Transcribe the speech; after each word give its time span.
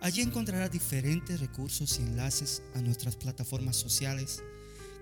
Allí 0.00 0.20
encontrará 0.22 0.68
diferentes 0.68 1.40
recursos 1.40 1.98
y 1.98 2.02
enlaces 2.02 2.62
a 2.74 2.80
nuestras 2.80 3.16
plataformas 3.16 3.76
sociales 3.76 4.42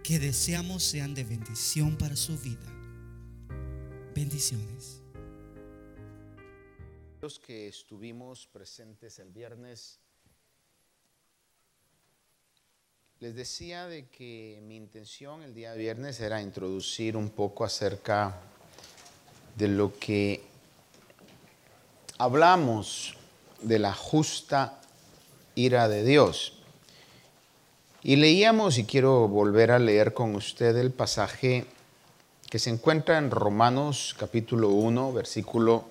que 0.02 0.18
deseamos 0.18 0.82
sean 0.82 1.14
de 1.14 1.24
bendición 1.24 1.96
para 1.96 2.14
su 2.14 2.38
vida. 2.38 2.66
Bendiciones. 4.14 5.00
Los 7.20 7.38
que 7.40 7.68
estuvimos 7.68 8.46
presentes 8.46 9.18
el 9.18 9.30
viernes, 9.30 9.98
les 13.18 13.34
decía 13.34 13.86
de 13.86 14.08
que 14.08 14.60
mi 14.62 14.76
intención 14.76 15.42
el 15.42 15.54
día 15.54 15.74
viernes 15.74 16.20
era 16.20 16.40
introducir 16.40 17.16
un 17.16 17.30
poco 17.30 17.64
acerca 17.64 18.40
de 19.56 19.68
lo 19.68 19.98
que 19.98 20.44
hablamos 22.18 23.16
de 23.62 23.78
la 23.78 23.94
justa 23.94 24.80
ira 25.54 25.88
de 25.88 26.04
Dios. 26.04 26.54
Y 28.02 28.16
leíamos, 28.16 28.78
y 28.78 28.84
quiero 28.84 29.28
volver 29.28 29.70
a 29.70 29.78
leer 29.78 30.12
con 30.12 30.34
usted 30.34 30.76
el 30.76 30.90
pasaje 30.90 31.66
que 32.50 32.58
se 32.58 32.70
encuentra 32.70 33.18
en 33.18 33.30
Romanos 33.30 34.14
capítulo 34.18 34.68
1, 34.68 35.12
versículo 35.12 35.86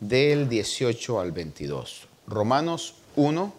del 0.00 0.48
18 0.48 1.20
al 1.20 1.32
22. 1.32 2.06
Romanos 2.26 2.94
1, 3.16 3.52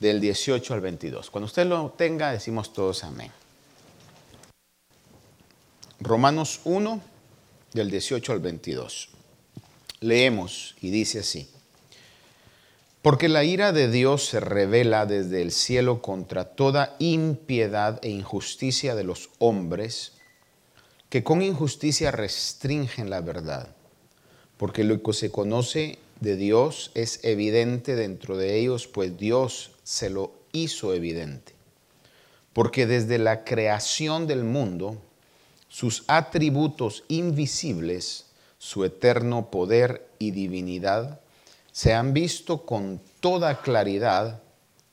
del 0.00 0.20
18 0.20 0.74
al 0.74 0.80
22. 0.80 1.30
Cuando 1.30 1.46
usted 1.46 1.66
lo 1.66 1.90
tenga, 1.90 2.32
decimos 2.32 2.72
todos 2.72 3.04
amén. 3.04 3.30
Romanos 6.00 6.60
1, 6.64 7.00
del 7.72 7.90
18 7.90 8.32
al 8.32 8.40
22. 8.40 9.08
Leemos 10.00 10.74
y 10.80 10.90
dice 10.90 11.20
así. 11.20 11.48
Porque 13.04 13.28
la 13.28 13.44
ira 13.44 13.72
de 13.72 13.90
Dios 13.90 14.24
se 14.24 14.40
revela 14.40 15.04
desde 15.04 15.42
el 15.42 15.52
cielo 15.52 16.00
contra 16.00 16.46
toda 16.46 16.96
impiedad 16.98 18.00
e 18.02 18.08
injusticia 18.08 18.94
de 18.94 19.04
los 19.04 19.28
hombres, 19.38 20.12
que 21.10 21.22
con 21.22 21.42
injusticia 21.42 22.12
restringen 22.12 23.10
la 23.10 23.20
verdad. 23.20 23.76
Porque 24.56 24.84
lo 24.84 25.02
que 25.02 25.12
se 25.12 25.30
conoce 25.30 25.98
de 26.20 26.36
Dios 26.36 26.92
es 26.94 27.22
evidente 27.24 27.94
dentro 27.94 28.38
de 28.38 28.58
ellos, 28.58 28.86
pues 28.86 29.18
Dios 29.18 29.72
se 29.82 30.08
lo 30.08 30.32
hizo 30.52 30.94
evidente. 30.94 31.52
Porque 32.54 32.86
desde 32.86 33.18
la 33.18 33.44
creación 33.44 34.26
del 34.26 34.44
mundo, 34.44 34.96
sus 35.68 36.04
atributos 36.06 37.04
invisibles, 37.08 38.28
su 38.56 38.82
eterno 38.82 39.50
poder 39.50 40.08
y 40.18 40.30
divinidad, 40.30 41.20
se 41.74 41.92
han 41.92 42.14
visto 42.14 42.64
con 42.64 43.00
toda 43.18 43.60
claridad 43.60 44.40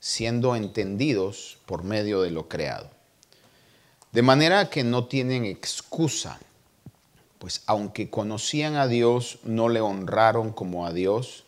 siendo 0.00 0.56
entendidos 0.56 1.58
por 1.64 1.84
medio 1.84 2.22
de 2.22 2.32
lo 2.32 2.48
creado. 2.48 2.90
De 4.10 4.22
manera 4.22 4.68
que 4.68 4.82
no 4.82 5.06
tienen 5.06 5.44
excusa, 5.44 6.40
pues 7.38 7.62
aunque 7.66 8.10
conocían 8.10 8.74
a 8.74 8.88
Dios, 8.88 9.38
no 9.44 9.68
le 9.68 9.80
honraron 9.80 10.52
como 10.52 10.84
a 10.84 10.92
Dios, 10.92 11.44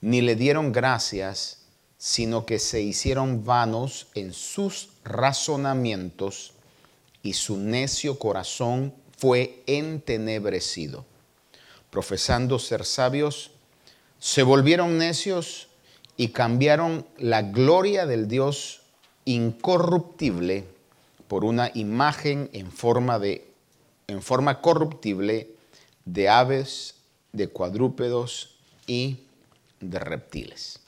ni 0.00 0.20
le 0.20 0.36
dieron 0.36 0.70
gracias, 0.70 1.62
sino 1.98 2.46
que 2.46 2.60
se 2.60 2.80
hicieron 2.80 3.44
vanos 3.44 4.06
en 4.14 4.32
sus 4.32 4.90
razonamientos 5.02 6.52
y 7.24 7.32
su 7.32 7.56
necio 7.56 8.20
corazón 8.20 8.94
fue 9.18 9.64
entenebrecido. 9.66 11.04
Profesando 11.90 12.60
ser 12.60 12.84
sabios, 12.84 13.50
se 14.24 14.42
volvieron 14.42 14.96
necios 14.96 15.68
y 16.16 16.28
cambiaron 16.28 17.04
la 17.18 17.42
gloria 17.42 18.06
del 18.06 18.26
Dios 18.26 18.80
incorruptible 19.26 20.64
por 21.28 21.44
una 21.44 21.70
imagen 21.74 22.48
en 22.54 22.72
forma, 22.72 23.18
de, 23.18 23.46
en 24.06 24.22
forma 24.22 24.62
corruptible 24.62 25.50
de 26.06 26.30
aves, 26.30 26.94
de 27.32 27.48
cuadrúpedos 27.48 28.56
y 28.86 29.18
de 29.80 29.98
reptiles. 29.98 30.80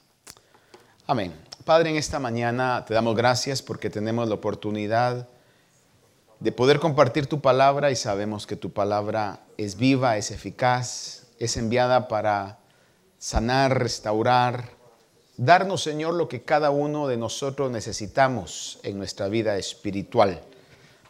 Amén. 1.05 1.31
Padre, 1.63 1.91
en 1.91 1.97
esta 1.97 2.17
mañana 2.17 2.85
te 2.87 2.95
damos 2.95 3.15
gracias 3.15 3.61
porque 3.61 3.91
tenemos 3.91 4.27
la 4.27 4.33
oportunidad 4.33 5.29
de 6.39 6.51
poder 6.51 6.79
compartir 6.79 7.27
tu 7.27 7.39
palabra 7.39 7.91
y 7.91 7.95
sabemos 7.95 8.47
que 8.47 8.55
tu 8.55 8.73
palabra 8.73 9.41
es 9.57 9.77
viva, 9.77 10.17
es 10.17 10.31
eficaz, 10.31 11.27
es 11.37 11.55
enviada 11.55 12.07
para 12.07 12.57
sanar, 13.17 13.79
restaurar, 13.79 14.69
darnos, 15.37 15.83
Señor, 15.83 16.13
lo 16.13 16.27
que 16.27 16.43
cada 16.43 16.69
uno 16.69 17.07
de 17.07 17.17
nosotros 17.17 17.71
necesitamos 17.71 18.79
en 18.83 18.97
nuestra 18.97 19.27
vida 19.27 19.57
espiritual. 19.57 20.41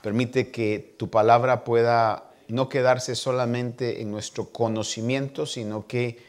Permite 0.02 0.52
que 0.52 0.96
tu 0.98 1.10
palabra 1.10 1.64
pueda 1.64 2.32
no 2.48 2.70
quedarse 2.70 3.16
solamente 3.16 4.02
en 4.02 4.12
nuestro 4.12 4.50
conocimiento, 4.50 5.46
sino 5.46 5.88
que 5.88 6.20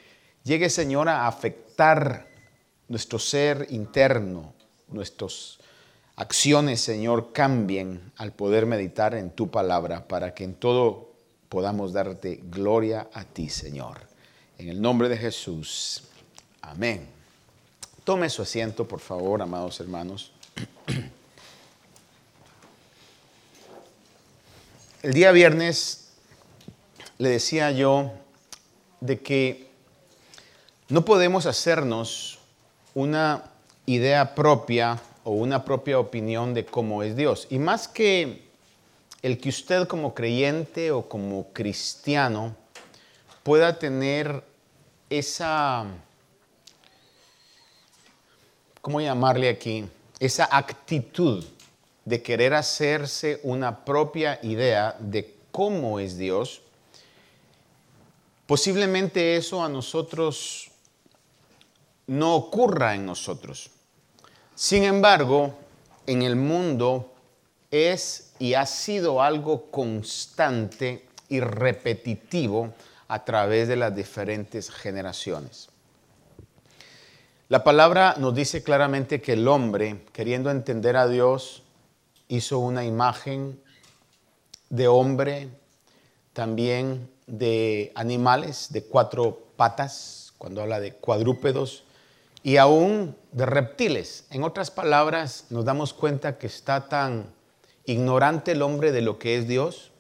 llegue, 0.42 0.70
Señor, 0.70 1.08
a 1.08 1.26
afectar 1.26 2.26
nuestro 2.88 3.18
ser 3.18 3.66
interno, 3.70 4.54
nuestras 4.88 5.58
acciones, 6.16 6.80
Señor, 6.80 7.32
cambien 7.32 8.12
al 8.16 8.32
poder 8.32 8.66
meditar 8.66 9.14
en 9.14 9.30
tu 9.30 9.50
palabra, 9.50 10.08
para 10.08 10.34
que 10.34 10.44
en 10.44 10.54
todo 10.54 11.12
podamos 11.48 11.92
darte 11.92 12.40
gloria 12.42 13.08
a 13.12 13.24
ti, 13.24 13.48
Señor. 13.48 14.08
En 14.58 14.68
el 14.68 14.82
nombre 14.82 15.08
de 15.08 15.16
Jesús. 15.16 16.02
Amén. 16.60 17.06
Tome 18.02 18.28
su 18.28 18.42
asiento, 18.42 18.88
por 18.88 18.98
favor, 18.98 19.40
amados 19.40 19.78
hermanos. 19.78 20.32
El 25.02 25.12
día 25.12 25.30
viernes 25.30 26.08
le 27.18 27.28
decía 27.28 27.70
yo 27.70 28.10
de 29.00 29.20
que 29.20 29.70
no 30.88 31.04
podemos 31.04 31.46
hacernos 31.46 32.40
una 32.96 33.44
idea 33.86 34.34
propia 34.34 35.00
o 35.22 35.30
una 35.30 35.64
propia 35.64 36.00
opinión 36.00 36.52
de 36.52 36.66
cómo 36.66 37.04
es 37.04 37.14
Dios. 37.14 37.46
Y 37.48 37.60
más 37.60 37.86
que 37.86 38.48
el 39.22 39.38
que 39.38 39.50
usted 39.50 39.86
como 39.86 40.14
creyente 40.14 40.90
o 40.90 41.08
como 41.08 41.52
cristiano 41.52 42.56
pueda 43.44 43.78
tener 43.78 44.47
esa, 45.10 45.86
¿cómo 48.80 49.00
llamarle 49.00 49.48
aquí? 49.48 49.88
Esa 50.18 50.48
actitud 50.50 51.44
de 52.04 52.22
querer 52.22 52.54
hacerse 52.54 53.40
una 53.42 53.84
propia 53.84 54.38
idea 54.42 54.96
de 54.98 55.34
cómo 55.50 56.00
es 56.00 56.16
Dios, 56.16 56.62
posiblemente 58.46 59.36
eso 59.36 59.62
a 59.62 59.68
nosotros 59.68 60.70
no 62.06 62.34
ocurra 62.34 62.94
en 62.94 63.04
nosotros. 63.04 63.70
Sin 64.54 64.84
embargo, 64.84 65.54
en 66.06 66.22
el 66.22 66.36
mundo 66.36 67.12
es 67.70 68.32
y 68.38 68.54
ha 68.54 68.66
sido 68.66 69.22
algo 69.22 69.70
constante 69.70 71.06
y 71.28 71.40
repetitivo 71.40 72.72
a 73.08 73.24
través 73.24 73.68
de 73.68 73.76
las 73.76 73.94
diferentes 73.94 74.70
generaciones. 74.70 75.70
La 77.48 77.64
palabra 77.64 78.14
nos 78.18 78.34
dice 78.34 78.62
claramente 78.62 79.22
que 79.22 79.32
el 79.32 79.48
hombre, 79.48 80.04
queriendo 80.12 80.50
entender 80.50 80.98
a 80.98 81.08
Dios, 81.08 81.62
hizo 82.28 82.58
una 82.58 82.84
imagen 82.84 83.58
de 84.68 84.86
hombre, 84.86 85.48
también 86.34 87.10
de 87.26 87.90
animales 87.94 88.68
de 88.70 88.84
cuatro 88.84 89.46
patas, 89.56 90.34
cuando 90.36 90.60
habla 90.60 90.78
de 90.78 90.92
cuadrúpedos, 90.92 91.84
y 92.42 92.58
aún 92.58 93.16
de 93.32 93.46
reptiles. 93.46 94.26
En 94.30 94.44
otras 94.44 94.70
palabras, 94.70 95.46
nos 95.48 95.64
damos 95.64 95.94
cuenta 95.94 96.36
que 96.36 96.46
está 96.46 96.88
tan 96.88 97.32
ignorante 97.86 98.52
el 98.52 98.60
hombre 98.60 98.92
de 98.92 99.00
lo 99.00 99.18
que 99.18 99.38
es 99.38 99.48
Dios, 99.48 99.90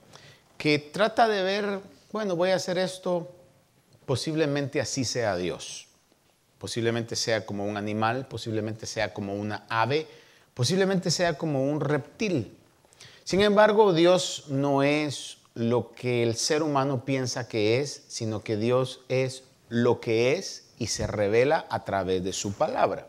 que 0.58 0.78
trata 0.78 1.28
de 1.28 1.42
ver 1.42 1.80
bueno, 2.12 2.36
voy 2.36 2.50
a 2.50 2.56
hacer 2.56 2.78
esto, 2.78 3.30
posiblemente 4.06 4.80
así 4.80 5.04
sea 5.04 5.36
Dios. 5.36 5.86
posiblemente 6.58 7.14
sea 7.14 7.46
como 7.46 7.64
un 7.66 7.76
animal, 7.76 8.26
posiblemente 8.26 8.84
sea 8.86 9.14
como 9.14 9.34
una 9.34 9.64
ave, 9.68 10.08
posiblemente 10.54 11.10
sea 11.10 11.38
como 11.38 11.62
un 11.62 11.80
reptil. 11.80 12.56
Sin 13.22 13.42
embargo, 13.42 13.92
Dios 13.92 14.46
no 14.48 14.82
es 14.82 15.38
lo 15.54 15.92
que 15.92 16.22
el 16.22 16.34
ser 16.34 16.62
humano 16.62 17.04
piensa 17.04 17.46
que 17.46 17.80
es, 17.80 18.02
sino 18.08 18.42
que 18.42 18.56
Dios 18.56 19.00
es 19.08 19.44
lo 19.68 20.00
que 20.00 20.32
es 20.32 20.64
y 20.78 20.88
se 20.88 21.06
revela 21.06 21.66
a 21.70 21.84
través 21.84 22.24
de 22.24 22.32
su 22.32 22.52
palabra. 22.54 23.06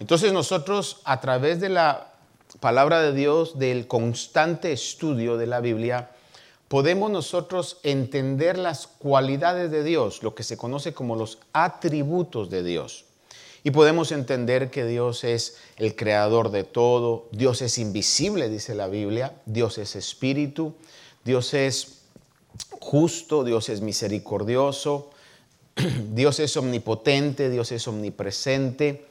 Entonces 0.00 0.32
nosotros 0.32 1.00
a 1.04 1.20
través 1.20 1.60
de 1.60 1.68
la 1.68 2.14
palabra 2.60 3.02
de 3.02 3.12
Dios, 3.12 3.58
del 3.58 3.86
constante 3.86 4.72
estudio 4.72 5.36
de 5.36 5.46
la 5.46 5.60
Biblia, 5.60 6.10
podemos 6.68 7.10
nosotros 7.10 7.78
entender 7.82 8.58
las 8.58 8.86
cualidades 8.86 9.70
de 9.70 9.82
Dios, 9.82 10.22
lo 10.22 10.34
que 10.34 10.42
se 10.42 10.56
conoce 10.56 10.92
como 10.92 11.16
los 11.16 11.38
atributos 11.52 12.50
de 12.50 12.62
Dios. 12.62 13.06
Y 13.64 13.70
podemos 13.70 14.12
entender 14.12 14.70
que 14.70 14.86
Dios 14.86 15.24
es 15.24 15.56
el 15.76 15.96
creador 15.96 16.50
de 16.50 16.64
todo, 16.64 17.26
Dios 17.32 17.60
es 17.60 17.78
invisible, 17.78 18.48
dice 18.48 18.74
la 18.74 18.86
Biblia, 18.86 19.34
Dios 19.46 19.78
es 19.78 19.96
espíritu, 19.96 20.74
Dios 21.24 21.54
es 21.54 21.98
justo, 22.70 23.44
Dios 23.44 23.68
es 23.68 23.80
misericordioso, 23.80 25.10
Dios 26.12 26.38
es 26.40 26.56
omnipotente, 26.56 27.50
Dios 27.50 27.72
es 27.72 27.88
omnipresente. 27.88 29.06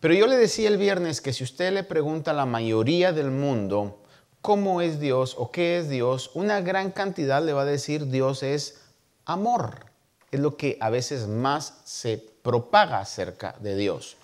Pero 0.00 0.14
yo 0.14 0.26
le 0.26 0.36
decía 0.36 0.68
el 0.68 0.78
viernes 0.78 1.20
que 1.20 1.32
si 1.32 1.44
usted 1.44 1.72
le 1.72 1.82
pregunta 1.82 2.30
a 2.30 2.34
la 2.34 2.46
mayoría 2.46 3.12
del 3.12 3.30
mundo, 3.30 3.99
cómo 4.42 4.80
es 4.80 5.00
Dios 5.00 5.34
o 5.38 5.50
qué 5.50 5.78
es 5.78 5.88
Dios, 5.88 6.30
una 6.34 6.60
gran 6.60 6.90
cantidad 6.90 7.44
le 7.44 7.52
va 7.52 7.62
a 7.62 7.66
decir 7.66 8.06
Dios 8.06 8.42
es 8.42 8.80
amor. 9.24 9.86
Es 10.30 10.40
lo 10.40 10.56
que 10.56 10.78
a 10.80 10.90
veces 10.90 11.26
más 11.26 11.80
se 11.84 12.18
propaga 12.42 13.00
acerca 13.00 13.56
de 13.60 13.76
Dios. 13.76 14.16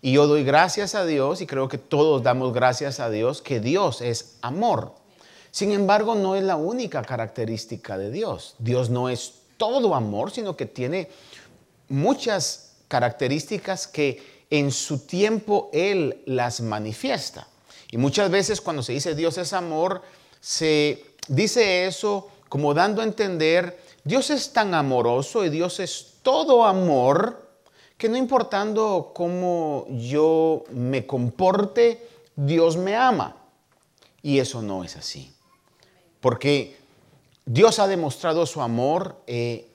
Y 0.00 0.12
yo 0.12 0.26
doy 0.26 0.44
gracias 0.44 0.94
a 0.94 1.04
Dios 1.04 1.40
y 1.40 1.46
creo 1.46 1.68
que 1.68 1.78
todos 1.78 2.22
damos 2.22 2.52
gracias 2.52 3.00
a 3.00 3.10
Dios 3.10 3.42
que 3.42 3.60
Dios 3.60 4.00
es 4.00 4.36
amor. 4.42 4.94
Sin 5.50 5.72
embargo, 5.72 6.14
no 6.14 6.36
es 6.36 6.44
la 6.44 6.56
única 6.56 7.02
característica 7.02 7.98
de 7.98 8.10
Dios. 8.10 8.54
Dios 8.58 8.90
no 8.90 9.08
es 9.08 9.34
todo 9.56 9.94
amor, 9.94 10.30
sino 10.30 10.56
que 10.56 10.66
tiene 10.66 11.08
muchas 11.88 12.76
características 12.86 13.88
que 13.88 14.22
en 14.50 14.70
su 14.70 15.00
tiempo 15.00 15.68
Él 15.72 16.22
las 16.26 16.60
manifiesta. 16.60 17.48
Y 17.90 17.98
muchas 17.98 18.30
veces 18.30 18.60
cuando 18.60 18.82
se 18.82 18.92
dice 18.92 19.14
Dios 19.14 19.38
es 19.38 19.52
amor, 19.52 20.02
se 20.40 21.04
dice 21.28 21.86
eso 21.86 22.28
como 22.48 22.74
dando 22.74 23.02
a 23.02 23.04
entender, 23.04 23.78
Dios 24.04 24.30
es 24.30 24.52
tan 24.52 24.74
amoroso 24.74 25.44
y 25.44 25.50
Dios 25.50 25.80
es 25.80 26.14
todo 26.22 26.64
amor, 26.64 27.46
que 27.96 28.08
no 28.08 28.16
importando 28.16 29.12
cómo 29.14 29.86
yo 29.90 30.64
me 30.70 31.06
comporte, 31.06 32.08
Dios 32.36 32.76
me 32.76 32.96
ama. 32.96 33.36
Y 34.22 34.38
eso 34.38 34.62
no 34.62 34.84
es 34.84 34.96
así. 34.96 35.32
Porque 36.20 36.76
Dios 37.44 37.78
ha 37.78 37.86
demostrado 37.86 38.46
su 38.46 38.62
amor. 38.62 39.16
Eh, 39.26 39.68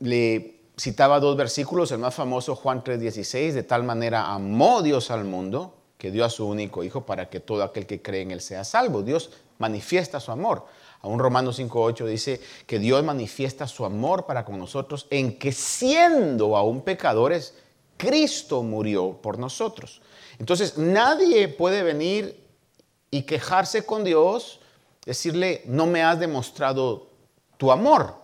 le 0.00 0.60
citaba 0.78 1.20
dos 1.20 1.36
versículos, 1.36 1.90
el 1.92 1.98
más 1.98 2.14
famoso 2.14 2.54
Juan 2.54 2.84
3:16, 2.84 3.54
de 3.54 3.62
tal 3.62 3.84
manera 3.84 4.32
amó 4.32 4.82
Dios 4.82 5.10
al 5.10 5.24
mundo 5.24 5.81
que 6.02 6.10
dio 6.10 6.24
a 6.24 6.30
su 6.30 6.48
único 6.48 6.82
Hijo 6.82 7.06
para 7.06 7.30
que 7.30 7.38
todo 7.38 7.62
aquel 7.62 7.86
que 7.86 8.02
cree 8.02 8.22
en 8.22 8.32
Él 8.32 8.40
sea 8.40 8.64
salvo. 8.64 9.02
Dios 9.02 9.30
manifiesta 9.58 10.18
su 10.18 10.32
amor. 10.32 10.66
Aún 11.00 11.20
Romanos 11.20 11.60
5.8 11.60 12.06
dice 12.06 12.40
que 12.66 12.80
Dios 12.80 13.04
manifiesta 13.04 13.68
su 13.68 13.84
amor 13.84 14.26
para 14.26 14.44
con 14.44 14.58
nosotros 14.58 15.06
en 15.10 15.38
que 15.38 15.52
siendo 15.52 16.56
aún 16.56 16.80
pecadores, 16.80 17.54
Cristo 17.96 18.64
murió 18.64 19.12
por 19.22 19.38
nosotros. 19.38 20.02
Entonces 20.40 20.76
nadie 20.76 21.46
puede 21.46 21.84
venir 21.84 22.48
y 23.12 23.22
quejarse 23.22 23.86
con 23.86 24.02
Dios, 24.02 24.58
decirle, 25.06 25.62
no 25.66 25.86
me 25.86 26.02
has 26.02 26.18
demostrado 26.18 27.10
tu 27.58 27.70
amor, 27.70 28.16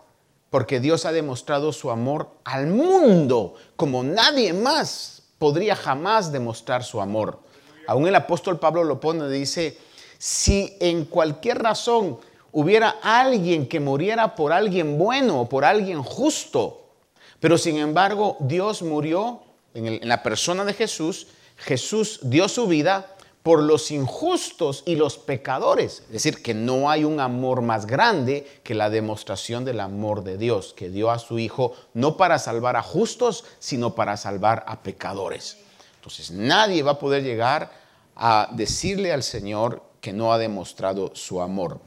porque 0.51 0.81
Dios 0.81 1.07
ha 1.07 1.13
demostrado 1.13 1.73
su 1.73 1.93
amor 1.93 2.29
al 2.43 2.67
mundo 2.67 3.55
como 3.77 4.03
nadie 4.03 4.53
más 4.53 5.23
podría 5.39 5.77
jamás 5.77 6.33
demostrar 6.33 6.83
su 6.83 7.01
amor. 7.01 7.47
Aún 7.89 8.07
el 8.07 8.15
apóstol 8.15 8.59
Pablo 8.59 8.85
lo 8.85 9.01
pone, 9.01 9.31
dice, 9.31 9.79
si 10.19 10.77
en 10.79 11.07
cualquier 11.07 11.63
razón 11.63 12.19
hubiera 12.53 12.97
alguien 13.03 13.67
que 13.67 13.81
muriera 13.81 14.35
por 14.35 14.53
alguien 14.53 14.99
bueno 14.99 15.41
o 15.41 15.49
por 15.49 15.65
alguien 15.65 16.03
justo, 16.03 16.83
pero 17.41 17.57
sin 17.57 17.79
embargo 17.79 18.37
Dios 18.41 18.83
murió 18.83 19.41
en, 19.73 19.87
en 19.87 20.07
la 20.07 20.23
persona 20.23 20.67
de 20.67 20.75
Jesús, 20.75 21.29
Jesús 21.57 22.21
dio 22.25 22.47
su 22.51 22.67
vida 22.67 23.17
por 23.43 23.63
los 23.63 23.91
injustos 23.91 24.83
y 24.85 24.97
los 24.97 25.17
pecadores. 25.17 26.03
Es 26.09 26.13
decir, 26.13 26.43
que 26.43 26.53
no 26.53 26.91
hay 26.91 27.05
un 27.05 27.21
amor 27.21 27.63
más 27.63 27.87
grande 27.87 28.47
que 28.65 28.75
la 28.75 28.91
demostración 28.91 29.65
del 29.65 29.81
amor 29.81 30.25
de 30.25 30.37
Dios, 30.37 30.75
que 30.77 30.91
dio 30.91 31.11
a 31.11 31.19
su 31.19 31.39
Hijo 31.39 31.73
no 31.95 32.19
para 32.19 32.39
salvar 32.39 32.77
a 32.77 32.83
justos, 32.83 33.47
sino 33.59 33.95
para 33.95 34.19
salvar 34.19 34.63
a 34.67 34.83
pecadores. 34.83 35.57
Entonces 35.99 36.31
nadie 36.31 36.83
va 36.83 36.93
a 36.93 36.99
poder 36.99 37.25
llegar 37.25 37.73
a 38.15 38.49
decirle 38.53 39.13
al 39.13 39.23
Señor 39.23 39.83
que 40.01 40.13
no 40.13 40.33
ha 40.33 40.39
demostrado 40.39 41.11
su 41.15 41.41
amor. 41.41 41.81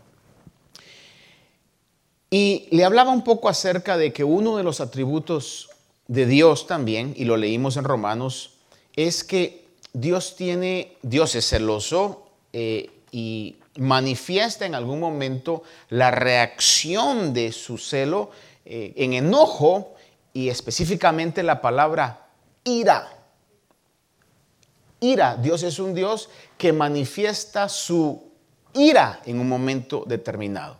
Y 2.30 2.68
le 2.72 2.86
hablaba 2.86 3.12
un 3.12 3.24
poco 3.24 3.50
acerca 3.50 3.98
de 3.98 4.14
que 4.14 4.24
uno 4.24 4.58
de 4.58 4.64
los 4.64 4.80
atributos 4.80 5.70
de 6.08 6.26
Dios 6.26 6.68
también, 6.68 7.14
y 7.16 7.26
lo 7.26 7.38
leímos 7.38 7.78
en 7.78 7.84
Romanos, 7.84 8.56
es 8.96 9.24
que 9.24 9.66
Dios 9.94 10.36
tiene, 10.36 10.98
Dios 11.02 11.36
es 11.36 11.48
celoso 11.48 12.28
eh, 12.54 12.90
y 13.12 13.58
manifiesta 13.78 14.66
en 14.66 14.76
algún 14.76 15.00
momento 15.00 15.64
la 15.90 16.12
reacción 16.12 17.34
de 17.34 17.52
su 17.52 17.78
celo 17.78 18.32
eh, 18.66 18.94
en 18.98 19.14
enojo 19.14 19.96
y 20.34 20.50
específicamente 20.50 21.44
la 21.44 21.62
palabra 21.62 22.28
ira 22.64 23.21
ira. 25.02 25.36
Dios 25.36 25.64
es 25.64 25.80
un 25.80 25.94
Dios 25.94 26.30
que 26.58 26.72
manifiesta 26.72 27.68
su 27.68 28.32
ira 28.74 29.22
en 29.26 29.40
un 29.40 29.50
momento 29.50 30.04
determinado. 30.08 30.80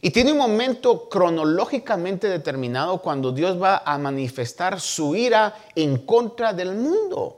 Y 0.00 0.10
tiene 0.10 0.32
un 0.32 0.38
momento 0.38 1.08
cronológicamente 1.08 2.28
determinado 2.28 3.00
cuando 3.00 3.32
Dios 3.32 3.60
va 3.60 3.82
a 3.84 3.98
manifestar 3.98 4.80
su 4.80 5.14
ira 5.14 5.54
en 5.74 5.98
contra 5.98 6.52
del 6.52 6.74
mundo. 6.74 7.36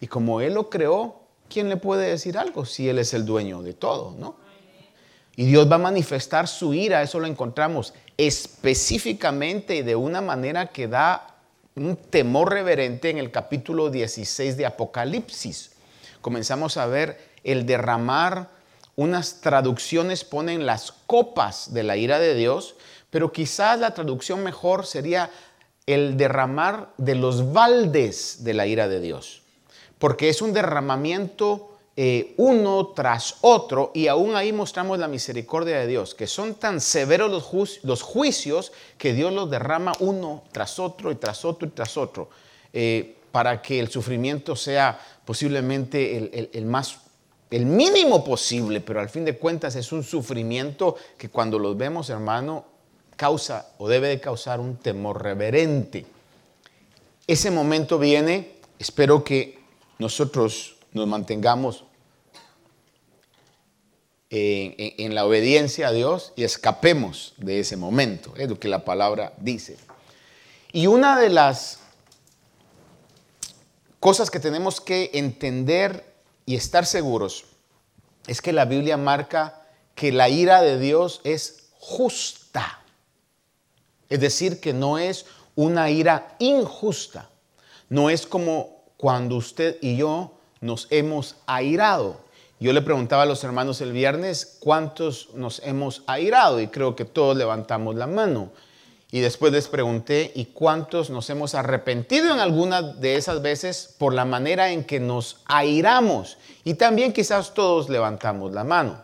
Y 0.00 0.06
como 0.06 0.40
Él 0.40 0.54
lo 0.54 0.70
creó, 0.70 1.20
¿quién 1.48 1.68
le 1.68 1.76
puede 1.76 2.08
decir 2.08 2.38
algo 2.38 2.64
si 2.64 2.88
Él 2.88 2.98
es 2.98 3.12
el 3.14 3.24
dueño 3.24 3.62
de 3.62 3.74
todo, 3.74 4.14
no? 4.18 4.36
Y 5.34 5.44
Dios 5.46 5.70
va 5.70 5.74
a 5.74 5.78
manifestar 5.78 6.48
su 6.48 6.72
ira, 6.72 7.02
eso 7.02 7.20
lo 7.20 7.26
encontramos 7.26 7.92
específicamente 8.16 9.76
y 9.76 9.82
de 9.82 9.94
una 9.94 10.22
manera 10.22 10.68
que 10.68 10.88
da 10.88 11.35
un 11.76 11.96
temor 11.96 12.52
reverente 12.52 13.10
en 13.10 13.18
el 13.18 13.30
capítulo 13.30 13.90
16 13.90 14.56
de 14.56 14.64
Apocalipsis. 14.64 15.72
Comenzamos 16.22 16.78
a 16.78 16.86
ver 16.86 17.18
el 17.44 17.66
derramar, 17.66 18.48
unas 18.96 19.42
traducciones 19.42 20.24
ponen 20.24 20.64
las 20.64 20.90
copas 21.06 21.74
de 21.74 21.82
la 21.82 21.98
ira 21.98 22.18
de 22.18 22.34
Dios, 22.34 22.76
pero 23.10 23.30
quizás 23.30 23.78
la 23.78 23.92
traducción 23.92 24.42
mejor 24.42 24.86
sería 24.86 25.30
el 25.84 26.16
derramar 26.16 26.94
de 26.96 27.14
los 27.14 27.52
baldes 27.52 28.42
de 28.42 28.54
la 28.54 28.66
ira 28.66 28.88
de 28.88 29.00
Dios, 29.00 29.42
porque 29.98 30.30
es 30.30 30.40
un 30.40 30.54
derramamiento 30.54 31.75
eh, 31.98 32.34
uno 32.36 32.88
tras 32.88 33.36
otro 33.40 33.90
y 33.94 34.06
aún 34.08 34.36
ahí 34.36 34.52
mostramos 34.52 34.98
la 34.98 35.08
misericordia 35.08 35.78
de 35.78 35.86
Dios, 35.86 36.14
que 36.14 36.26
son 36.26 36.54
tan 36.56 36.78
severos 36.78 37.30
los, 37.30 38.02
juicios 38.02 38.72
que 38.98 39.14
Dios 39.14 39.32
los 39.32 39.50
derrama 39.50 39.94
uno 40.00 40.42
tras 40.52 40.78
otro 40.78 41.10
y 41.10 41.14
tras 41.14 41.46
otro 41.46 41.66
y 41.66 41.70
tras 41.70 41.96
otro, 41.96 42.28
eh, 42.74 43.16
para 43.32 43.62
que 43.62 43.80
el 43.80 43.88
sufrimiento 43.88 44.54
sea 44.54 45.00
posiblemente 45.24 46.50
el, 46.52 46.66
más 46.66 46.98
el 47.50 47.64
mínimo 47.64 48.22
posible, 48.22 48.82
pero 48.82 49.00
al 49.00 49.08
fin 49.08 49.24
de 49.24 49.38
cuentas 49.38 49.74
es 49.74 49.90
un 49.90 50.02
sufrimiento 50.02 50.96
que 51.16 51.30
cuando 51.30 51.58
los 51.58 51.78
vemos, 51.78 52.10
hermano, 52.10 52.66
causa 53.16 53.70
o 53.78 53.88
debe 53.88 54.08
de 54.08 54.20
causar 54.20 54.60
un 54.60 54.76
temor 54.76 55.22
reverente. 55.22 56.04
Ese 57.26 57.50
momento 57.50 57.98
viene, 57.98 58.56
espero 58.78 59.24
que 59.24 59.58
nosotros 59.98 60.76
nos 60.92 61.06
mantengamos 61.06 61.85
en, 64.30 65.14
la 65.14 65.24
obediencia 65.24 65.88
a 65.88 65.92
Dios 65.92 66.32
y 66.36 66.44
escapemos 66.44 67.34
de 67.36 67.60
ese 67.60 67.76
momento, 67.76 68.34
es 68.36 68.48
lo 68.48 68.58
que 68.58 68.68
la 68.68 68.84
palabra 68.84 69.32
dice. 69.38 69.76
Y 70.72 70.88
una 70.88 71.18
de 71.18 71.30
las 71.30 71.80
cosas 74.00 74.30
que 74.30 74.40
tenemos 74.40 74.80
que 74.80 75.10
entender 75.14 76.04
y 76.44 76.56
estar 76.56 76.86
seguros 76.86 77.44
es 78.26 78.42
que 78.42 78.52
la 78.52 78.64
Biblia 78.64 78.96
marca 78.96 79.62
que 79.94 80.12
la 80.12 80.28
ira 80.28 80.60
de 80.62 80.78
Dios 80.78 81.20
es 81.24 81.68
justa. 81.78 82.80
Es 84.08 84.20
decir, 84.20 84.60
que 84.60 84.72
no 84.72 84.98
es 84.98 85.26
una 85.54 85.90
ira 85.90 86.36
injusta. 86.38 87.30
no 87.88 88.10
es 88.10 88.26
como 88.26 88.82
cuando 88.96 89.36
usted 89.36 89.78
y 89.80 89.96
yo 89.96 90.32
nos 90.60 90.88
hemos 90.90 91.36
airado. 91.46 92.25
Yo 92.58 92.72
le 92.72 92.80
preguntaba 92.80 93.24
a 93.24 93.26
los 93.26 93.44
hermanos 93.44 93.82
el 93.82 93.92
viernes 93.92 94.56
cuántos 94.60 95.28
nos 95.34 95.60
hemos 95.62 96.02
airado 96.06 96.58
y 96.58 96.68
creo 96.68 96.96
que 96.96 97.04
todos 97.04 97.36
levantamos 97.36 97.96
la 97.96 98.06
mano. 98.06 98.50
Y 99.10 99.20
después 99.20 99.52
les 99.52 99.68
pregunté, 99.68 100.32
¿y 100.34 100.46
cuántos 100.46 101.10
nos 101.10 101.28
hemos 101.28 101.54
arrepentido 101.54 102.32
en 102.32 102.40
alguna 102.40 102.80
de 102.82 103.16
esas 103.16 103.42
veces 103.42 103.94
por 103.98 104.14
la 104.14 104.24
manera 104.24 104.70
en 104.70 104.84
que 104.84 105.00
nos 105.00 105.42
airamos? 105.44 106.38
Y 106.64 106.74
también 106.74 107.12
quizás 107.12 107.52
todos 107.52 107.90
levantamos 107.90 108.52
la 108.52 108.64
mano. 108.64 109.02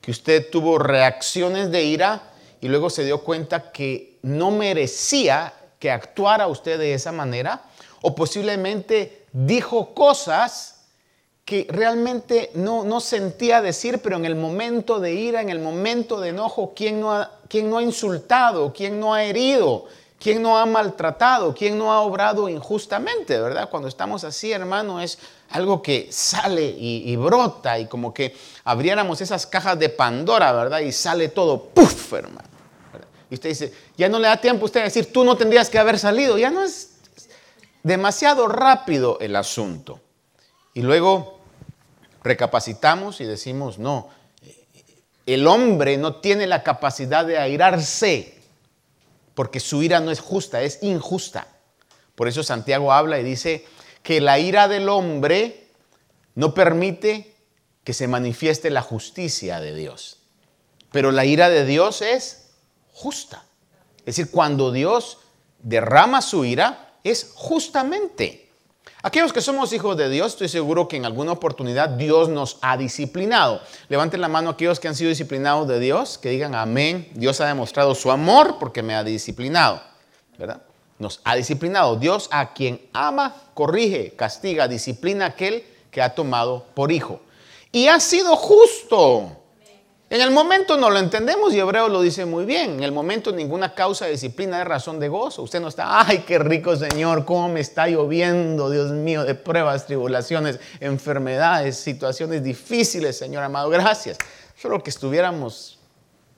Que 0.00 0.10
usted 0.10 0.50
tuvo 0.50 0.78
reacciones 0.78 1.70
de 1.70 1.84
ira 1.84 2.22
y 2.60 2.66
luego 2.66 2.90
se 2.90 3.04
dio 3.04 3.22
cuenta 3.22 3.70
que 3.70 4.18
no 4.22 4.50
merecía 4.50 5.54
que 5.78 5.92
actuara 5.92 6.48
usted 6.48 6.78
de 6.78 6.94
esa 6.94 7.12
manera 7.12 7.62
o 8.02 8.14
posiblemente 8.14 9.26
dijo 9.32 9.94
cosas 9.94 10.77
que 11.48 11.66
realmente 11.70 12.50
no, 12.52 12.84
no 12.84 13.00
sentía 13.00 13.62
decir, 13.62 14.00
pero 14.02 14.16
en 14.16 14.26
el 14.26 14.36
momento 14.36 15.00
de 15.00 15.14
ira, 15.14 15.40
en 15.40 15.48
el 15.48 15.60
momento 15.60 16.20
de 16.20 16.28
enojo, 16.28 16.74
¿quién 16.76 17.00
no 17.00 17.14
ha, 17.14 17.30
quién 17.48 17.70
no 17.70 17.78
ha 17.78 17.82
insultado? 17.82 18.70
¿Quién 18.70 19.00
no 19.00 19.14
ha 19.14 19.24
herido? 19.24 19.86
¿Quién 20.20 20.42
no 20.42 20.58
ha 20.58 20.66
maltratado? 20.66 21.54
¿Quién 21.54 21.78
no 21.78 21.90
ha 21.90 22.02
obrado 22.02 22.50
injustamente? 22.50 23.40
¿Verdad? 23.40 23.70
Cuando 23.70 23.88
estamos 23.88 24.24
así, 24.24 24.52
hermano, 24.52 25.00
es 25.00 25.18
algo 25.48 25.80
que 25.80 26.08
sale 26.10 26.66
y, 26.66 27.16
brota 27.16 27.78
y 27.78 27.86
como 27.86 28.12
que 28.12 28.36
abriéramos 28.64 29.22
esas 29.22 29.46
cajas 29.46 29.78
de 29.78 29.88
Pandora, 29.88 30.52
¿verdad? 30.52 30.80
Y 30.80 30.92
sale 30.92 31.30
todo, 31.30 31.64
¡puf! 31.64 32.12
hermano. 32.12 32.46
Y 33.30 33.36
usted 33.36 33.48
dice, 33.48 33.72
ya 33.96 34.10
no 34.10 34.18
le 34.18 34.28
da 34.28 34.36
tiempo 34.36 34.64
a 34.64 34.66
usted 34.66 34.80
a 34.80 34.84
decir, 34.84 35.10
tú 35.10 35.24
no 35.24 35.34
tendrías 35.34 35.70
que 35.70 35.78
haber 35.78 35.98
salido. 35.98 36.36
Ya 36.36 36.50
no 36.50 36.62
es 36.62 36.90
demasiado 37.82 38.48
rápido 38.48 39.16
el 39.22 39.34
asunto. 39.34 39.98
Y 40.74 40.82
luego 40.82 41.37
recapacitamos 42.22 43.20
y 43.20 43.24
decimos, 43.24 43.78
no, 43.78 44.08
el 45.26 45.46
hombre 45.46 45.98
no 45.98 46.16
tiene 46.16 46.46
la 46.46 46.62
capacidad 46.62 47.24
de 47.26 47.38
airarse, 47.38 48.40
porque 49.34 49.60
su 49.60 49.82
ira 49.82 50.00
no 50.00 50.10
es 50.10 50.20
justa, 50.20 50.62
es 50.62 50.82
injusta. 50.82 51.46
Por 52.14 52.28
eso 52.28 52.42
Santiago 52.42 52.92
habla 52.92 53.20
y 53.20 53.24
dice 53.24 53.64
que 54.02 54.20
la 54.20 54.38
ira 54.38 54.68
del 54.68 54.88
hombre 54.88 55.68
no 56.34 56.54
permite 56.54 57.36
que 57.84 57.92
se 57.92 58.08
manifieste 58.08 58.70
la 58.70 58.82
justicia 58.82 59.60
de 59.60 59.74
Dios. 59.74 60.18
Pero 60.90 61.12
la 61.12 61.24
ira 61.24 61.50
de 61.50 61.64
Dios 61.64 62.02
es 62.02 62.50
justa. 62.92 63.44
Es 64.00 64.16
decir, 64.16 64.30
cuando 64.30 64.72
Dios 64.72 65.18
derrama 65.58 66.22
su 66.22 66.44
ira, 66.44 66.94
es 67.04 67.32
justamente. 67.34 68.47
Aquellos 69.02 69.32
que 69.32 69.40
somos 69.40 69.72
hijos 69.72 69.96
de 69.96 70.08
Dios, 70.10 70.32
estoy 70.32 70.48
seguro 70.48 70.88
que 70.88 70.96
en 70.96 71.04
alguna 71.04 71.32
oportunidad 71.32 71.88
Dios 71.90 72.28
nos 72.28 72.58
ha 72.62 72.76
disciplinado. 72.76 73.60
Levanten 73.88 74.20
la 74.20 74.28
mano 74.28 74.50
aquellos 74.50 74.80
que 74.80 74.88
han 74.88 74.94
sido 74.94 75.10
disciplinados 75.10 75.68
de 75.68 75.78
Dios, 75.78 76.18
que 76.18 76.30
digan 76.30 76.54
amén. 76.54 77.08
Dios 77.14 77.40
ha 77.40 77.46
demostrado 77.46 77.94
su 77.94 78.10
amor 78.10 78.56
porque 78.58 78.82
me 78.82 78.94
ha 78.94 79.04
disciplinado. 79.04 79.80
¿Verdad? 80.36 80.62
Nos 80.98 81.20
ha 81.24 81.36
disciplinado. 81.36 81.96
Dios 81.96 82.28
a 82.32 82.52
quien 82.52 82.80
ama, 82.92 83.34
corrige, 83.54 84.14
castiga, 84.16 84.66
disciplina 84.66 85.26
aquel 85.26 85.64
que 85.90 86.02
ha 86.02 86.14
tomado 86.14 86.66
por 86.74 86.90
hijo. 86.90 87.20
Y 87.70 87.88
ha 87.88 88.00
sido 88.00 88.34
justo. 88.36 89.36
En 90.10 90.22
el 90.22 90.30
momento 90.30 90.78
no 90.78 90.88
lo 90.88 90.98
entendemos 90.98 91.52
y 91.52 91.58
Hebreo 91.58 91.90
lo 91.90 92.00
dice 92.00 92.24
muy 92.24 92.46
bien. 92.46 92.76
En 92.76 92.82
el 92.82 92.92
momento 92.92 93.30
ninguna 93.30 93.74
causa 93.74 94.06
disciplina 94.06 94.58
es 94.62 94.66
razón 94.66 94.98
de 94.98 95.08
gozo. 95.08 95.42
Usted 95.42 95.60
no 95.60 95.68
está, 95.68 96.00
ay, 96.00 96.24
qué 96.26 96.38
rico 96.38 96.74
Señor, 96.76 97.26
cómo 97.26 97.50
me 97.50 97.60
está 97.60 97.88
lloviendo, 97.88 98.70
Dios 98.70 98.90
mío, 98.90 99.24
de 99.24 99.34
pruebas, 99.34 99.84
tribulaciones, 99.84 100.60
enfermedades, 100.80 101.76
situaciones 101.76 102.42
difíciles, 102.42 103.18
Señor 103.18 103.42
amado. 103.42 103.68
Gracias. 103.68 104.16
Solo 104.56 104.82
que 104.82 104.88
estuviéramos 104.88 105.78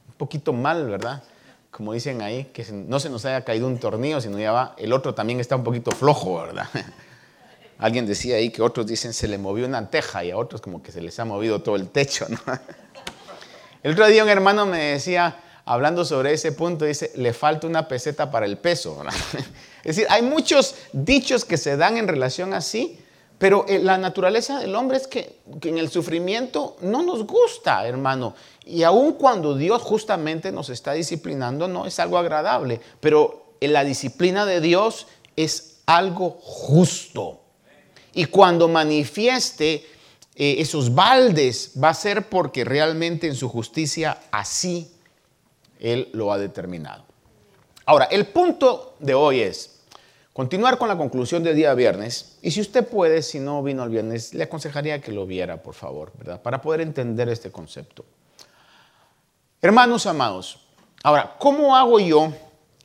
un 0.08 0.14
poquito 0.14 0.52
mal, 0.52 0.88
¿verdad? 0.88 1.22
Como 1.70 1.92
dicen 1.92 2.22
ahí, 2.22 2.46
que 2.46 2.66
no 2.72 2.98
se 2.98 3.08
nos 3.08 3.24
haya 3.24 3.44
caído 3.44 3.68
un 3.68 3.78
tornillo, 3.78 4.20
sino 4.20 4.36
ya 4.40 4.50
va, 4.50 4.74
el 4.78 4.92
otro 4.92 5.14
también 5.14 5.38
está 5.38 5.54
un 5.54 5.62
poquito 5.62 5.92
flojo, 5.92 6.42
¿verdad? 6.42 6.66
Alguien 7.78 8.04
decía 8.04 8.34
ahí 8.34 8.50
que 8.50 8.62
otros 8.62 8.84
dicen 8.88 9.12
se 9.12 9.28
le 9.28 9.38
movió 9.38 9.64
una 9.64 9.88
teja 9.88 10.24
y 10.24 10.32
a 10.32 10.36
otros 10.36 10.60
como 10.60 10.82
que 10.82 10.90
se 10.90 11.00
les 11.00 11.18
ha 11.20 11.24
movido 11.24 11.62
todo 11.62 11.76
el 11.76 11.88
techo, 11.88 12.26
¿no? 12.28 12.38
El 13.82 13.92
otro 13.92 14.06
día 14.08 14.22
un 14.22 14.28
hermano 14.28 14.66
me 14.66 14.78
decía, 14.78 15.36
hablando 15.64 16.04
sobre 16.04 16.32
ese 16.32 16.52
punto, 16.52 16.84
dice, 16.84 17.12
le 17.16 17.32
falta 17.32 17.66
una 17.66 17.88
peseta 17.88 18.30
para 18.30 18.46
el 18.46 18.58
peso. 18.58 19.02
Es 19.82 19.96
decir, 19.96 20.06
hay 20.10 20.20
muchos 20.20 20.74
dichos 20.92 21.46
que 21.46 21.56
se 21.56 21.78
dan 21.78 21.96
en 21.96 22.06
relación 22.06 22.52
así, 22.52 22.98
pero 23.38 23.64
eh, 23.66 23.78
la 23.78 23.96
naturaleza 23.96 24.58
del 24.58 24.74
hombre 24.74 24.98
es 24.98 25.06
que, 25.06 25.38
en 25.62 25.78
el 25.78 25.88
sufrimiento 25.88 26.76
no 26.82 27.02
nos 27.02 27.26
gusta, 27.26 27.86
hermano. 27.86 28.34
Y 28.66 28.82
aun 28.82 29.14
cuando 29.14 29.54
Dios 29.54 29.80
justamente 29.80 30.52
nos 30.52 30.68
está 30.68 30.92
disciplinando, 30.92 31.66
no 31.66 31.86
es 31.86 31.98
algo 31.98 32.18
agradable, 32.18 32.82
pero 33.00 33.54
la 33.62 33.84
disciplina 33.84 34.44
de 34.44 34.60
Dios 34.60 35.06
es 35.36 35.78
algo 35.86 36.36
justo. 36.42 37.40
Y 38.12 38.26
cuando 38.26 38.68
manifieste 38.68 39.86
eh, 40.34 40.56
esos 40.58 40.94
baldes 40.94 41.72
va 41.82 41.90
a 41.90 41.94
ser 41.94 42.28
porque 42.28 42.64
realmente 42.64 43.26
en 43.26 43.34
su 43.34 43.48
justicia 43.48 44.18
así 44.30 44.90
Él 45.78 46.08
lo 46.12 46.32
ha 46.32 46.38
determinado. 46.38 47.04
Ahora, 47.86 48.04
el 48.06 48.26
punto 48.26 48.94
de 49.00 49.14
hoy 49.14 49.40
es 49.40 49.80
continuar 50.32 50.78
con 50.78 50.88
la 50.88 50.96
conclusión 50.96 51.42
del 51.42 51.56
día 51.56 51.74
viernes. 51.74 52.38
Y 52.40 52.52
si 52.52 52.60
usted 52.60 52.86
puede, 52.86 53.22
si 53.22 53.40
no 53.40 53.62
vino 53.62 53.82
el 53.82 53.90
viernes, 53.90 54.32
le 54.32 54.44
aconsejaría 54.44 55.00
que 55.00 55.12
lo 55.12 55.26
viera, 55.26 55.62
por 55.62 55.74
favor, 55.74 56.12
¿verdad? 56.16 56.40
Para 56.40 56.62
poder 56.62 56.80
entender 56.80 57.28
este 57.28 57.50
concepto. 57.50 58.04
Hermanos 59.60 60.06
amados, 60.06 60.60
ahora, 61.02 61.36
¿cómo 61.38 61.76
hago 61.76 61.98
yo? 62.00 62.32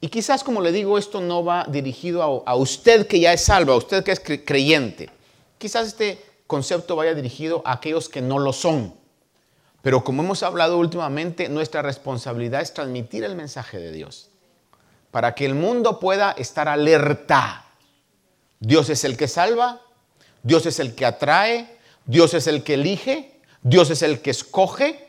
Y 0.01 0.09
quizás, 0.09 0.43
como 0.43 0.59
le 0.59 0.71
digo, 0.71 0.97
esto 0.97 1.21
no 1.21 1.45
va 1.45 1.65
dirigido 1.69 2.43
a, 2.45 2.51
a 2.51 2.55
usted 2.55 3.07
que 3.07 3.19
ya 3.19 3.31
es 3.31 3.41
salvo, 3.41 3.73
a 3.73 3.77
usted 3.77 4.03
que 4.03 4.11
es 4.11 4.19
creyente. 4.19 5.09
Quizás 5.57 5.87
este 5.87 6.19
concepto 6.47 6.95
vaya 6.95 7.13
dirigido 7.13 7.61
a 7.65 7.73
aquellos 7.73 8.09
que 8.09 8.21
no 8.21 8.39
lo 8.39 8.53
son. 8.53 8.93
Pero 9.81 10.03
como 10.03 10.23
hemos 10.23 10.43
hablado 10.43 10.77
últimamente, 10.77 11.49
nuestra 11.49 11.81
responsabilidad 11.81 12.61
es 12.61 12.73
transmitir 12.73 13.23
el 13.23 13.35
mensaje 13.35 13.77
de 13.77 13.91
Dios 13.91 14.29
para 15.15 15.33
que 15.33 15.45
el 15.45 15.55
mundo 15.55 15.97
pueda 16.01 16.31
estar 16.33 16.67
alerta. 16.67 17.63
Dios 18.59 18.89
es 18.89 19.05
el 19.05 19.15
que 19.15 19.29
salva, 19.29 19.79
Dios 20.43 20.65
es 20.65 20.81
el 20.81 20.93
que 20.93 21.05
atrae, 21.05 21.77
Dios 22.05 22.33
es 22.33 22.47
el 22.47 22.63
que 22.63 22.73
elige, 22.73 23.39
Dios 23.61 23.91
es 23.91 24.01
el 24.01 24.21
que 24.21 24.31
escoge, 24.31 25.07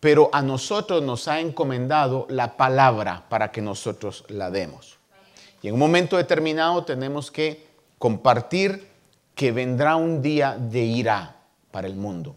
pero 0.00 0.28
a 0.34 0.42
nosotros 0.42 1.02
nos 1.02 1.28
ha 1.28 1.40
encomendado 1.40 2.26
la 2.28 2.58
palabra 2.58 3.24
para 3.30 3.50
que 3.50 3.62
nosotros 3.62 4.26
la 4.28 4.50
demos. 4.50 4.98
Y 5.62 5.68
en 5.68 5.74
un 5.74 5.80
momento 5.80 6.18
determinado 6.18 6.84
tenemos 6.84 7.30
que 7.30 7.66
compartir 7.98 8.86
que 9.38 9.52
vendrá 9.52 9.94
un 9.94 10.20
día 10.20 10.58
de 10.58 10.80
ira 10.80 11.36
para 11.70 11.86
el 11.86 11.94
mundo. 11.94 12.34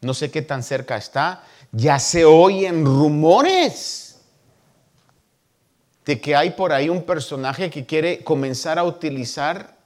No 0.00 0.14
sé 0.14 0.30
qué 0.30 0.40
tan 0.40 0.62
cerca 0.62 0.96
está. 0.96 1.44
Ya 1.72 1.98
se 1.98 2.24
oyen 2.24 2.86
rumores 2.86 4.16
de 6.06 6.18
que 6.18 6.34
hay 6.34 6.52
por 6.52 6.72
ahí 6.72 6.88
un 6.88 7.02
personaje 7.02 7.68
que 7.68 7.84
quiere 7.84 8.24
comenzar 8.24 8.78
a 8.78 8.84
utilizar 8.84 9.76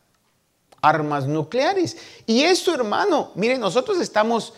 armas 0.81 1.27
nucleares. 1.27 1.97
Y 2.27 2.43
eso, 2.45 2.73
hermano, 2.73 3.33
miren, 3.35 3.61
nosotros 3.61 3.99
estamos 3.99 4.55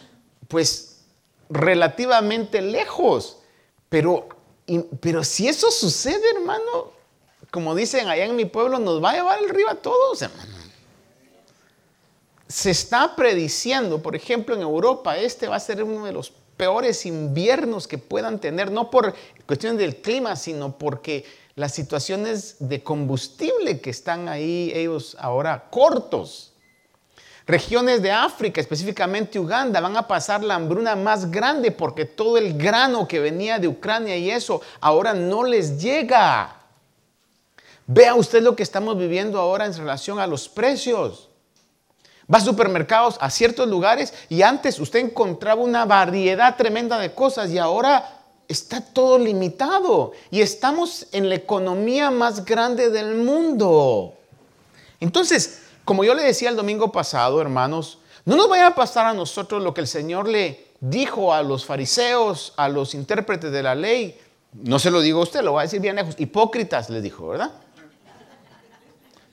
pues 0.47 1.07
relativamente 1.49 2.61
lejos, 2.61 3.39
pero, 3.89 4.29
pero 5.01 5.25
si 5.25 5.49
eso 5.49 5.71
sucede, 5.71 6.33
hermano, 6.37 6.93
como 7.51 7.75
dicen 7.75 8.09
allá 8.09 8.27
en 8.27 8.37
mi 8.37 8.45
pueblo, 8.45 8.79
nos 8.79 9.03
va 9.03 9.13
a 9.13 9.15
llevar 9.15 9.39
el 9.43 9.49
río 9.49 9.71
a 9.71 9.77
todos, 9.77 10.21
hermano 10.21 10.54
se 12.49 12.71
está 12.71 13.17
prediciendo, 13.17 14.03
por 14.03 14.15
ejemplo, 14.15 14.55
en 14.55 14.63
Europa, 14.63 15.17
este 15.17 15.49
va 15.49 15.57
a 15.57 15.61
ser 15.61 15.83
uno 15.83 16.05
de 16.05 16.13
los 16.13 16.33
peores 16.57 17.07
inviernos 17.07 17.89
que 17.89 17.99
puedan 17.99 18.39
tener, 18.39 18.71
no 18.71 18.91
por 18.91 19.15
cuestiones 19.47 19.79
del 19.79 19.97
clima, 19.97 20.37
sino 20.37 20.79
porque 20.79 21.25
las 21.57 21.73
situaciones 21.73 22.57
de 22.59 22.83
combustible 22.83 23.81
que 23.81 23.91
están 23.91 24.29
ahí 24.29 24.73
ellos 24.75 25.17
ahora 25.21 25.69
cortos. 25.71 26.53
Regiones 27.47 28.01
de 28.01 28.11
África, 28.11 28.61
específicamente 28.61 29.39
Uganda, 29.39 29.81
van 29.81 29.97
a 29.97 30.09
pasar 30.09 30.43
la 30.43 30.55
hambruna 30.55 30.97
más 30.97 31.31
grande 31.31 31.71
porque 31.71 32.07
todo 32.07 32.39
el 32.39 32.57
grano 32.57 33.07
que 33.07 33.21
venía 33.21 33.59
de 33.59 33.69
Ucrania 33.69 34.17
y 34.17 34.31
eso 34.31 34.63
ahora 34.81 35.13
no 35.13 35.45
les 35.45 35.81
llega. 35.81 36.57
Vea 37.87 38.15
usted 38.15 38.43
lo 38.43 38.57
que 38.57 38.63
estamos 38.63 38.97
viviendo 38.97 39.39
ahora 39.39 39.67
en 39.67 39.77
relación 39.77 40.19
a 40.19 40.27
los 40.27 40.49
precios. 40.49 41.29
Va 42.33 42.39
a 42.39 42.41
supermercados, 42.41 43.17
a 43.21 43.31
ciertos 43.31 43.69
lugares 43.69 44.15
y 44.29 44.43
antes 44.43 44.81
usted 44.81 45.01
encontraba 45.01 45.63
una 45.63 45.85
variedad 45.85 46.57
tremenda 46.57 46.99
de 46.99 47.15
cosas 47.15 47.51
y 47.51 47.59
ahora 47.59 48.23
está 48.49 48.81
todo 48.81 49.19
limitado 49.19 50.13
y 50.31 50.41
estamos 50.41 51.07
en 51.13 51.29
la 51.29 51.35
economía 51.35 52.11
más 52.11 52.45
grande 52.45 52.91
del 52.91 53.17
mundo. 53.17 54.15
Entonces, 55.01 55.63
como 55.85 56.05
yo 56.05 56.15
le 56.15 56.23
decía 56.23 56.49
el 56.49 56.57
domingo 56.57 56.91
pasado, 56.91 57.41
hermanos, 57.41 57.99
no 58.25 58.37
nos 58.37 58.49
vaya 58.49 58.69
a 58.69 58.75
pasar 58.75 59.07
a 59.07 59.13
nosotros 59.13 59.63
lo 59.63 59.75
que 59.75 59.83
el 59.83 59.87
Señor 59.87 60.29
le 60.29 60.69
dijo 60.81 61.35
a 61.35 61.43
los 61.43 61.67
fariseos, 61.67 62.55
a 62.57 62.69
los 62.69 62.95
intérpretes 62.95 63.53
de 63.53 63.63
la 63.63 63.75
ley. 63.75 64.19
No 64.53 64.79
se 64.79 64.91
lo 64.91 65.01
digo 65.01 65.21
a 65.21 65.25
usted, 65.25 65.43
lo 65.43 65.55
va 65.55 65.61
a 65.61 65.65
decir 65.65 65.81
bien 65.81 65.97
lejos. 65.97 66.15
Hipócritas 66.19 66.89
les 66.89 67.03
dijo, 67.03 67.29
¿verdad? 67.29 67.51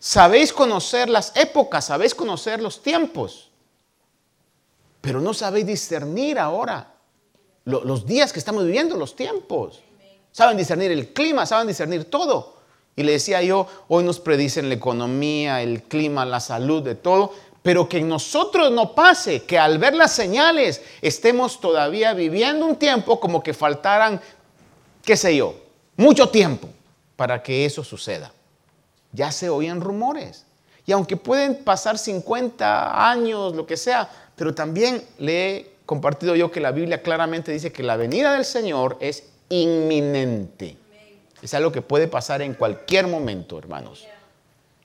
Sabéis 0.04 0.52
conocer 0.52 1.10
las 1.10 1.32
épocas, 1.36 1.86
sabéis 1.86 2.16
conocer 2.16 2.60
los 2.60 2.82
tiempos, 2.82 3.52
pero 5.00 5.22
no 5.22 5.32
sabéis 5.32 5.68
discernir 5.68 6.40
ahora 6.40 6.96
los 7.66 8.04
días 8.08 8.34
que 8.34 8.40
estamos 8.40 8.66
viviendo, 8.66 8.98
los 8.98 9.16
tiempos. 9.16 9.80
Saben 10.32 10.58
discernir 10.58 10.90
el 10.92 11.14
clima, 11.14 11.46
saben 11.46 11.68
discernir 11.68 12.06
todo. 12.06 12.58
Y 12.96 13.04
le 13.04 13.12
decía 13.12 13.44
yo, 13.44 13.68
hoy 13.90 14.04
nos 14.04 14.20
predicen 14.20 14.70
la 14.70 14.76
economía, 14.76 15.62
el 15.62 15.84
clima, 15.84 16.26
la 16.26 16.40
salud, 16.40 16.82
de 16.82 16.96
todo, 16.96 17.36
pero 17.62 17.88
que 17.88 18.00
en 18.00 18.10
nosotros 18.10 18.72
no 18.72 18.96
pase, 18.96 19.44
que 19.44 19.60
al 19.60 19.78
ver 19.78 19.94
las 19.94 20.16
señales 20.16 20.82
estemos 21.04 21.62
todavía 21.62 22.16
viviendo 22.16 22.66
un 22.66 22.78
tiempo 22.78 23.20
como 23.20 23.44
que 23.44 23.54
faltaran, 23.54 24.20
qué 25.06 25.16
sé 25.16 25.36
yo, 25.36 25.54
mucho 25.96 26.30
tiempo 26.30 26.70
para 27.16 27.44
que 27.44 27.66
eso 27.66 27.84
suceda. 27.84 28.34
Ya 29.12 29.32
se 29.32 29.50
oían 29.50 29.82
rumores. 29.82 30.46
Y 30.86 30.92
aunque 30.92 31.18
pueden 31.18 31.64
pasar 31.64 31.98
50 31.98 33.10
años, 33.10 33.56
lo 33.56 33.66
que 33.66 33.78
sea, 33.78 34.10
pero 34.36 34.54
también 34.56 35.04
le 35.20 35.56
he 35.56 35.72
compartido 35.86 36.36
yo 36.36 36.52
que 36.52 36.60
la 36.60 36.72
Biblia 36.72 37.02
claramente 37.02 37.52
dice 37.52 37.72
que 37.72 37.84
la 37.84 37.98
venida 37.98 38.34
del 38.34 38.46
Señor 38.46 38.98
es 39.00 39.26
inminente. 39.50 40.78
Es 41.42 41.54
algo 41.54 41.72
que 41.72 41.82
puede 41.82 42.08
pasar 42.08 42.42
en 42.42 42.54
cualquier 42.54 43.08
momento, 43.08 43.58
hermanos. 43.58 44.08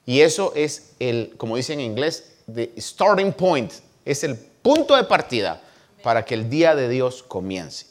Y 0.05 0.21
eso 0.21 0.53
es 0.55 0.93
el, 0.99 1.33
como 1.37 1.55
dicen 1.55 1.79
en 1.79 1.87
inglés, 1.87 2.35
the 2.53 2.71
starting 2.77 3.33
point, 3.33 3.71
es 4.05 4.23
el 4.23 4.35
punto 4.35 4.95
de 4.95 5.03
partida 5.03 5.61
para 6.03 6.23
que 6.23 6.33
el 6.33 6.49
día 6.49 6.75
de 6.75 6.89
Dios 6.89 7.23
comience. 7.23 7.87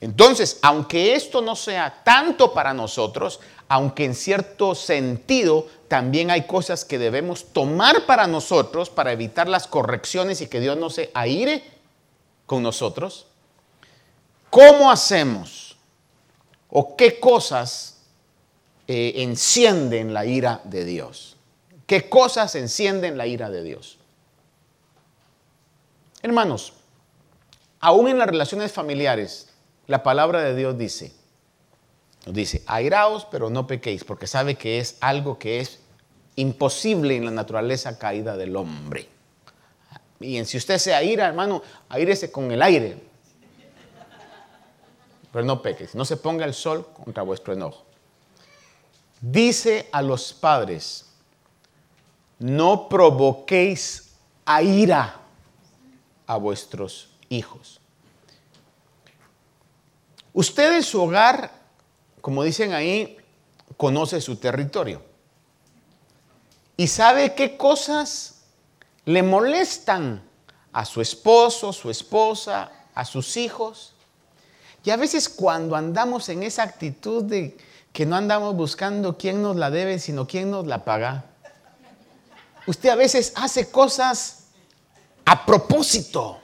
Entonces, 0.00 0.58
aunque 0.62 1.14
esto 1.14 1.40
no 1.40 1.54
sea 1.54 2.02
tanto 2.04 2.52
para 2.52 2.74
nosotros, 2.74 3.38
aunque 3.72 4.04
en 4.04 4.14
cierto 4.14 4.74
sentido 4.74 5.66
también 5.88 6.30
hay 6.30 6.46
cosas 6.46 6.84
que 6.84 6.98
debemos 6.98 7.54
tomar 7.54 8.04
para 8.04 8.26
nosotros 8.26 8.90
para 8.90 9.12
evitar 9.12 9.48
las 9.48 9.66
correcciones 9.66 10.42
y 10.42 10.46
que 10.46 10.60
Dios 10.60 10.76
no 10.76 10.90
se 10.90 11.10
aire 11.14 11.64
con 12.44 12.62
nosotros, 12.62 13.28
¿cómo 14.50 14.90
hacemos? 14.90 15.78
¿O 16.68 16.96
qué 16.96 17.18
cosas 17.18 17.96
eh, 18.88 19.14
encienden 19.16 20.12
la 20.12 20.26
ira 20.26 20.60
de 20.64 20.84
Dios? 20.84 21.38
¿Qué 21.86 22.10
cosas 22.10 22.54
encienden 22.56 23.16
la 23.16 23.26
ira 23.26 23.48
de 23.48 23.62
Dios? 23.62 23.96
Hermanos, 26.20 26.74
aún 27.80 28.08
en 28.08 28.18
las 28.18 28.28
relaciones 28.28 28.70
familiares, 28.70 29.48
la 29.86 30.02
palabra 30.02 30.42
de 30.42 30.54
Dios 30.54 30.76
dice, 30.76 31.21
nos 32.26 32.34
dice, 32.34 32.62
airaos 32.66 33.26
pero 33.30 33.50
no 33.50 33.66
pequéis, 33.66 34.04
porque 34.04 34.26
sabe 34.26 34.56
que 34.56 34.78
es 34.78 34.96
algo 35.00 35.38
que 35.38 35.60
es 35.60 35.80
imposible 36.36 37.16
en 37.16 37.24
la 37.24 37.30
naturaleza 37.30 37.98
caída 37.98 38.36
del 38.36 38.56
hombre. 38.56 39.08
Y 40.20 40.42
si 40.44 40.56
usted 40.56 40.78
se 40.78 40.94
aira, 40.94 41.26
hermano, 41.26 41.62
aírese 41.88 42.30
con 42.30 42.50
el 42.52 42.62
aire. 42.62 42.96
Pero 45.32 45.44
no 45.44 45.62
peques, 45.62 45.94
no 45.94 46.04
se 46.04 46.16
ponga 46.16 46.44
el 46.44 46.54
sol 46.54 46.86
contra 46.92 47.22
vuestro 47.22 47.54
enojo. 47.54 47.84
Dice 49.20 49.88
a 49.92 50.02
los 50.02 50.32
padres, 50.32 51.06
no 52.38 52.88
provoquéis 52.88 54.12
a 54.44 54.62
ira 54.62 55.16
a 56.26 56.36
vuestros 56.36 57.10
hijos. 57.28 57.80
Usted 60.32 60.76
en 60.76 60.82
su 60.82 61.02
hogar, 61.02 61.61
como 62.22 62.42
dicen 62.42 62.72
ahí, 62.72 63.18
conoce 63.76 64.22
su 64.22 64.36
territorio 64.36 65.02
y 66.78 66.86
sabe 66.86 67.34
qué 67.34 67.58
cosas 67.58 68.44
le 69.04 69.22
molestan 69.22 70.22
a 70.72 70.86
su 70.86 71.02
esposo, 71.02 71.74
su 71.74 71.90
esposa, 71.90 72.72
a 72.94 73.04
sus 73.04 73.36
hijos. 73.36 73.92
Y 74.84 74.90
a 74.90 74.96
veces 74.96 75.28
cuando 75.28 75.76
andamos 75.76 76.30
en 76.30 76.42
esa 76.42 76.62
actitud 76.62 77.24
de 77.24 77.58
que 77.92 78.06
no 78.06 78.16
andamos 78.16 78.56
buscando 78.56 79.18
quién 79.18 79.42
nos 79.42 79.56
la 79.56 79.70
debe, 79.70 79.98
sino 79.98 80.26
quién 80.26 80.50
nos 80.50 80.66
la 80.66 80.84
paga, 80.84 81.26
Usted 82.66 82.90
a 82.90 82.94
veces 82.94 83.32
hace 83.36 83.70
cosas 83.70 84.44
a 85.24 85.44
propósito, 85.44 86.40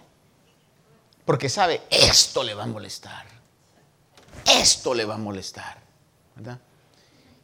porque 1.24 1.48
sabe, 1.48 1.82
esto 1.90 2.42
le 2.42 2.54
va 2.54 2.64
a 2.64 2.66
molestar, 2.66 3.26
esto 4.48 4.94
le 4.94 5.04
va 5.04 5.14
a 5.14 5.18
molestar. 5.18 5.78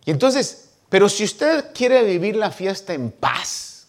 Y 0.05 0.11
entonces, 0.11 0.71
pero 0.89 1.09
si 1.09 1.25
usted 1.25 1.73
quiere 1.73 2.03
vivir 2.05 2.37
la 2.37 2.51
fiesta 2.51 2.95
en 2.95 3.11
paz, 3.11 3.89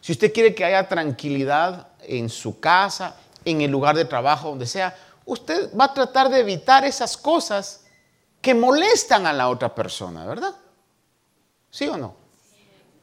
si 0.00 0.12
usted 0.12 0.32
quiere 0.32 0.54
que 0.54 0.64
haya 0.64 0.88
tranquilidad 0.88 1.88
en 2.00 2.28
su 2.28 2.60
casa, 2.60 3.16
en 3.44 3.60
el 3.60 3.70
lugar 3.70 3.96
de 3.96 4.04
trabajo, 4.04 4.48
donde 4.48 4.66
sea, 4.66 4.96
usted 5.24 5.70
va 5.78 5.84
a 5.84 5.94
tratar 5.94 6.28
de 6.28 6.40
evitar 6.40 6.84
esas 6.84 7.16
cosas 7.16 7.84
que 8.40 8.54
molestan 8.54 9.26
a 9.26 9.32
la 9.32 9.48
otra 9.48 9.74
persona, 9.74 10.24
¿verdad? 10.24 10.54
¿Sí 11.70 11.86
o 11.88 11.96
no? 11.96 12.14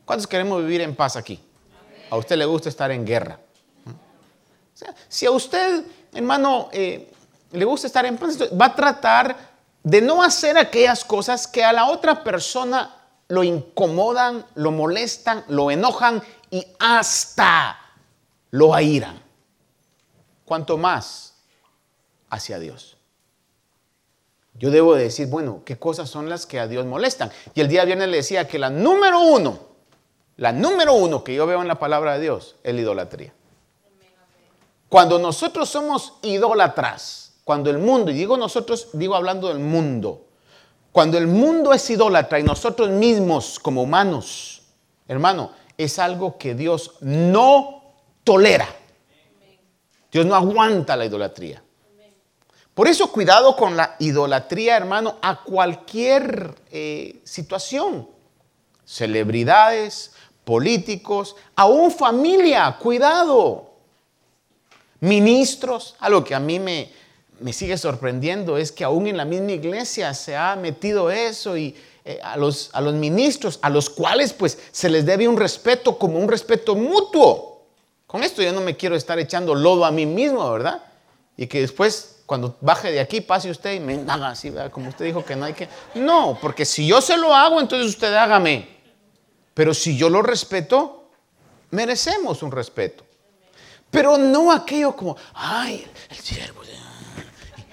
¿Cuántos 0.05 0.27
queremos 0.27 0.61
vivir 0.61 0.81
en 0.81 0.95
paz 0.95 1.15
aquí? 1.15 1.39
A 2.09 2.17
usted 2.17 2.37
le 2.37 2.45
gusta 2.45 2.69
estar 2.69 2.91
en 2.91 3.05
guerra. 3.05 3.39
si 5.07 5.25
a 5.25 5.31
usted, 5.31 5.83
hermano, 6.13 6.69
eh, 6.71 7.11
le 7.55 7.65
gusta 7.65 7.87
estar 7.87 8.05
en 8.05 8.17
paz, 8.17 8.37
va 8.59 8.65
a 8.65 8.75
tratar 8.75 9.35
de 9.83 10.01
no 10.01 10.23
hacer 10.23 10.57
aquellas 10.57 11.03
cosas 11.03 11.47
que 11.47 11.63
a 11.63 11.73
la 11.73 11.87
otra 11.87 12.23
persona 12.23 12.95
lo 13.27 13.43
incomodan, 13.43 14.45
lo 14.55 14.71
molestan, 14.71 15.43
lo 15.47 15.71
enojan 15.71 16.21
y 16.51 16.65
hasta 16.79 17.79
lo 18.51 18.73
airan. 18.73 19.21
Cuanto 20.45 20.77
más 20.77 21.33
hacia 22.29 22.59
Dios. 22.59 22.97
Yo 24.53 24.71
debo 24.71 24.95
decir, 24.95 25.27
bueno, 25.27 25.63
¿qué 25.65 25.77
cosas 25.77 26.09
son 26.09 26.29
las 26.29 26.45
que 26.45 26.59
a 26.59 26.67
Dios 26.67 26.85
molestan? 26.85 27.31
Y 27.53 27.61
el 27.61 27.67
día 27.67 27.83
viernes 27.83 28.09
le 28.09 28.17
decía 28.17 28.47
que 28.47 28.57
la 28.57 28.69
número 28.69 29.19
uno 29.19 29.75
la 30.37 30.51
número 30.51 30.93
uno 30.93 31.23
que 31.23 31.33
yo 31.33 31.45
veo 31.45 31.61
en 31.61 31.67
la 31.67 31.79
palabra 31.79 32.15
de 32.15 32.21
Dios 32.21 32.55
es 32.63 32.73
la 32.73 32.81
idolatría. 32.81 33.33
Cuando 34.89 35.17
nosotros 35.17 35.69
somos 35.69 36.13
idólatras, 36.21 37.24
cuando 37.45 37.69
el 37.69 37.77
mundo, 37.77 38.09
y 38.11 38.15
digo 38.15 38.35
nosotros, 38.37 38.89
digo 38.93 39.15
hablando 39.15 39.47
del 39.47 39.59
mundo, 39.59 40.25
cuando 40.91 41.17
el 41.17 41.27
mundo 41.27 41.73
es 41.73 41.87
idólatra 41.89 42.39
y 42.39 42.43
nosotros 42.43 42.89
mismos 42.89 43.59
como 43.59 43.83
humanos, 43.83 44.63
hermano, 45.07 45.51
es 45.77 45.99
algo 45.99 46.37
que 46.39 46.55
Dios 46.55 46.93
no 47.01 47.83
tolera. 48.23 48.67
Dios 50.11 50.25
no 50.25 50.33
aguanta 50.35 50.95
la 50.95 51.05
idolatría. 51.05 51.61
Por 52.73 52.87
eso 52.87 53.11
cuidado 53.11 53.55
con 53.55 53.77
la 53.77 53.95
idolatría, 53.99 54.75
hermano, 54.75 55.17
a 55.21 55.43
cualquier 55.43 56.55
eh, 56.71 57.21
situación. 57.23 58.09
Celebridades, 58.85 60.13
políticos, 60.43 61.35
aún 61.55 61.91
familia, 61.91 62.75
cuidado. 62.79 63.71
Ministros, 65.01 65.95
algo 65.99 66.23
que 66.23 66.33
a 66.33 66.39
mí 66.39 66.59
me, 66.59 67.04
me 67.39 67.53
sigue 67.53 67.77
sorprendiendo 67.77 68.57
es 68.57 68.71
que 68.71 68.83
aún 68.83 69.07
en 69.07 69.17
la 69.17 69.25
misma 69.25 69.51
iglesia 69.51 70.13
se 70.13 70.35
ha 70.35 70.55
metido 70.55 71.11
eso 71.11 71.57
y 71.57 71.75
eh, 72.03 72.19
a, 72.23 72.37
los, 72.37 72.69
a 72.73 72.81
los 72.81 72.93
ministros, 72.93 73.59
a 73.61 73.69
los 73.69 73.89
cuales 73.89 74.33
pues 74.33 74.59
se 74.71 74.89
les 74.89 75.05
debe 75.05 75.27
un 75.27 75.37
respeto 75.37 75.97
como 75.97 76.19
un 76.19 76.29
respeto 76.29 76.75
mutuo. 76.75 77.63
Con 78.07 78.23
esto 78.23 78.41
yo 78.41 78.53
no 78.53 78.61
me 78.61 78.77
quiero 78.77 78.95
estar 78.95 79.17
echando 79.19 79.55
lodo 79.55 79.85
a 79.85 79.91
mí 79.91 80.05
mismo, 80.05 80.49
¿verdad? 80.51 80.83
Y 81.35 81.47
que 81.47 81.61
después 81.61 82.17
cuando 82.25 82.57
baje 82.61 82.91
de 82.91 82.99
aquí 82.99 83.21
pase 83.21 83.49
usted 83.49 83.73
y 83.73 83.79
me 83.79 84.03
haga 84.07 84.29
así, 84.29 84.49
¿verdad? 84.49 84.71
como 84.71 84.89
usted 84.89 85.05
dijo 85.05 85.25
que 85.25 85.35
no 85.35 85.45
hay 85.45 85.53
que... 85.53 85.67
No, 85.95 86.37
porque 86.41 86.63
si 86.63 86.87
yo 86.87 87.01
se 87.01 87.17
lo 87.17 87.33
hago, 87.33 87.59
entonces 87.59 87.87
usted 87.87 88.13
hágame. 88.13 88.69
Pero 89.53 89.73
si 89.73 89.97
yo 89.97 90.09
lo 90.09 90.21
respeto, 90.21 91.09
merecemos 91.71 92.43
un 92.43 92.51
respeto. 92.51 93.03
Pero 93.89 94.17
no 94.17 94.51
aquello 94.51 94.95
como, 94.95 95.15
ay, 95.33 95.87
el 96.09 96.17
siervo, 96.17 96.61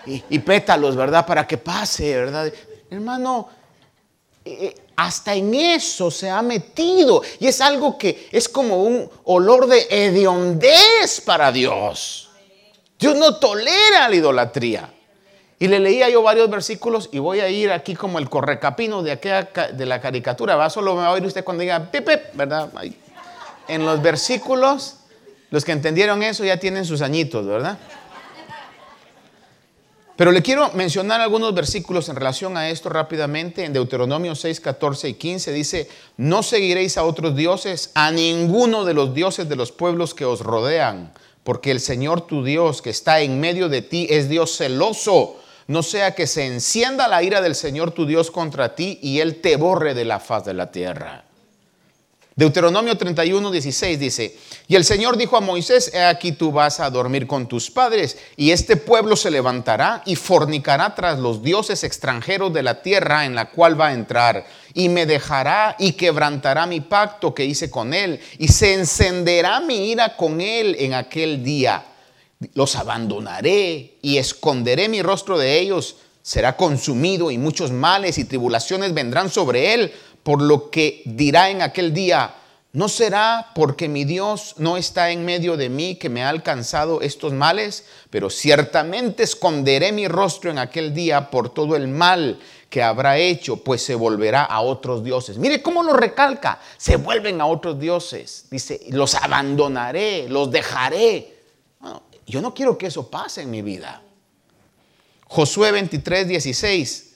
y, 0.07 0.39
pétalos, 0.41 0.97
¿verdad? 0.97 1.27
Para 1.27 1.47
que 1.47 1.59
pase, 1.59 2.17
¿verdad? 2.17 2.53
Hermano, 2.91 3.49
eh, 4.45 4.75
hasta 4.97 5.35
en 5.35 5.55
eso 5.55 6.11
se 6.11 6.29
ha 6.29 6.43
metido. 6.43 7.23
Y 7.39 7.47
es 7.47 7.61
algo 7.61 7.97
que 7.97 8.29
es 8.33 8.49
como 8.49 8.83
un 8.83 9.09
olor 9.25 9.67
de 9.67 9.87
hediondez 9.91 11.21
para 11.25 11.53
Dios. 11.53 12.31
Dios 12.99 13.17
no 13.17 13.37
tolera 13.37 14.09
la 14.09 14.15
idolatría. 14.15 14.93
Y 15.59 15.69
le 15.69 15.79
leía 15.79 16.09
yo 16.09 16.23
varios 16.23 16.51
versículos 16.51 17.09
y 17.13 17.21
voy 17.21 17.39
a 17.39 17.49
ir 17.49 17.71
aquí 17.71 17.95
como 17.95 18.19
el 18.19 18.29
correcapino 18.29 19.03
de, 19.03 19.13
aquella, 19.13 19.43
de 19.73 19.87
la 19.87 20.01
caricatura. 20.01 20.57
¿va? 20.57 20.69
Solo 20.69 20.95
me 20.97 21.03
va 21.03 21.09
a 21.09 21.13
oír 21.13 21.25
usted 21.25 21.45
cuando 21.45 21.61
diga 21.61 21.91
Pepe, 21.91 22.31
¿verdad? 22.35 22.69
en 23.69 23.87
los 23.87 24.03
versículos, 24.03 24.97
los 25.51 25.65
que 25.65 25.73
entendieron 25.73 26.23
eso 26.23 26.45
ya 26.45 26.57
tienen 26.57 26.85
sus 26.85 27.01
añitos, 27.01 27.47
¿verdad? 27.47 27.79
Pero 30.17 30.31
le 30.31 30.43
quiero 30.43 30.71
mencionar 30.75 31.21
algunos 31.21 31.55
versículos 31.55 32.09
en 32.09 32.17
relación 32.17 32.57
a 32.57 32.69
esto 32.69 32.91
rápidamente. 32.91 33.65
En 33.65 33.73
Deuteronomio 33.73 34.35
6, 34.35 34.61
14 34.61 35.09
y 35.09 35.15
15 35.15 35.53
dice, 35.53 35.89
no 36.19 36.43
seguiréis 36.43 36.99
a 36.99 37.05
otros 37.05 37.35
dioses, 37.35 37.91
a 37.95 38.11
ninguno 38.11 38.85
de 38.85 38.95
los 38.95 39.15
dioses 39.15 39.49
de 39.49 39.57
los 39.57 39.73
pueblos 39.73 40.13
que 40.13 40.27
os 40.27 40.41
rodean, 40.41 41.13
porque 41.45 41.71
el 41.71 41.81
Señor 41.81 42.27
tu 42.27 42.45
Dios 42.45 42.83
que 42.83 42.91
está 42.91 43.21
en 43.21 43.41
medio 43.41 43.71
de 43.71 43.81
ti 43.81 44.07
es 44.11 44.29
Dios 44.29 44.57
celoso. 44.57 45.37
No 45.67 45.83
sea 45.83 46.15
que 46.15 46.27
se 46.27 46.47
encienda 46.47 47.09
la 47.09 47.23
ira 47.23 47.41
del 47.41 47.55
Señor 47.55 47.93
tu 47.93 48.05
Dios 48.05 48.31
contra 48.31 48.75
ti 48.75 48.99
y 49.01 49.21
Él 49.21 49.41
te 49.41 49.57
borre 49.57 49.95
de 49.95 50.05
la 50.05 50.21
faz 50.21 50.45
de 50.45 50.53
la 50.53 50.71
tierra. 50.71 51.25
Deuteronomio 52.35 52.97
31, 52.97 53.51
16 53.51 53.99
dice, 53.99 54.39
y 54.67 54.75
el 54.75 54.85
Señor 54.85 55.19
dijo 55.19 55.37
a 55.37 55.43
Moisés, 55.43 55.93
he 55.93 56.03
aquí 56.03 56.33
tú 56.33 56.51
vas 56.51 56.81
a 56.81 56.89
dormir 56.89 57.27
con 57.27 57.47
tus 57.47 57.71
padres, 57.71 58.17
y 58.37 58.53
este 58.53 58.77
pueblo 58.77 59.17
se 59.17 59.31
levantará 59.31 60.03
y 60.07 60.17
fornicará 60.17 60.95
tras 60.95 61.19
los 61.19 61.43
dioses 61.43 61.85
extranjeros 61.85 62.51
de 62.55 62.63
la 62.63 62.81
tierra 62.81 63.27
en 63.27 63.35
la 63.35 63.51
cual 63.51 63.79
va 63.79 63.89
a 63.89 63.93
entrar, 63.93 64.47
y 64.73 64.89
me 64.89 65.05
dejará 65.05 65.77
y 65.79 65.93
quebrantará 65.93 66.65
mi 66.65 66.81
pacto 66.81 67.35
que 67.35 67.45
hice 67.45 67.71
con 67.71 67.93
él, 67.93 68.19
y 68.39 68.49
se 68.49 68.73
encenderá 68.73 69.61
mi 69.61 69.91
ira 69.91 70.17
con 70.17 70.41
él 70.41 70.75
en 70.79 70.95
aquel 70.95 71.45
día. 71.45 71.85
Los 72.55 72.77
abandonaré 72.77 73.99
y 74.01 74.17
esconderé 74.17 74.89
mi 74.89 75.03
rostro 75.03 75.37
de 75.37 75.59
ellos, 75.59 75.97
será 76.23 76.57
consumido 76.57 77.31
y 77.31 77.37
muchos 77.37 77.73
males 77.73 78.17
y 78.17 78.25
tribulaciones 78.25 78.95
vendrán 78.95 79.29
sobre 79.29 79.75
él 79.75 79.93
por 80.23 80.41
lo 80.41 80.71
que 80.71 81.03
dirá 81.05 81.51
en 81.51 81.63
aquel 81.63 81.93
día, 81.93 82.35
¿no 82.73 82.89
será 82.89 83.51
porque 83.55 83.89
mi 83.89 84.05
Dios 84.05 84.55
no 84.59 84.77
está 84.77 85.11
en 85.11 85.25
medio 85.25 85.57
de 85.57 85.69
mí 85.69 85.97
que 85.97 86.09
me 86.09 86.23
ha 86.23 86.29
alcanzado 86.29 87.01
estos 87.01 87.33
males? 87.33 87.85
Pero 88.11 88.31
ciertamente 88.31 89.25
esconderé 89.25 89.93
mi 89.93 90.09
rostro 90.09 90.51
en 90.51 90.59
aquel 90.59 90.95
día 90.95 91.31
por 91.31 91.53
todo 91.53 91.77
el 91.77 91.89
mal 91.89 92.39
que 92.71 92.83
habrá 92.83 93.19
hecho, 93.19 93.59
pues 93.59 93.85
se 93.85 93.95
volverá 93.95 94.45
a 94.45 94.63
otros 94.63 95.05
dioses. 95.05 95.37
Mire 95.37 95.61
cómo 95.61 95.83
lo 95.83 95.93
recalca, 95.93 96.59
se 96.79 96.97
vuelven 96.97 97.41
a 97.41 97.47
otros 97.47 97.79
dioses. 97.79 98.47
Dice, 98.51 98.81
los 98.89 99.15
abandonaré, 99.15 100.27
los 100.29 100.51
dejaré. 100.51 101.37
yo 102.27 102.41
no 102.41 102.55
quiero 102.55 102.79
que 102.79 102.87
eso 102.87 103.11
pase 103.11 103.43
en 103.43 103.51
mi 103.51 103.61
vida. 103.61 104.03
Josué 105.27 105.73
23, 105.73 106.29
16 106.29 107.12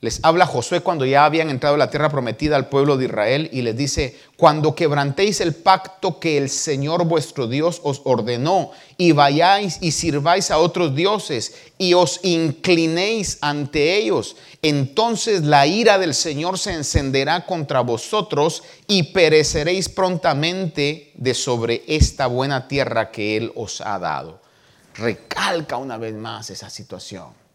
les 0.00 0.20
habla 0.22 0.46
Josué 0.46 0.80
cuando 0.80 1.04
ya 1.04 1.24
habían 1.24 1.50
entrado 1.50 1.74
a 1.74 1.78
la 1.78 1.90
tierra 1.90 2.08
prometida 2.08 2.54
al 2.54 2.68
pueblo 2.68 2.96
de 2.96 3.06
Israel 3.06 3.50
y 3.52 3.62
les 3.62 3.76
dice, 3.76 4.16
cuando 4.36 4.76
quebrantéis 4.76 5.40
el 5.40 5.56
pacto 5.56 6.20
que 6.20 6.38
el 6.38 6.50
Señor 6.50 7.04
vuestro 7.04 7.48
Dios 7.48 7.80
os 7.82 8.02
ordenó 8.04 8.70
y 8.96 9.10
vayáis 9.10 9.78
y 9.80 9.90
sirváis 9.90 10.52
a 10.52 10.58
otros 10.58 10.94
dioses 10.94 11.52
y 11.78 11.94
os 11.94 12.20
inclinéis 12.22 13.38
ante 13.40 13.96
ellos, 13.96 14.36
entonces 14.62 15.42
la 15.42 15.66
ira 15.66 15.98
del 15.98 16.14
Señor 16.14 16.60
se 16.60 16.74
encenderá 16.74 17.44
contra 17.44 17.80
vosotros 17.80 18.62
y 18.86 19.02
pereceréis 19.02 19.88
prontamente 19.88 21.10
de 21.16 21.34
sobre 21.34 21.82
esta 21.88 22.28
buena 22.28 22.68
tierra 22.68 23.10
que 23.10 23.36
Él 23.36 23.52
os 23.56 23.80
ha 23.80 23.98
dado. 23.98 24.40
Recalca 24.94 25.76
una 25.76 25.98
vez 25.98 26.14
más 26.14 26.50
esa 26.50 26.70
situación. 26.70 27.47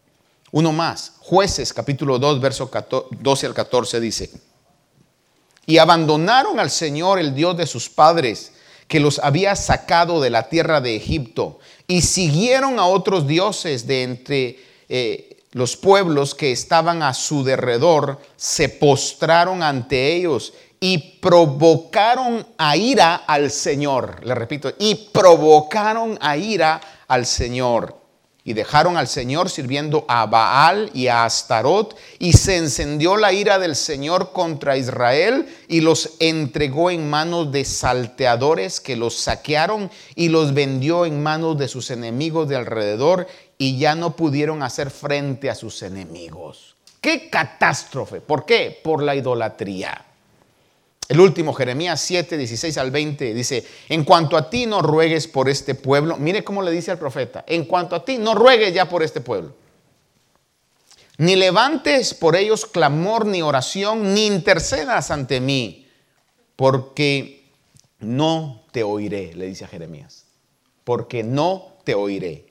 Uno 0.53 0.71
más, 0.71 1.13
jueces 1.19 1.73
capítulo 1.73 2.19
2, 2.19 2.39
verso 2.39 2.69
12 3.09 3.47
al 3.47 3.55
14 3.55 3.99
dice, 3.99 4.29
y 5.65 5.79
abandonaron 5.79 6.59
al 6.59 6.69
Señor, 6.69 7.17
el 7.17 7.33
Dios 7.33 7.57
de 7.57 7.65
sus 7.65 7.89
padres, 7.89 8.51
que 8.87 8.99
los 8.99 9.17
había 9.17 9.55
sacado 9.55 10.21
de 10.21 10.29
la 10.29 10.49
tierra 10.49 10.79
de 10.79 10.95
Egipto, 10.95 11.57
y 11.87 12.03
siguieron 12.03 12.77
a 12.77 12.85
otros 12.85 13.25
dioses 13.25 13.87
de 13.87 14.03
entre 14.03 14.59
eh, 14.89 15.37
los 15.53 15.75
pueblos 15.75 16.35
que 16.35 16.51
estaban 16.51 17.01
a 17.01 17.15
su 17.15 17.43
derredor, 17.43 18.19
se 18.37 18.69
postraron 18.69 19.63
ante 19.63 20.13
ellos 20.13 20.53
y 20.79 21.17
provocaron 21.19 22.45
a 22.59 22.77
ira 22.77 23.15
al 23.15 23.49
Señor. 23.49 24.23
Le 24.23 24.35
repito, 24.35 24.71
y 24.77 25.09
provocaron 25.11 26.15
a 26.21 26.37
ira 26.37 26.79
al 27.07 27.25
Señor 27.25 28.02
y 28.45 28.53
dejaron 28.53 28.97
al 28.97 29.07
Señor 29.07 29.49
sirviendo 29.49 30.05
a 30.07 30.25
Baal 30.25 30.89
y 30.93 31.07
a 31.07 31.23
Astarot, 31.25 31.95
y 32.19 32.33
se 32.33 32.57
encendió 32.57 33.15
la 33.15 33.31
ira 33.31 33.57
del 33.59 33.75
Señor 33.75 34.33
contra 34.33 34.77
Israel 34.77 35.47
y 35.67 35.81
los 35.81 36.15
entregó 36.19 36.91
en 36.91 37.09
manos 37.09 37.51
de 37.51 37.63
salteadores 37.63 38.81
que 38.81 38.95
los 38.95 39.15
saquearon 39.15 39.89
y 40.15 40.29
los 40.29 40.53
vendió 40.53 41.05
en 41.05 41.23
manos 41.23 41.57
de 41.57 41.67
sus 41.67 41.89
enemigos 41.89 42.49
de 42.49 42.57
alrededor 42.57 43.27
y 43.57 43.77
ya 43.77 43.95
no 43.95 44.15
pudieron 44.15 44.61
hacer 44.61 44.89
frente 44.89 45.49
a 45.49 45.55
sus 45.55 45.81
enemigos. 45.81 46.75
¡Qué 46.99 47.29
catástrofe! 47.29 48.21
¿Por 48.21 48.45
qué? 48.45 48.79
Por 48.83 49.03
la 49.03 49.15
idolatría. 49.15 50.05
El 51.09 51.19
último, 51.19 51.53
Jeremías 51.53 51.99
7, 52.01 52.37
16 52.37 52.77
al 52.77 52.91
20, 52.91 53.33
dice, 53.33 53.65
en 53.89 54.03
cuanto 54.03 54.37
a 54.37 54.49
ti 54.49 54.65
no 54.65 54.81
ruegues 54.81 55.27
por 55.27 55.49
este 55.49 55.75
pueblo, 55.75 56.17
mire 56.17 56.43
cómo 56.43 56.61
le 56.61 56.71
dice 56.71 56.91
al 56.91 56.99
profeta, 56.99 57.43
en 57.47 57.65
cuanto 57.65 57.95
a 57.95 58.05
ti 58.05 58.17
no 58.17 58.33
ruegues 58.33 58.73
ya 58.73 58.87
por 58.87 59.03
este 59.03 59.21
pueblo, 59.21 59.53
ni 61.17 61.35
levantes 61.35 62.13
por 62.13 62.35
ellos 62.35 62.65
clamor 62.65 63.25
ni 63.25 63.41
oración, 63.41 64.13
ni 64.13 64.27
intercedas 64.27 65.11
ante 65.11 65.39
mí, 65.41 65.87
porque 66.55 67.51
no 67.99 68.63
te 68.71 68.83
oiré, 68.83 69.33
le 69.35 69.47
dice 69.47 69.65
a 69.65 69.67
Jeremías, 69.67 70.25
porque 70.83 71.23
no 71.23 71.77
te 71.83 71.95
oiré. 71.95 72.47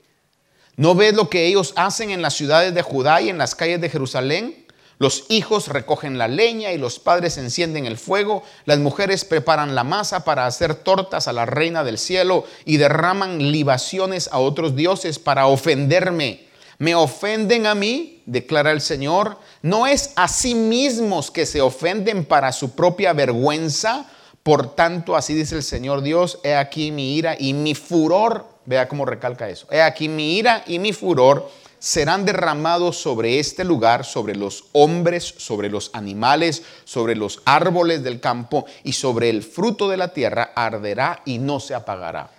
¿No 0.76 0.94
ves 0.94 1.14
lo 1.14 1.28
que 1.28 1.46
ellos 1.46 1.72
hacen 1.76 2.10
en 2.10 2.22
las 2.22 2.34
ciudades 2.34 2.74
de 2.74 2.82
Judá 2.82 3.20
y 3.20 3.28
en 3.28 3.38
las 3.38 3.54
calles 3.54 3.80
de 3.80 3.90
Jerusalén? 3.90 4.61
Los 5.02 5.24
hijos 5.30 5.66
recogen 5.66 6.16
la 6.16 6.28
leña 6.28 6.70
y 6.70 6.78
los 6.78 7.00
padres 7.00 7.36
encienden 7.36 7.86
el 7.86 7.98
fuego. 7.98 8.44
Las 8.66 8.78
mujeres 8.78 9.24
preparan 9.24 9.74
la 9.74 9.82
masa 9.82 10.22
para 10.22 10.46
hacer 10.46 10.76
tortas 10.76 11.26
a 11.26 11.32
la 11.32 11.44
reina 11.44 11.82
del 11.82 11.98
cielo 11.98 12.44
y 12.64 12.76
derraman 12.76 13.50
libaciones 13.50 14.28
a 14.30 14.38
otros 14.38 14.76
dioses 14.76 15.18
para 15.18 15.48
ofenderme. 15.48 16.46
Me 16.78 16.94
ofenden 16.94 17.66
a 17.66 17.74
mí, 17.74 18.22
declara 18.26 18.70
el 18.70 18.80
Señor. 18.80 19.38
No 19.60 19.88
es 19.88 20.12
a 20.14 20.28
sí 20.28 20.54
mismos 20.54 21.32
que 21.32 21.46
se 21.46 21.60
ofenden 21.60 22.24
para 22.24 22.52
su 22.52 22.76
propia 22.76 23.12
vergüenza. 23.12 24.08
Por 24.44 24.76
tanto, 24.76 25.16
así 25.16 25.34
dice 25.34 25.56
el 25.56 25.64
Señor 25.64 26.02
Dios, 26.02 26.38
he 26.44 26.54
aquí 26.54 26.92
mi 26.92 27.16
ira 27.16 27.34
y 27.36 27.54
mi 27.54 27.74
furor. 27.74 28.46
Vea 28.66 28.86
cómo 28.86 29.04
recalca 29.04 29.48
eso. 29.48 29.66
He 29.72 29.82
aquí 29.82 30.08
mi 30.08 30.36
ira 30.36 30.62
y 30.64 30.78
mi 30.78 30.92
furor 30.92 31.50
serán 31.82 32.24
derramados 32.24 32.96
sobre 32.96 33.40
este 33.40 33.64
lugar, 33.64 34.04
sobre 34.04 34.36
los 34.36 34.66
hombres, 34.70 35.34
sobre 35.36 35.68
los 35.68 35.90
animales, 35.94 36.62
sobre 36.84 37.16
los 37.16 37.42
árboles 37.44 38.04
del 38.04 38.20
campo 38.20 38.66
y 38.84 38.92
sobre 38.92 39.30
el 39.30 39.42
fruto 39.42 39.88
de 39.88 39.96
la 39.96 40.12
tierra, 40.14 40.52
arderá 40.54 41.22
y 41.24 41.38
no 41.38 41.58
se 41.58 41.74
apagará. 41.74 42.30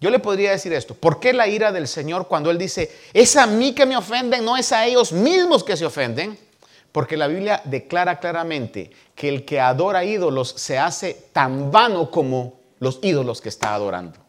Yo 0.00 0.08
le 0.08 0.20
podría 0.20 0.52
decir 0.52 0.72
esto, 0.72 0.94
¿por 0.94 1.18
qué 1.18 1.32
la 1.32 1.48
ira 1.48 1.72
del 1.72 1.88
Señor 1.88 2.28
cuando 2.28 2.52
Él 2.52 2.58
dice, 2.58 2.92
es 3.12 3.34
a 3.34 3.48
mí 3.48 3.74
que 3.74 3.86
me 3.86 3.96
ofenden, 3.96 4.44
no 4.44 4.56
es 4.56 4.70
a 4.70 4.86
ellos 4.86 5.10
mismos 5.10 5.64
que 5.64 5.76
se 5.76 5.84
ofenden? 5.84 6.38
Porque 6.92 7.16
la 7.16 7.26
Biblia 7.26 7.60
declara 7.64 8.20
claramente 8.20 8.92
que 9.16 9.28
el 9.28 9.44
que 9.44 9.58
adora 9.58 10.04
ídolos 10.04 10.54
se 10.56 10.78
hace 10.78 11.26
tan 11.32 11.72
vano 11.72 12.08
como 12.08 12.60
los 12.78 13.00
ídolos 13.02 13.40
que 13.40 13.48
está 13.48 13.74
adorando. 13.74 14.21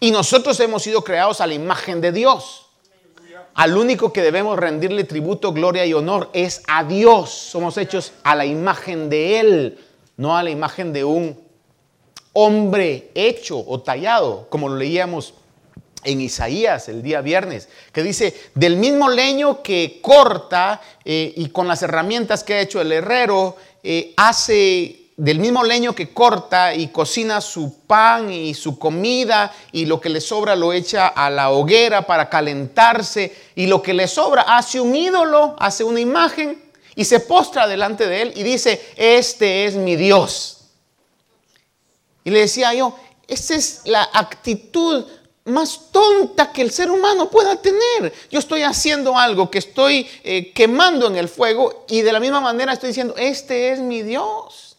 Y 0.00 0.10
nosotros 0.10 0.58
hemos 0.60 0.82
sido 0.82 1.04
creados 1.04 1.42
a 1.42 1.46
la 1.46 1.54
imagen 1.54 2.00
de 2.00 2.10
Dios. 2.10 2.66
Al 3.54 3.76
único 3.76 4.12
que 4.12 4.22
debemos 4.22 4.58
rendirle 4.58 5.04
tributo, 5.04 5.52
gloria 5.52 5.84
y 5.84 5.92
honor 5.92 6.30
es 6.32 6.62
a 6.66 6.84
Dios. 6.84 7.30
Somos 7.30 7.76
hechos 7.76 8.12
a 8.22 8.34
la 8.34 8.46
imagen 8.46 9.10
de 9.10 9.40
Él, 9.40 9.78
no 10.16 10.36
a 10.36 10.42
la 10.42 10.50
imagen 10.50 10.94
de 10.94 11.04
un 11.04 11.38
hombre 12.32 13.10
hecho 13.14 13.62
o 13.66 13.80
tallado, 13.80 14.46
como 14.48 14.68
lo 14.68 14.76
leíamos 14.76 15.34
en 16.04 16.20
Isaías 16.20 16.88
el 16.88 17.02
día 17.02 17.20
viernes, 17.20 17.68
que 17.92 18.02
dice, 18.02 18.34
del 18.54 18.76
mismo 18.76 19.10
leño 19.10 19.62
que 19.62 19.98
corta 20.00 20.80
eh, 21.04 21.32
y 21.36 21.50
con 21.50 21.68
las 21.68 21.82
herramientas 21.82 22.42
que 22.42 22.54
ha 22.54 22.60
hecho 22.60 22.80
el 22.80 22.92
herrero, 22.92 23.56
eh, 23.82 24.14
hace 24.16 24.99
del 25.20 25.38
mismo 25.38 25.62
leño 25.62 25.94
que 25.94 26.14
corta 26.14 26.74
y 26.74 26.88
cocina 26.88 27.42
su 27.42 27.80
pan 27.86 28.32
y 28.32 28.54
su 28.54 28.78
comida 28.78 29.54
y 29.70 29.84
lo 29.84 30.00
que 30.00 30.08
le 30.08 30.18
sobra 30.18 30.56
lo 30.56 30.72
echa 30.72 31.08
a 31.08 31.28
la 31.28 31.50
hoguera 31.50 32.06
para 32.06 32.30
calentarse 32.30 33.36
y 33.54 33.66
lo 33.66 33.82
que 33.82 33.92
le 33.92 34.08
sobra 34.08 34.42
hace 34.42 34.80
un 34.80 34.96
ídolo, 34.96 35.56
hace 35.58 35.84
una 35.84 36.00
imagen 36.00 36.58
y 36.94 37.04
se 37.04 37.20
postra 37.20 37.68
delante 37.68 38.06
de 38.06 38.22
él 38.22 38.32
y 38.34 38.42
dice, 38.42 38.80
este 38.96 39.66
es 39.66 39.74
mi 39.74 39.94
Dios. 39.94 40.70
Y 42.24 42.30
le 42.30 42.38
decía 42.38 42.72
yo, 42.72 42.96
esa 43.28 43.56
es 43.56 43.82
la 43.84 44.08
actitud 44.14 45.04
más 45.44 45.90
tonta 45.92 46.50
que 46.50 46.62
el 46.62 46.70
ser 46.70 46.90
humano 46.90 47.28
pueda 47.28 47.56
tener. 47.56 48.10
Yo 48.30 48.38
estoy 48.38 48.62
haciendo 48.62 49.18
algo 49.18 49.50
que 49.50 49.58
estoy 49.58 50.08
eh, 50.24 50.50
quemando 50.54 51.08
en 51.08 51.16
el 51.16 51.28
fuego 51.28 51.84
y 51.90 52.00
de 52.00 52.10
la 52.10 52.20
misma 52.20 52.40
manera 52.40 52.72
estoy 52.72 52.88
diciendo, 52.88 53.14
este 53.18 53.72
es 53.72 53.80
mi 53.80 54.00
Dios. 54.00 54.69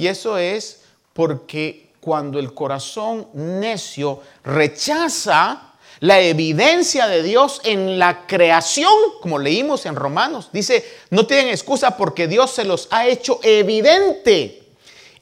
Y 0.00 0.06
eso 0.06 0.38
es 0.38 0.80
porque 1.12 1.90
cuando 2.00 2.38
el 2.38 2.54
corazón 2.54 3.28
necio 3.34 4.22
rechaza 4.42 5.74
la 5.98 6.20
evidencia 6.20 7.06
de 7.06 7.22
Dios 7.22 7.60
en 7.64 7.98
la 7.98 8.26
creación, 8.26 8.90
como 9.20 9.38
leímos 9.38 9.84
en 9.84 9.96
Romanos, 9.96 10.48
dice, 10.54 10.82
no 11.10 11.26
tienen 11.26 11.48
excusa 11.48 11.98
porque 11.98 12.28
Dios 12.28 12.50
se 12.50 12.64
los 12.64 12.88
ha 12.90 13.08
hecho 13.08 13.40
evidente 13.42 14.59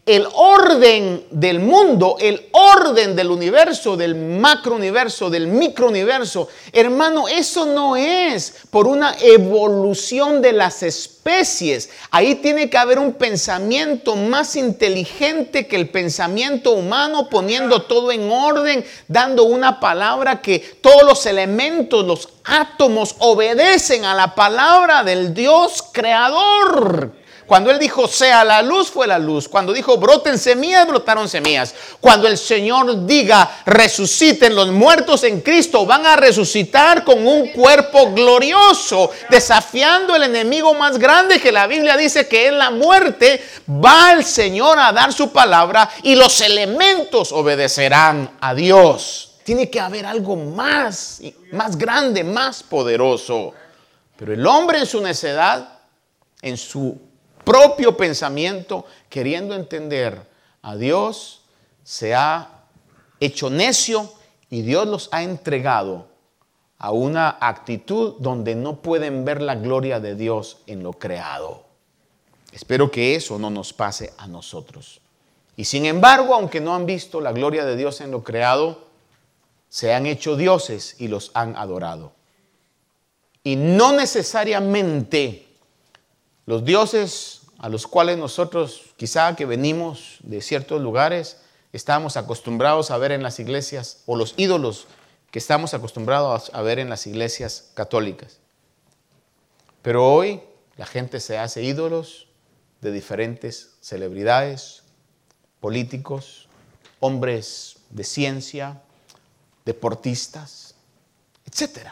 el 0.08 0.26
orden 0.32 1.26
del 1.30 1.60
mundo, 1.60 2.16
el 2.18 2.48
orden 2.52 3.14
del 3.14 3.30
universo, 3.30 3.94
del 3.94 4.14
macrouniverso, 4.14 5.28
del 5.28 5.48
microuniverso, 5.48 6.48
hermano, 6.72 7.28
eso 7.28 7.66
no 7.66 7.94
es 7.94 8.54
por 8.70 8.86
una 8.86 9.14
evolución 9.20 10.40
de 10.40 10.54
las 10.54 10.82
especies. 10.82 11.90
Ahí 12.10 12.36
tiene 12.36 12.70
que 12.70 12.78
haber 12.78 12.98
un 12.98 13.12
pensamiento 13.12 14.16
más 14.16 14.56
inteligente 14.56 15.66
que 15.66 15.76
el 15.76 15.90
pensamiento 15.90 16.70
humano, 16.70 17.28
poniendo 17.28 17.82
todo 17.82 18.10
en 18.10 18.30
orden, 18.30 18.86
dando 19.08 19.44
una 19.44 19.78
palabra 19.78 20.40
que 20.40 20.58
todos 20.80 21.02
los 21.02 21.26
elementos, 21.26 22.06
los 22.06 22.30
átomos 22.44 23.14
obedecen 23.18 24.06
a 24.06 24.14
la 24.14 24.34
palabra 24.34 25.04
del 25.04 25.34
Dios 25.34 25.84
creador. 25.92 27.12
Cuando 27.48 27.70
Él 27.70 27.78
dijo, 27.78 28.06
sea 28.06 28.44
la 28.44 28.60
luz, 28.60 28.90
fue 28.90 29.06
la 29.06 29.18
luz. 29.18 29.48
Cuando 29.48 29.72
dijo, 29.72 29.96
broten 29.96 30.38
semillas, 30.38 30.86
brotaron 30.86 31.30
semillas. 31.30 31.74
Cuando 31.98 32.28
el 32.28 32.36
Señor 32.36 33.06
diga, 33.06 33.62
resuciten 33.64 34.54
los 34.54 34.70
muertos 34.70 35.24
en 35.24 35.40
Cristo, 35.40 35.86
van 35.86 36.04
a 36.04 36.14
resucitar 36.14 37.04
con 37.04 37.26
un 37.26 37.50
cuerpo 37.52 38.12
glorioso, 38.12 39.10
desafiando 39.30 40.14
el 40.14 40.24
enemigo 40.24 40.74
más 40.74 40.98
grande 40.98 41.40
que 41.40 41.50
la 41.50 41.66
Biblia 41.66 41.96
dice 41.96 42.28
que 42.28 42.48
es 42.48 42.52
la 42.52 42.70
muerte. 42.70 43.42
Va 43.66 44.12
el 44.12 44.24
Señor 44.24 44.78
a 44.78 44.92
dar 44.92 45.14
su 45.14 45.32
palabra 45.32 45.88
y 46.02 46.16
los 46.16 46.42
elementos 46.42 47.32
obedecerán 47.32 48.30
a 48.42 48.54
Dios. 48.54 49.36
Tiene 49.42 49.70
que 49.70 49.80
haber 49.80 50.04
algo 50.04 50.36
más, 50.36 51.22
más 51.52 51.78
grande, 51.78 52.22
más 52.24 52.62
poderoso. 52.62 53.54
Pero 54.18 54.34
el 54.34 54.46
hombre 54.46 54.80
en 54.80 54.86
su 54.86 55.00
necedad, 55.00 55.78
en 56.42 56.58
su 56.58 57.07
propio 57.48 57.96
pensamiento, 57.96 58.84
queriendo 59.08 59.54
entender 59.54 60.20
a 60.60 60.76
Dios, 60.76 61.40
se 61.82 62.14
ha 62.14 62.66
hecho 63.20 63.48
necio 63.48 64.12
y 64.50 64.60
Dios 64.60 64.86
los 64.86 65.08
ha 65.12 65.22
entregado 65.22 66.08
a 66.76 66.90
una 66.90 67.38
actitud 67.40 68.16
donde 68.18 68.54
no 68.54 68.82
pueden 68.82 69.24
ver 69.24 69.40
la 69.40 69.54
gloria 69.54 69.98
de 69.98 70.14
Dios 70.14 70.58
en 70.66 70.82
lo 70.82 70.92
creado. 70.92 71.64
Espero 72.52 72.90
que 72.90 73.14
eso 73.14 73.38
no 73.38 73.48
nos 73.48 73.72
pase 73.72 74.12
a 74.18 74.26
nosotros. 74.26 75.00
Y 75.56 75.64
sin 75.64 75.86
embargo, 75.86 76.34
aunque 76.34 76.60
no 76.60 76.74
han 76.74 76.84
visto 76.84 77.18
la 77.18 77.32
gloria 77.32 77.64
de 77.64 77.76
Dios 77.76 78.02
en 78.02 78.10
lo 78.10 78.22
creado, 78.22 78.86
se 79.70 79.94
han 79.94 80.04
hecho 80.04 80.36
dioses 80.36 80.96
y 80.98 81.08
los 81.08 81.30
han 81.32 81.56
adorado. 81.56 82.12
Y 83.42 83.56
no 83.56 83.92
necesariamente 83.92 85.48
los 86.44 86.64
dioses 86.64 87.37
a 87.58 87.68
los 87.68 87.86
cuales 87.86 88.16
nosotros, 88.18 88.82
quizá 88.96 89.34
que 89.34 89.44
venimos 89.44 90.18
de 90.20 90.40
ciertos 90.40 90.80
lugares, 90.80 91.38
estamos 91.72 92.16
acostumbrados 92.16 92.90
a 92.90 92.98
ver 92.98 93.12
en 93.12 93.22
las 93.22 93.40
iglesias, 93.40 94.02
o 94.06 94.16
los 94.16 94.34
ídolos 94.36 94.86
que 95.30 95.38
estamos 95.38 95.74
acostumbrados 95.74 96.50
a 96.54 96.62
ver 96.62 96.78
en 96.78 96.88
las 96.88 97.06
iglesias 97.06 97.70
católicas. 97.74 98.38
Pero 99.82 100.06
hoy 100.06 100.40
la 100.76 100.86
gente 100.86 101.20
se 101.20 101.36
hace 101.36 101.62
ídolos 101.62 102.28
de 102.80 102.92
diferentes 102.92 103.76
celebridades, 103.80 104.84
políticos, 105.60 106.48
hombres 107.00 107.76
de 107.90 108.04
ciencia, 108.04 108.80
deportistas, 109.64 110.74
etc. 111.44 111.88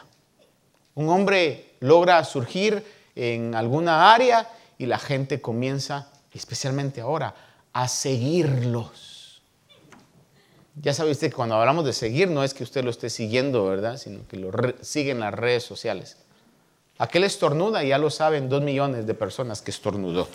Un 0.95 1.09
hombre 1.09 1.75
logra 1.81 2.23
surgir 2.25 2.85
en 3.15 3.55
alguna 3.55 4.15
área 4.15 4.49
y 4.79 4.87
la 4.87 4.99
gente 4.99 5.41
comienza, 5.41 6.11
especialmente 6.33 7.01
ahora, 7.01 7.35
a 7.73 7.89
seguirlos. 7.89 9.43
Ya 10.83 10.93
sabe 10.93 11.11
usted 11.11 11.29
que 11.31 11.37
cuando 11.37 11.55
hablamos 11.55 11.85
de 11.85 11.93
seguir 11.93 12.29
no 12.29 12.45
es 12.45 12.53
que 12.53 12.63
usted 12.63 12.85
lo 12.85 12.91
esté 12.91 13.09
siguiendo, 13.09 13.65
¿verdad? 13.65 13.97
Sino 13.97 14.27
que 14.29 14.37
lo 14.37 14.51
siguen 14.83 15.21
las 15.21 15.33
redes 15.33 15.65
sociales. 15.65 16.19
Aquel 16.99 17.25
estornuda, 17.25 17.83
ya 17.83 17.99
lo 17.99 18.11
saben 18.11 18.49
dos 18.49 18.63
millones 18.63 19.07
de 19.07 19.15
personas 19.15 19.63
que 19.63 19.71
estornudó. 19.71 20.29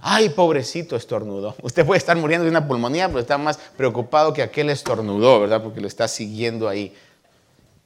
Ay, 0.00 0.28
pobrecito 0.28 0.96
estornudó. 0.96 1.56
Usted 1.62 1.86
puede 1.86 1.98
estar 1.98 2.16
muriendo 2.16 2.44
de 2.44 2.50
una 2.50 2.68
pulmonía, 2.68 3.08
pero 3.08 3.20
está 3.20 3.38
más 3.38 3.58
preocupado 3.76 4.34
que 4.34 4.42
aquel 4.42 4.68
estornudó, 4.68 5.40
¿verdad? 5.40 5.62
Porque 5.62 5.80
lo 5.80 5.88
está 5.88 6.08
siguiendo 6.08 6.68
ahí. 6.68 6.94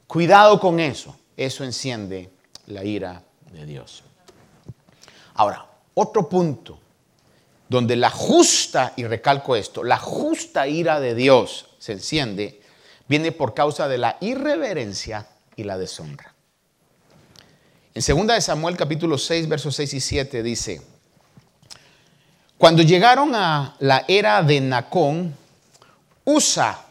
Cuidado 0.07 0.59
con 0.59 0.81
eso. 0.81 1.15
Eso 1.37 1.63
enciende 1.63 2.29
la 2.67 2.83
ira 2.83 3.23
de 3.53 3.65
Dios. 3.65 4.03
Ahora, 5.39 5.65
otro 5.93 6.27
punto 6.27 6.77
donde 7.69 7.95
la 7.95 8.09
justa, 8.09 8.91
y 8.97 9.05
recalco 9.05 9.55
esto, 9.55 9.85
la 9.85 9.95
justa 9.95 10.67
ira 10.67 10.99
de 10.99 11.15
Dios 11.15 11.67
se 11.79 11.93
enciende, 11.93 12.59
viene 13.07 13.31
por 13.31 13.53
causa 13.53 13.87
de 13.87 13.97
la 13.97 14.17
irreverencia 14.19 15.27
y 15.55 15.63
la 15.63 15.77
deshonra. 15.77 16.33
En 17.93 18.03
2 18.05 18.27
de 18.27 18.41
Samuel 18.41 18.75
capítulo 18.75 19.17
6, 19.17 19.47
versos 19.47 19.77
6 19.77 19.93
y 19.93 19.99
7 20.01 20.43
dice, 20.43 20.81
cuando 22.57 22.83
llegaron 22.83 23.33
a 23.33 23.77
la 23.79 24.03
era 24.09 24.43
de 24.43 24.59
Nacón, 24.59 25.33
Usa 26.25 26.85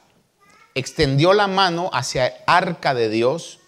extendió 0.74 1.34
la 1.34 1.48
mano 1.48 1.90
hacia 1.92 2.28
el 2.28 2.32
arca 2.46 2.94
de 2.94 3.10
Dios 3.10 3.58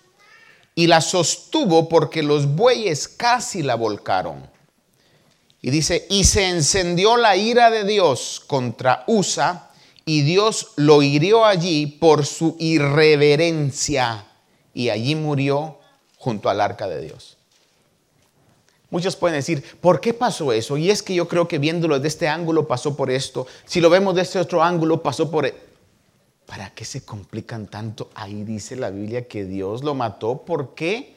y 0.74 0.86
la 0.86 1.02
sostuvo 1.02 1.90
porque 1.90 2.22
los 2.22 2.46
bueyes 2.46 3.08
casi 3.08 3.62
la 3.62 3.74
volcaron. 3.74 4.48
Y 5.62 5.70
dice, 5.70 6.06
y 6.08 6.24
se 6.24 6.48
encendió 6.48 7.16
la 7.16 7.36
ira 7.36 7.70
de 7.70 7.84
Dios 7.84 8.42
contra 8.46 9.04
Usa, 9.06 9.70
y 10.06 10.22
Dios 10.22 10.72
lo 10.76 11.02
hirió 11.02 11.44
allí 11.44 11.86
por 11.86 12.24
su 12.24 12.56
irreverencia, 12.58 14.26
y 14.72 14.88
allí 14.88 15.14
murió 15.14 15.78
junto 16.16 16.48
al 16.48 16.60
arca 16.60 16.88
de 16.88 17.00
Dios. 17.00 17.36
Muchos 18.90 19.14
pueden 19.14 19.38
decir, 19.38 19.62
¿por 19.80 20.00
qué 20.00 20.12
pasó 20.12 20.52
eso? 20.52 20.76
Y 20.76 20.90
es 20.90 21.02
que 21.02 21.14
yo 21.14 21.28
creo 21.28 21.46
que 21.46 21.58
viéndolo 21.58 21.96
desde 21.96 22.08
este 22.08 22.28
ángulo 22.28 22.66
pasó 22.66 22.96
por 22.96 23.10
esto. 23.10 23.46
Si 23.64 23.80
lo 23.80 23.88
vemos 23.88 24.16
de 24.16 24.22
este 24.22 24.40
otro 24.40 24.62
ángulo 24.62 25.00
pasó 25.02 25.30
por... 25.30 25.46
E-". 25.46 25.54
¿Para 26.44 26.74
qué 26.74 26.84
se 26.84 27.04
complican 27.04 27.68
tanto? 27.68 28.10
Ahí 28.14 28.42
dice 28.42 28.74
la 28.74 28.90
Biblia 28.90 29.28
que 29.28 29.44
Dios 29.44 29.84
lo 29.84 29.94
mató 29.94 30.42
porque 30.44 31.14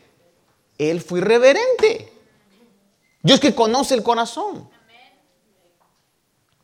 él 0.77 1.01
fue 1.01 1.19
irreverente. 1.19 2.12
Dios 3.23 3.39
que 3.39 3.55
conoce 3.55 3.95
el 3.95 4.03
corazón. 4.03 4.69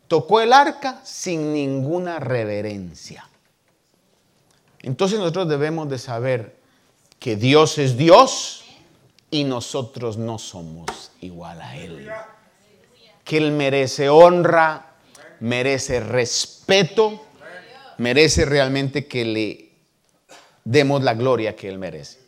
Tocó 0.07 0.41
el 0.41 0.53
arca 0.53 0.99
sin 1.03 1.53
ninguna 1.53 2.19
reverencia. 2.19 3.27
Entonces 4.81 5.19
nosotros 5.19 5.47
debemos 5.47 5.89
de 5.89 5.97
saber 5.97 6.57
que 7.19 7.35
Dios 7.35 7.77
es 7.77 7.97
Dios 7.97 8.65
y 9.31 9.43
nosotros 9.43 10.17
no 10.17 10.37
somos 10.37 11.11
igual 11.21 11.61
a 11.61 11.77
Él. 11.77 12.09
Que 13.23 13.37
Él 13.37 13.51
merece 13.51 14.09
honra, 14.09 14.95
merece 15.39 15.99
respeto, 15.99 17.23
merece 17.97 18.45
realmente 18.45 19.07
que 19.07 19.25
le 19.25 19.69
demos 20.63 21.03
la 21.03 21.13
gloria 21.13 21.55
que 21.55 21.69
Él 21.69 21.77
merece. 21.77 22.18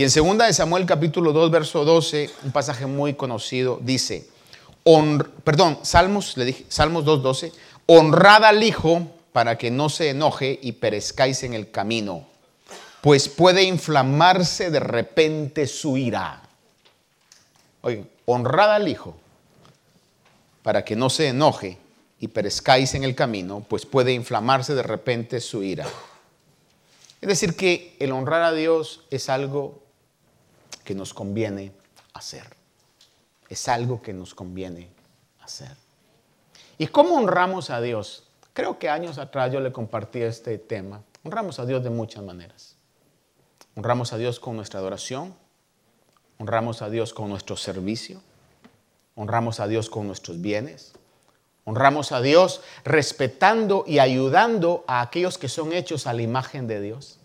Y 0.00 0.04
en 0.04 0.08
2 0.10 0.38
de 0.38 0.54
Samuel 0.54 0.86
capítulo 0.86 1.30
2, 1.30 1.50
verso 1.50 1.84
12, 1.84 2.30
un 2.44 2.52
pasaje 2.52 2.86
muy 2.86 3.12
conocido, 3.12 3.78
dice, 3.82 4.26
perdón, 5.44 5.78
Salmos, 5.82 6.38
le 6.38 6.46
dije, 6.46 6.64
Salmos 6.70 7.04
2, 7.04 7.22
12, 7.22 7.52
honrad 7.84 8.46
al 8.46 8.62
Hijo 8.62 9.06
para 9.32 9.58
que 9.58 9.70
no 9.70 9.90
se 9.90 10.08
enoje 10.08 10.58
y 10.62 10.72
perezcáis 10.72 11.42
en 11.42 11.52
el 11.52 11.70
camino, 11.70 12.26
pues 13.02 13.28
puede 13.28 13.64
inflamarse 13.64 14.70
de 14.70 14.80
repente 14.80 15.66
su 15.66 15.98
ira. 15.98 16.40
Oye, 17.82 18.06
honrad 18.24 18.76
al 18.76 18.88
Hijo 18.88 19.14
para 20.62 20.82
que 20.82 20.96
no 20.96 21.10
se 21.10 21.28
enoje 21.28 21.76
y 22.18 22.28
perezcáis 22.28 22.94
en 22.94 23.04
el 23.04 23.14
camino, 23.14 23.66
pues 23.68 23.84
puede 23.84 24.14
inflamarse 24.14 24.74
de 24.74 24.82
repente 24.82 25.42
su 25.42 25.62
ira. 25.62 25.86
Es 27.20 27.28
decir, 27.28 27.54
que 27.54 27.98
el 28.00 28.12
honrar 28.12 28.44
a 28.44 28.52
Dios 28.52 29.02
es 29.10 29.28
algo 29.28 29.89
que 30.84 30.94
nos 30.94 31.14
conviene 31.14 31.72
hacer. 32.14 32.44
Es 33.48 33.68
algo 33.68 34.00
que 34.00 34.12
nos 34.12 34.34
conviene 34.34 34.88
hacer. 35.40 35.76
¿Y 36.78 36.86
cómo 36.86 37.16
honramos 37.16 37.70
a 37.70 37.80
Dios? 37.80 38.24
Creo 38.52 38.78
que 38.78 38.88
años 38.88 39.18
atrás 39.18 39.52
yo 39.52 39.60
le 39.60 39.72
compartí 39.72 40.22
este 40.22 40.56
tema. 40.58 41.02
Honramos 41.24 41.58
a 41.58 41.66
Dios 41.66 41.84
de 41.84 41.90
muchas 41.90 42.22
maneras. 42.24 42.76
Honramos 43.76 44.12
a 44.12 44.18
Dios 44.18 44.40
con 44.40 44.56
nuestra 44.56 44.80
adoración. 44.80 45.34
Honramos 46.38 46.80
a 46.82 46.88
Dios 46.88 47.12
con 47.12 47.28
nuestro 47.28 47.56
servicio. 47.56 48.22
Honramos 49.14 49.60
a 49.60 49.68
Dios 49.68 49.90
con 49.90 50.06
nuestros 50.06 50.40
bienes. 50.40 50.92
Honramos 51.64 52.12
a 52.12 52.22
Dios 52.22 52.62
respetando 52.84 53.84
y 53.86 53.98
ayudando 53.98 54.84
a 54.86 55.02
aquellos 55.02 55.36
que 55.36 55.48
son 55.48 55.72
hechos 55.72 56.06
a 56.06 56.14
la 56.14 56.22
imagen 56.22 56.66
de 56.66 56.80
Dios. 56.80 57.18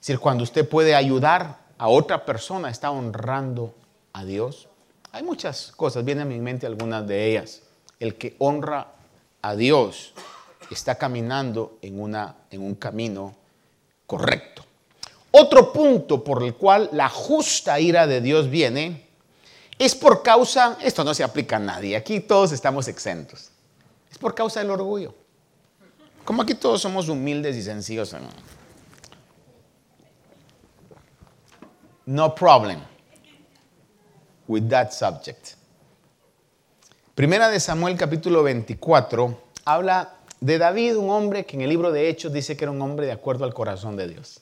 Es 0.00 0.06
decir, 0.06 0.18
cuando 0.18 0.42
usted 0.42 0.68
puede 0.68 0.94
ayudar 0.94 1.59
a 1.80 1.88
otra 1.88 2.26
persona, 2.26 2.68
está 2.68 2.90
honrando 2.90 3.74
a 4.12 4.22
Dios. 4.22 4.68
Hay 5.12 5.22
muchas 5.22 5.72
cosas, 5.74 6.04
vienen 6.04 6.26
a 6.26 6.26
mi 6.26 6.38
mente 6.38 6.66
algunas 6.66 7.06
de 7.08 7.30
ellas. 7.30 7.62
El 7.98 8.16
que 8.16 8.36
honra 8.38 8.88
a 9.40 9.56
Dios 9.56 10.12
está 10.70 10.96
caminando 10.96 11.78
en, 11.80 11.98
una, 11.98 12.36
en 12.50 12.60
un 12.60 12.74
camino 12.74 13.34
correcto. 14.06 14.62
Otro 15.30 15.72
punto 15.72 16.22
por 16.22 16.42
el 16.42 16.54
cual 16.54 16.90
la 16.92 17.08
justa 17.08 17.80
ira 17.80 18.06
de 18.06 18.20
Dios 18.20 18.50
viene 18.50 19.06
es 19.78 19.94
por 19.94 20.22
causa, 20.22 20.76
esto 20.82 21.02
no 21.02 21.14
se 21.14 21.24
aplica 21.24 21.56
a 21.56 21.60
nadie, 21.60 21.96
aquí 21.96 22.20
todos 22.20 22.52
estamos 22.52 22.88
exentos, 22.88 23.52
es 24.10 24.18
por 24.18 24.34
causa 24.34 24.60
del 24.60 24.68
orgullo. 24.68 25.14
Como 26.26 26.42
aquí 26.42 26.54
todos 26.54 26.82
somos 26.82 27.08
humildes 27.08 27.56
y 27.56 27.62
sencillos. 27.62 28.14
No 32.10 32.34
problem 32.34 32.80
with 34.48 34.68
that 34.68 34.90
subject. 34.90 35.54
Primera 37.14 37.48
de 37.48 37.60
Samuel 37.60 37.96
capítulo 37.96 38.42
24 38.42 39.40
habla 39.64 40.16
de 40.40 40.58
David, 40.58 40.96
un 40.96 41.10
hombre 41.10 41.46
que 41.46 41.54
en 41.54 41.62
el 41.62 41.68
libro 41.68 41.92
de 41.92 42.08
Hechos 42.08 42.32
dice 42.32 42.56
que 42.56 42.64
era 42.64 42.72
un 42.72 42.82
hombre 42.82 43.06
de 43.06 43.12
acuerdo 43.12 43.44
al 43.44 43.54
corazón 43.54 43.96
de 43.96 44.08
Dios. 44.08 44.40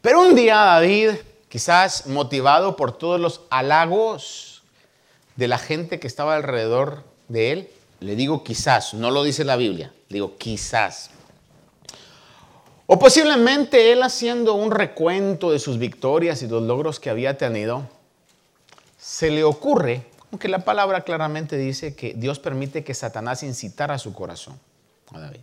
Pero 0.00 0.20
un 0.20 0.36
día 0.36 0.54
David, 0.58 1.10
quizás 1.48 2.06
motivado 2.06 2.76
por 2.76 2.96
todos 2.96 3.18
los 3.18 3.40
halagos 3.50 4.62
de 5.34 5.48
la 5.48 5.58
gente 5.58 5.98
que 5.98 6.06
estaba 6.06 6.36
alrededor 6.36 7.02
de 7.26 7.50
él, 7.50 7.70
le 7.98 8.14
digo 8.14 8.44
quizás, 8.44 8.94
no 8.94 9.10
lo 9.10 9.24
dice 9.24 9.42
la 9.42 9.56
Biblia, 9.56 9.92
digo 10.08 10.36
quizás. 10.38 11.10
O 12.90 12.98
posiblemente 12.98 13.92
él 13.92 14.02
haciendo 14.02 14.54
un 14.54 14.70
recuento 14.70 15.50
de 15.50 15.58
sus 15.58 15.78
victorias 15.78 16.40
y 16.42 16.48
los 16.48 16.62
logros 16.62 16.98
que 16.98 17.10
había 17.10 17.36
tenido, 17.36 17.86
se 18.96 19.30
le 19.30 19.44
ocurre, 19.44 20.06
aunque 20.32 20.48
la 20.48 20.64
palabra 20.64 21.02
claramente 21.02 21.58
dice 21.58 21.94
que 21.94 22.14
Dios 22.14 22.38
permite 22.38 22.82
que 22.82 22.94
Satanás 22.94 23.42
incitara 23.42 23.98
su 23.98 24.14
corazón 24.14 24.58
a 25.12 25.20
David, 25.20 25.40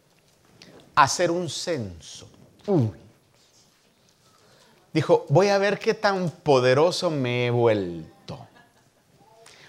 hacer 0.96 1.30
un 1.30 1.48
censo. 1.48 2.28
Dijo, 4.92 5.28
voy 5.30 5.50
a 5.50 5.60
ver 5.60 5.78
qué 5.78 5.94
tan 5.94 6.32
poderoso 6.32 7.12
me 7.12 7.46
he 7.46 7.52
vuelto. 7.52 8.40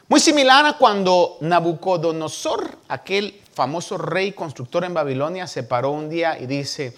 Muy 0.08 0.20
similar 0.20 0.64
a 0.64 0.78
cuando 0.78 1.36
Nabucodonosor, 1.42 2.78
aquel 2.88 3.38
famoso 3.52 3.98
rey 3.98 4.32
constructor 4.32 4.84
en 4.84 4.94
Babilonia, 4.94 5.46
se 5.46 5.62
paró 5.62 5.90
un 5.90 6.08
día 6.08 6.38
y 6.38 6.46
dice, 6.46 6.96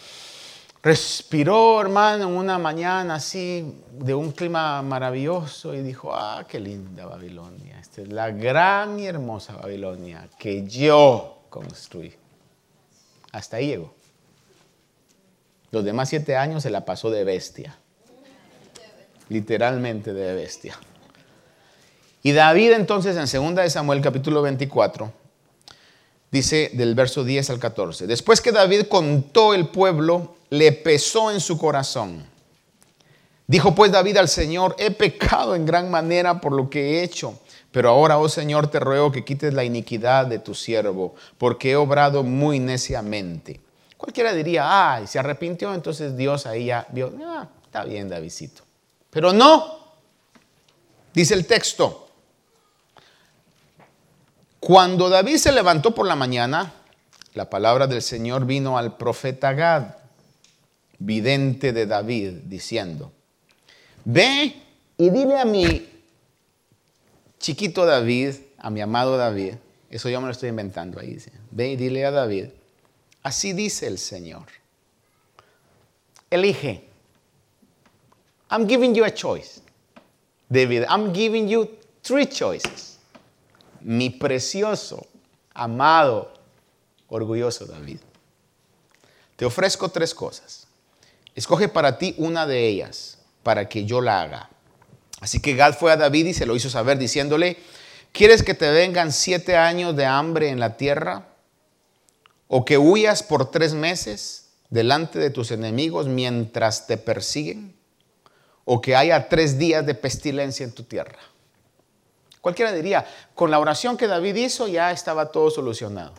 respiró, 0.83 1.81
hermano, 1.81 2.29
una 2.29 2.59
mañana 2.59 3.15
así 3.17 3.81
de 3.93 4.15
un 4.15 4.33
clima 4.33 4.81
maravilloso 4.83 5.75
y 5.75 5.83
dijo, 5.83 6.15
ah, 6.15 6.45
qué 6.49 6.61
linda 6.61 7.07
Babilonia. 7.07 7.79
Esta 7.81 8.03
es 8.03 8.09
la 8.09 8.31
gran 8.31 8.99
y 8.99 9.07
hermosa 9.07 9.57
Babilonia 9.57 10.29
que 10.39 10.67
yo 10.67 11.43
construí. 11.49 12.15
Hasta 13.33 13.57
ahí 13.59 13.69
llegó. 13.69 13.95
Los 15.71 15.85
demás 15.85 16.09
siete 16.09 16.37
años 16.37 16.63
se 16.63 16.71
la 16.71 16.85
pasó 16.85 17.11
de 17.11 17.25
bestia. 17.25 17.77
Literalmente 19.29 20.15
de 20.15 20.35
bestia. 20.35 20.79
Y 22.23 22.33
David 22.33 22.73
entonces 22.73 23.17
en 23.17 23.55
2 23.55 23.65
de 23.65 23.71
Samuel 23.71 24.01
capítulo 24.01 24.43
24 24.43 25.13
dice 26.31 26.71
del 26.75 26.95
verso 26.95 27.25
10 27.25 27.51
al 27.51 27.59
14, 27.59 28.07
después 28.07 28.41
que 28.41 28.53
David 28.53 28.83
contó 28.89 29.55
el 29.55 29.69
pueblo, 29.69 30.37
le 30.51 30.73
pesó 30.73 31.31
en 31.31 31.41
su 31.41 31.59
corazón. 31.59 32.25
Dijo 33.47 33.75
pues 33.75 33.91
David 33.91 34.19
al 34.19 34.29
Señor, 34.29 34.77
he 34.79 34.91
pecado 34.91 35.55
en 35.55 35.65
gran 35.65 35.91
manera 35.91 36.41
por 36.41 36.53
lo 36.53 36.69
que 36.69 36.99
he 36.99 37.03
hecho, 37.03 37.39
pero 37.73 37.91
ahora, 37.91 38.19
oh 38.19 38.29
Señor, 38.29 38.71
te 38.71 38.81
ruego 38.81 39.11
que 39.11 39.25
quites 39.25 39.55
la 39.55 39.65
iniquidad 39.65 40.27
de 40.27 40.39
tu 40.39 40.55
siervo, 40.55 41.15
porque 41.39 41.71
he 41.71 41.77
obrado 41.77 42.23
muy 42.23 42.59
neciamente. 42.59 43.61
Cualquiera 43.97 44.33
diría, 44.33 44.95
ay, 44.95 45.07
se 45.07 45.19
arrepintió, 45.19 45.75
entonces 45.75 46.17
Dios 46.17 46.47
ahí 46.47 46.67
ya 46.67 46.87
vio, 46.91 47.13
ah, 47.25 47.49
está 47.65 47.85
bien, 47.85 48.09
Davidcito. 48.09 48.63
Pero 49.11 49.33
no, 49.33 49.79
dice 51.15 51.35
el 51.35 51.47
texto, 51.47 52.08
cuando 54.61 55.09
David 55.09 55.37
se 55.37 55.53
levantó 55.53 55.95
por 55.95 56.07
la 56.07 56.17
mañana, 56.17 56.73
la 57.35 57.49
palabra 57.49 57.87
del 57.87 58.03
Señor 58.03 58.45
vino 58.45 58.79
al 58.79 58.97
profeta 58.97 59.53
Gad, 59.53 59.95
vidente 60.99 61.73
de 61.73 61.87
David, 61.87 62.33
diciendo, 62.45 63.13
ve 64.05 64.57
y 64.97 65.11
dile 65.11 65.39
a 65.39 65.45
mi 65.45 65.89
chiquito 67.39 67.87
David, 67.87 68.35
a 68.59 68.71
mi 68.71 68.81
amado 68.81 69.17
David, 69.17 69.55
eso 69.91 70.09
yo 70.09 70.21
me 70.21 70.27
lo 70.27 70.33
estoy 70.33 70.49
inventando 70.49 70.99
ahí, 70.99 71.15
dice, 71.15 71.31
ve 71.53 71.71
y 71.71 71.77
dile 71.77 72.05
a 72.05 72.11
David, 72.11 72.47
así 73.23 73.53
dice 73.53 73.87
el 73.87 73.99
Señor, 73.99 74.47
elige, 76.31 76.85
I'm 78.51 78.67
giving 78.67 78.93
you 78.95 79.05
a 79.05 79.15
choice, 79.15 79.61
David, 80.49 80.85
I'm 80.89 81.15
giving 81.15 81.47
you 81.47 81.69
three 82.03 82.27
choices 82.27 82.88
mi 83.89 84.11
precioso, 84.11 85.07
amado, 85.55 86.35
orgulloso 87.09 87.65
David. 87.65 88.01
Te 89.35 89.47
ofrezco 89.47 89.89
tres 89.89 90.15
cosas. 90.15 90.67
Escoge 91.35 91.69
para 91.69 91.97
ti 91.97 92.15
una 92.19 92.47
de 92.47 92.69
ellas, 92.69 93.17
para 93.43 93.67
que 93.67 93.87
yo 93.87 94.03
la 94.03 94.21
haga. 94.21 94.51
Así 95.21 95.41
que 95.41 95.57
Gad 95.57 95.73
fue 95.73 95.91
a 95.91 95.97
David 95.97 96.27
y 96.27 96.35
se 96.35 96.45
lo 96.45 96.55
hizo 96.55 96.69
saber 96.69 96.99
diciéndole, 96.99 97.57
¿quieres 98.13 98.43
que 98.43 98.53
te 98.53 98.71
vengan 98.71 99.11
siete 99.11 99.57
años 99.57 99.97
de 99.97 100.05
hambre 100.05 100.51
en 100.51 100.61
la 100.61 100.77
tierra? 100.77 101.27
¿O 102.47 102.67
que 102.67 102.77
huyas 102.77 103.23
por 103.23 103.51
tres 103.51 103.73
meses 103.73 104.51
delante 104.69 105.19
de 105.19 105.31
tus 105.31 105.51
enemigos 105.51 106.09
mientras 106.09 106.87
te 106.87 106.99
persiguen? 106.99 107.75
¿O 108.67 108.83
que 108.83 108.97
haya 108.97 109.31
tres 109.31 109.57
días 109.57 109.87
de 109.87 109.95
pestilencia 109.95 110.65
en 110.65 110.73
tu 110.73 110.83
tierra? 110.83 111.21
Cualquiera 112.41 112.73
diría, 112.73 113.07
con 113.35 113.51
la 113.51 113.59
oración 113.59 113.97
que 113.97 114.07
David 114.07 114.37
hizo 114.37 114.69
ya 114.69 114.91
estaba 114.93 115.31
todo 115.31 115.51
solucionado. 115.51 116.13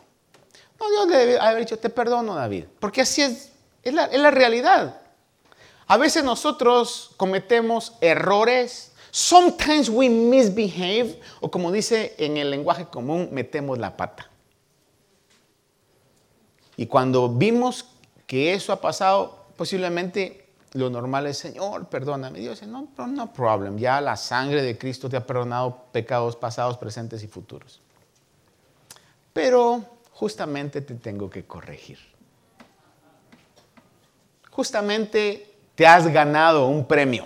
No, 0.78 0.90
Dios 0.90 1.08
le 1.08 1.16
debe 1.16 1.38
haber 1.38 1.60
dicho, 1.64 1.78
te 1.78 1.90
perdono 1.90 2.34
David, 2.34 2.64
porque 2.78 3.02
así 3.02 3.22
es, 3.22 3.52
es 3.82 3.92
la, 3.92 4.06
es 4.06 4.20
la 4.20 4.30
realidad. 4.30 5.00
A 5.86 5.96
veces 5.96 6.22
nosotros 6.24 7.10
cometemos 7.16 7.94
errores, 8.00 8.92
sometimes 9.10 9.88
we 9.88 10.08
misbehave, 10.08 11.20
o 11.40 11.50
como 11.50 11.72
dice 11.72 12.14
en 12.18 12.36
el 12.36 12.50
lenguaje 12.50 12.86
común, 12.86 13.28
metemos 13.32 13.78
la 13.78 13.96
pata. 13.96 14.28
Y 16.76 16.86
cuando 16.86 17.28
vimos 17.28 17.86
que 18.26 18.54
eso 18.54 18.72
ha 18.72 18.80
pasado, 18.80 19.44
posiblemente 19.56 20.46
lo 20.72 20.88
normal 20.88 21.26
es, 21.26 21.38
Señor, 21.38 21.88
perdóname. 21.88 22.38
Dios 22.38 22.60
dice, 22.60 22.70
no, 22.70 22.88
no 23.08 23.32
problem. 23.32 23.76
Ya 23.76 24.00
la 24.00 24.16
sangre 24.16 24.62
de 24.62 24.78
Cristo 24.78 25.08
te 25.08 25.16
ha 25.16 25.26
perdonado 25.26 25.84
pecados 25.92 26.36
pasados, 26.36 26.78
presentes 26.78 27.22
y 27.24 27.26
futuros. 27.26 27.80
Pero 29.32 29.84
justamente 30.12 30.80
te 30.80 30.94
tengo 30.94 31.28
que 31.28 31.44
corregir. 31.44 31.98
Justamente 34.50 35.54
te 35.74 35.86
has 35.86 36.06
ganado 36.06 36.68
un 36.68 36.86
premio. 36.86 37.24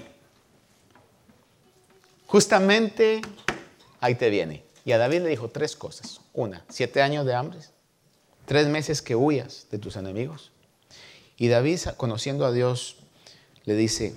Justamente 2.27 3.21
ahí 4.00 4.14
te 4.14 4.31
viene. 4.31 4.64
Y 4.85 4.92
a 4.92 4.98
David 4.98 5.23
le 5.23 5.29
dijo 5.31 5.48
tres 5.48 5.77
cosas. 5.77 6.21
Una, 6.33 6.64
siete 6.68 7.02
años 7.02 7.27
de 7.27 7.35
hambre. 7.35 7.58
Tres 8.46 8.68
meses 8.68 9.02
que 9.02 9.16
huyas 9.16 9.66
de 9.71 9.79
tus 9.79 9.96
enemigos. 9.96 10.52
Y 11.37 11.48
David, 11.48 11.81
conociendo 11.96 12.46
a 12.46 12.52
Dios, 12.52 13.04
le 13.65 13.75
dice, 13.75 14.15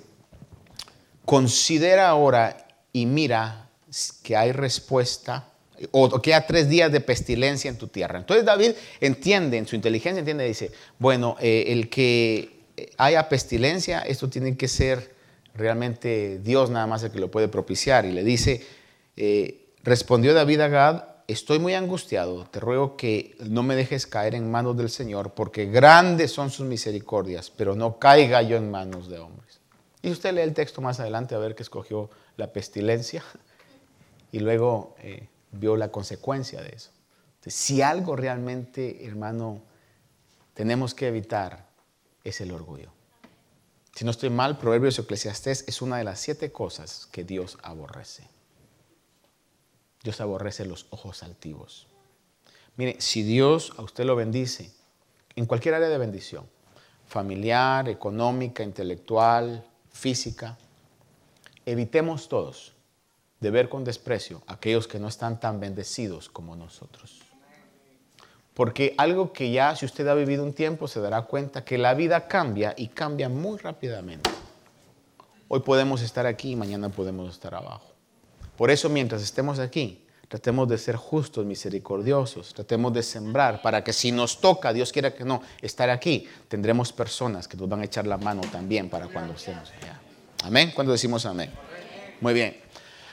considera 1.25 2.09
ahora 2.09 2.67
y 2.93 3.05
mira 3.05 3.69
que 4.23 4.35
hay 4.35 4.51
respuesta 4.51 5.49
o 5.91 6.21
que 6.21 6.33
hay 6.33 6.43
tres 6.47 6.69
días 6.69 6.91
de 6.91 6.99
pestilencia 7.01 7.69
en 7.69 7.77
tu 7.77 7.87
tierra. 7.87 8.17
Entonces 8.19 8.45
David 8.45 8.71
entiende, 8.99 9.57
en 9.57 9.67
su 9.67 9.75
inteligencia 9.75 10.19
entiende, 10.19 10.45
dice, 10.45 10.71
bueno, 10.97 11.35
eh, 11.39 11.65
el 11.67 11.89
que 11.89 12.57
haya 12.97 13.29
pestilencia, 13.29 14.01
esto 14.01 14.29
tiene 14.29 14.57
que 14.57 14.67
ser 14.67 15.15
realmente 15.53 16.39
Dios 16.39 16.69
nada 16.69 16.87
más 16.87 17.03
el 17.03 17.11
que 17.11 17.19
lo 17.19 17.31
puede 17.31 17.47
propiciar. 17.47 18.05
Y 18.05 18.11
le 18.11 18.23
dice, 18.23 18.65
eh, 19.15 19.73
respondió 19.83 20.33
David 20.33 20.61
a 20.61 20.67
Gad, 20.67 21.03
estoy 21.27 21.59
muy 21.59 21.73
angustiado, 21.73 22.45
te 22.45 22.59
ruego 22.59 22.95
que 22.95 23.35
no 23.39 23.61
me 23.61 23.75
dejes 23.75 24.07
caer 24.07 24.33
en 24.33 24.49
manos 24.49 24.77
del 24.77 24.89
Señor, 24.89 25.33
porque 25.33 25.65
grandes 25.65 26.31
son 26.31 26.49
sus 26.49 26.65
misericordias, 26.65 27.49
pero 27.49 27.75
no 27.75 27.99
caiga 27.99 28.41
yo 28.41 28.55
en 28.57 28.71
manos 28.71 29.09
de 29.09 29.19
hombres. 29.19 29.59
Y 30.01 30.09
usted 30.09 30.33
lee 30.33 30.41
el 30.41 30.53
texto 30.53 30.81
más 30.81 30.99
adelante 30.99 31.35
a 31.35 31.39
ver 31.39 31.53
que 31.53 31.63
escogió 31.63 32.09
la 32.37 32.53
pestilencia 32.53 33.23
y 34.31 34.39
luego 34.39 34.95
eh, 34.99 35.27
vio 35.51 35.75
la 35.75 35.91
consecuencia 35.91 36.61
de 36.61 36.69
eso. 36.69 36.91
Si 37.45 37.81
algo 37.81 38.15
realmente, 38.15 39.05
hermano, 39.05 39.61
tenemos 40.53 40.93
que 40.93 41.07
evitar 41.07 41.67
es 42.23 42.41
el 42.41 42.51
orgullo. 42.51 42.91
Si 43.95 44.03
no 44.03 44.11
estoy 44.11 44.29
mal, 44.29 44.57
Proverbios 44.57 44.97
y 44.97 45.01
Eclesiastés 45.01 45.63
es 45.65 45.81
una 45.81 45.97
de 45.97 46.03
las 46.03 46.19
siete 46.19 46.51
cosas 46.51 47.07
que 47.09 47.23
Dios 47.23 47.57
aborrece. 47.63 48.27
Dios 50.03 50.21
aborrece 50.21 50.65
los 50.65 50.87
ojos 50.89 51.23
altivos. 51.23 51.87
Mire, 52.75 53.01
si 53.01 53.23
Dios 53.23 53.73
a 53.77 53.81
usted 53.81 54.05
lo 54.05 54.15
bendice, 54.15 54.71
en 55.35 55.45
cualquier 55.45 55.75
área 55.75 55.89
de 55.89 55.97
bendición, 55.97 56.45
familiar, 57.07 57.89
económica, 57.89 58.63
intelectual, 58.63 59.65
física, 59.91 60.57
evitemos 61.65 62.29
todos 62.29 62.73
de 63.39 63.51
ver 63.51 63.69
con 63.69 63.83
desprecio 63.83 64.41
a 64.47 64.53
aquellos 64.53 64.87
que 64.87 64.99
no 64.99 65.07
están 65.07 65.39
tan 65.39 65.59
bendecidos 65.59 66.29
como 66.29 66.55
nosotros. 66.55 67.21
Porque 68.53 68.95
algo 68.97 69.31
que 69.31 69.51
ya 69.51 69.75
si 69.75 69.85
usted 69.85 70.07
ha 70.07 70.15
vivido 70.15 70.43
un 70.43 70.53
tiempo 70.53 70.87
se 70.87 70.99
dará 70.99 71.23
cuenta 71.23 71.63
que 71.63 71.77
la 71.77 71.93
vida 71.93 72.27
cambia 72.27 72.73
y 72.75 72.87
cambia 72.87 73.29
muy 73.29 73.57
rápidamente. 73.59 74.31
Hoy 75.47 75.59
podemos 75.59 76.01
estar 76.01 76.25
aquí 76.25 76.51
y 76.51 76.55
mañana 76.55 76.89
podemos 76.89 77.31
estar 77.31 77.53
abajo. 77.53 77.86
Por 78.57 78.71
eso 78.71 78.89
mientras 78.89 79.21
estemos 79.21 79.59
aquí, 79.59 80.03
tratemos 80.27 80.67
de 80.67 80.77
ser 80.77 80.95
justos, 80.95 81.45
misericordiosos, 81.45 82.53
tratemos 82.53 82.91
de 82.91 83.03
sembrar 83.03 83.61
para 83.61 83.83
que 83.83 83.93
si 83.93 84.11
nos 84.11 84.41
toca, 84.41 84.73
Dios 84.73 84.91
quiera 84.91 85.13
que 85.13 85.23
no, 85.23 85.41
estar 85.61 85.89
aquí, 85.89 86.27
tendremos 86.47 86.91
personas 86.91 87.47
que 87.47 87.55
nos 87.55 87.69
van 87.69 87.81
a 87.81 87.85
echar 87.85 88.07
la 88.07 88.17
mano 88.17 88.41
también 88.51 88.89
para 88.89 89.07
cuando 89.07 89.33
estemos 89.33 89.71
allá. 89.81 90.01
Amén. 90.43 90.71
Cuando 90.75 90.91
decimos 90.91 91.25
amén. 91.25 91.51
Muy 92.21 92.33
bien. 92.33 92.57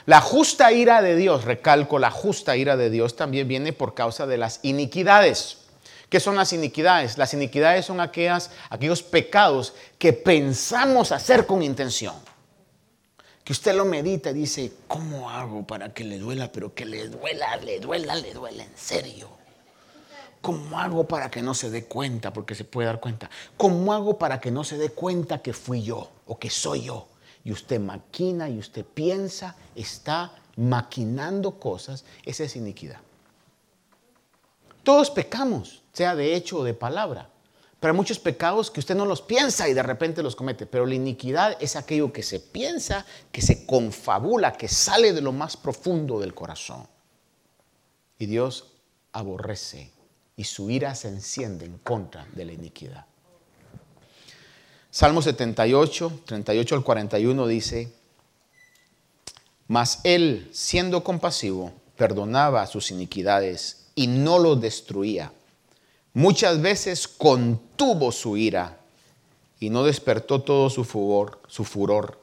La 0.05 0.21
justa 0.21 0.71
ira 0.71 1.01
de 1.01 1.15
Dios, 1.15 1.45
recalco, 1.45 1.97
la 1.97 2.11
justa 2.11 2.55
ira 2.55 2.77
de 2.77 2.89
Dios 2.89 3.15
también 3.15 3.47
viene 3.47 3.73
por 3.73 3.95
causa 3.95 4.27
de 4.27 4.37
las 4.37 4.59
iniquidades. 4.61 5.57
¿Qué 6.09 6.19
son 6.19 6.35
las 6.35 6.53
iniquidades? 6.53 7.17
Las 7.17 7.33
iniquidades 7.33 7.85
son 7.85 7.99
aquellas, 7.99 8.51
aquellos 8.69 9.01
pecados 9.01 9.73
que 9.97 10.13
pensamos 10.13 11.11
hacer 11.11 11.47
con 11.47 11.63
intención. 11.63 12.15
Que 13.45 13.53
usted 13.53 13.73
lo 13.73 13.85
medita 13.85 14.31
y 14.31 14.33
dice, 14.33 14.73
¿cómo 14.89 15.29
hago 15.29 15.65
para 15.65 15.93
que 15.93 16.03
le 16.03 16.19
duela? 16.19 16.51
Pero 16.51 16.73
que 16.73 16.85
le 16.85 17.07
duela, 17.07 17.55
le 17.57 17.79
duela, 17.79 18.15
le 18.15 18.33
duela 18.33 18.63
en 18.63 18.75
serio. 18.75 19.29
¿Cómo 20.41 20.77
hago 20.77 21.07
para 21.07 21.31
que 21.31 21.41
no 21.41 21.53
se 21.53 21.69
dé 21.69 21.85
cuenta? 21.85 22.33
Porque 22.33 22.55
se 22.55 22.65
puede 22.65 22.87
dar 22.87 22.99
cuenta. 22.99 23.29
¿Cómo 23.55 23.93
hago 23.93 24.17
para 24.17 24.41
que 24.41 24.51
no 24.51 24.65
se 24.65 24.77
dé 24.77 24.89
cuenta 24.89 25.41
que 25.41 25.53
fui 25.53 25.81
yo 25.81 26.11
o 26.25 26.37
que 26.37 26.49
soy 26.49 26.83
yo? 26.83 27.07
y 27.45 27.51
usted 27.51 27.79
maquina 27.79 28.49
y 28.49 28.57
usted 28.57 28.83
piensa, 28.83 29.55
está 29.75 30.33
maquinando 30.57 31.59
cosas, 31.59 32.03
esa 32.25 32.43
es 32.43 32.55
iniquidad. 32.55 32.99
Todos 34.83 35.11
pecamos, 35.11 35.83
sea 35.93 36.15
de 36.15 36.35
hecho 36.35 36.57
o 36.57 36.63
de 36.63 36.73
palabra. 36.73 37.29
Pero 37.79 37.91
hay 37.91 37.97
muchos 37.97 38.19
pecados 38.19 38.71
que 38.71 38.79
usted 38.79 38.95
no 38.95 39.05
los 39.05 39.21
piensa 39.21 39.69
y 39.69 39.73
de 39.73 39.83
repente 39.83 40.23
los 40.23 40.35
comete. 40.35 40.65
Pero 40.65 40.85
la 40.85 40.95
iniquidad 40.95 41.57
es 41.59 41.75
aquello 41.75 42.11
que 42.11 42.23
se 42.23 42.39
piensa, 42.39 43.05
que 43.31 43.41
se 43.41 43.65
confabula, 43.65 44.53
que 44.53 44.67
sale 44.67 45.13
de 45.13 45.21
lo 45.21 45.31
más 45.31 45.57
profundo 45.57 46.19
del 46.19 46.33
corazón. 46.33 46.87
Y 48.17 48.25
Dios 48.25 48.71
aborrece 49.11 49.91
y 50.37 50.43
su 50.43 50.69
ira 50.69 50.95
se 50.95 51.09
enciende 51.09 51.65
en 51.65 51.77
contra 51.77 52.25
de 52.33 52.45
la 52.45 52.53
iniquidad. 52.53 53.05
Salmo 54.89 55.21
78, 55.21 56.21
38 56.25 56.75
al 56.75 56.83
41 56.83 57.47
dice, 57.47 57.91
mas 59.67 59.99
él, 60.03 60.49
siendo 60.53 61.03
compasivo, 61.03 61.73
perdonaba 61.97 62.65
sus 62.67 62.91
iniquidades 62.91 63.87
y 63.95 64.07
no 64.07 64.39
lo 64.39 64.55
destruía. 64.55 65.33
Muchas 66.15 66.59
veces 66.59 67.07
contuvo 67.07 68.11
su 68.11 68.35
ira 68.35 68.79
y 69.59 69.69
no 69.69 69.83
despertó 69.83 70.41
todo 70.41 70.71
su 70.71 70.83
furor, 70.83 71.39
su 71.47 71.63
furor. 71.63 72.19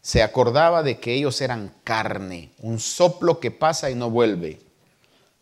Se 0.00 0.22
acordaba 0.22 0.82
de 0.82 0.98
que 0.98 1.12
ellos 1.12 1.42
eran 1.42 1.74
carne, 1.84 2.52
un 2.60 2.80
soplo 2.80 3.38
que 3.38 3.50
pasa 3.50 3.90
y 3.90 3.94
no 3.94 4.08
vuelve 4.08 4.58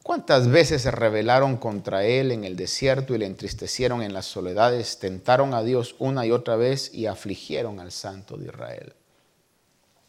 ¿Cuántas 0.03 0.48
veces 0.48 0.82
se 0.82 0.90
rebelaron 0.90 1.59
contra 1.59 2.05
él 2.05 2.32
en 2.32 2.44
el 2.44 2.57
desierto 2.57 3.14
y 3.14 3.18
le 3.18 3.26
entristecieron 3.26 4.03
en 4.03 4.14
las 4.14 4.24
soledades, 4.24 4.98
tentaron 4.98 5.53
a 5.53 5.62
Dios 5.62 5.94
una 5.98 6.24
y 6.24 6.30
otra 6.30 6.57
vez 6.57 6.92
y 6.94 7.07
afligieron 7.07 7.80
al 7.80 7.92
Santo 7.92 8.38
de 8.38 8.46
Israel? 8.46 8.94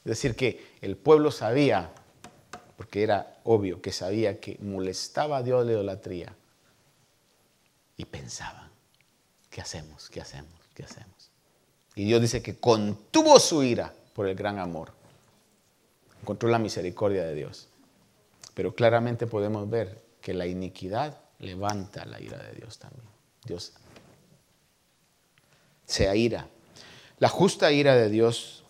Es 0.05 0.09
decir, 0.09 0.35
que 0.35 0.65
el 0.81 0.95
pueblo 0.95 1.29
sabía, 1.29 1.91
porque 2.77 3.03
era 3.03 3.37
obvio 3.43 3.81
que 3.81 3.91
sabía 3.91 4.39
que 4.39 4.57
molestaba 4.61 5.37
a 5.37 5.43
Dios 5.43 5.65
la 5.65 5.73
idolatría, 5.73 6.33
y 8.01 8.05
pensaban, 8.05 8.67
¿qué 9.51 9.61
hacemos? 9.61 10.09
¿Qué 10.09 10.19
hacemos? 10.19 10.59
¿Qué 10.73 10.83
hacemos? 10.83 11.29
Y 11.93 12.05
Dios 12.05 12.19
dice 12.19 12.41
que 12.41 12.57
contuvo 12.57 13.39
su 13.39 13.61
ira 13.61 13.93
por 14.15 14.27
el 14.27 14.35
gran 14.35 14.57
amor, 14.57 14.91
encontró 16.19 16.49
la 16.49 16.57
misericordia 16.57 17.23
de 17.23 17.35
Dios. 17.35 17.67
Pero 18.55 18.73
claramente 18.73 19.27
podemos 19.27 19.69
ver 19.69 20.01
que 20.19 20.33
la 20.33 20.47
iniquidad 20.47 21.19
levanta 21.37 22.03
la 22.05 22.19
ira 22.19 22.39
de 22.39 22.53
Dios 22.53 22.79
también. 22.79 23.05
Dios 23.45 23.73
se 25.85 26.17
ira. 26.17 26.47
La 27.19 27.29
justa 27.29 27.71
ira 27.71 27.95
de 27.95 28.09
Dios 28.09 28.63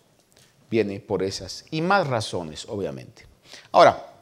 viene 0.70 1.00
por 1.00 1.22
esas 1.22 1.64
y 1.70 1.80
más 1.80 2.06
razones, 2.06 2.66
obviamente. 2.68 3.26
Ahora, 3.70 4.12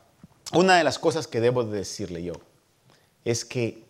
una 0.52 0.76
de 0.76 0.84
las 0.84 1.00
cosas 1.00 1.26
que 1.26 1.40
debo 1.40 1.64
decirle 1.64 2.22
yo 2.22 2.34
es 3.24 3.44
que, 3.44 3.89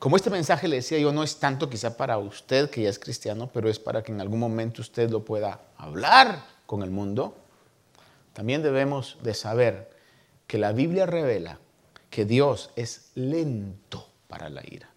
como 0.00 0.16
este 0.16 0.30
mensaje 0.30 0.66
le 0.66 0.76
decía 0.76 0.98
yo, 0.98 1.12
no 1.12 1.22
es 1.22 1.36
tanto 1.36 1.70
quizá 1.70 1.96
para 1.96 2.18
usted 2.18 2.68
que 2.70 2.82
ya 2.82 2.88
es 2.90 2.98
cristiano, 2.98 3.48
pero 3.54 3.70
es 3.70 3.78
para 3.78 4.02
que 4.02 4.10
en 4.10 4.20
algún 4.20 4.40
momento 4.40 4.82
usted 4.82 5.08
lo 5.08 5.24
pueda 5.24 5.60
hablar 5.76 6.42
con 6.66 6.82
el 6.82 6.90
mundo 6.90 7.36
también 8.32 8.62
debemos 8.62 9.18
de 9.22 9.34
saber 9.34 9.90
que 10.46 10.58
la 10.58 10.72
Biblia 10.72 11.06
revela 11.06 11.58
que 12.10 12.24
Dios 12.24 12.70
es 12.76 13.10
lento 13.14 14.08
para 14.28 14.48
la 14.48 14.62
ira. 14.66 14.88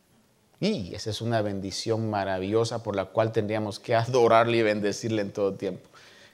Y 0.60 0.96
esa 0.96 1.10
es 1.10 1.22
una 1.22 1.42
bendición 1.42 2.10
maravillosa 2.10 2.84
por 2.84 2.96
la 2.96 3.06
cual 3.06 3.32
tendríamos 3.32 3.80
que 3.80 3.96
adorarle 3.96 4.58
y 4.58 4.64
bendecirle 4.64 5.22
en 5.22 5.34
todo 5.34 5.56
tiempo. 5.56 5.90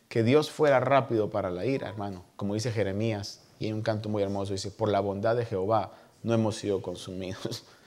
Que 0.07 0.23
Dios 0.23 0.49
fuera 0.51 0.79
rápido 0.79 1.29
para 1.29 1.49
la 1.49 1.65
ira, 1.65 1.89
hermano. 1.89 2.25
Como 2.35 2.53
dice 2.53 2.71
Jeremías, 2.71 3.41
y 3.59 3.65
hay 3.65 3.73
un 3.73 3.81
canto 3.81 4.09
muy 4.09 4.23
hermoso, 4.23 4.53
dice, 4.53 4.71
por 4.71 4.89
la 4.89 4.99
bondad 4.99 5.35
de 5.35 5.45
Jehová 5.45 5.93
no 6.23 6.33
hemos 6.33 6.57
sido 6.57 6.81
consumidos, 6.81 7.63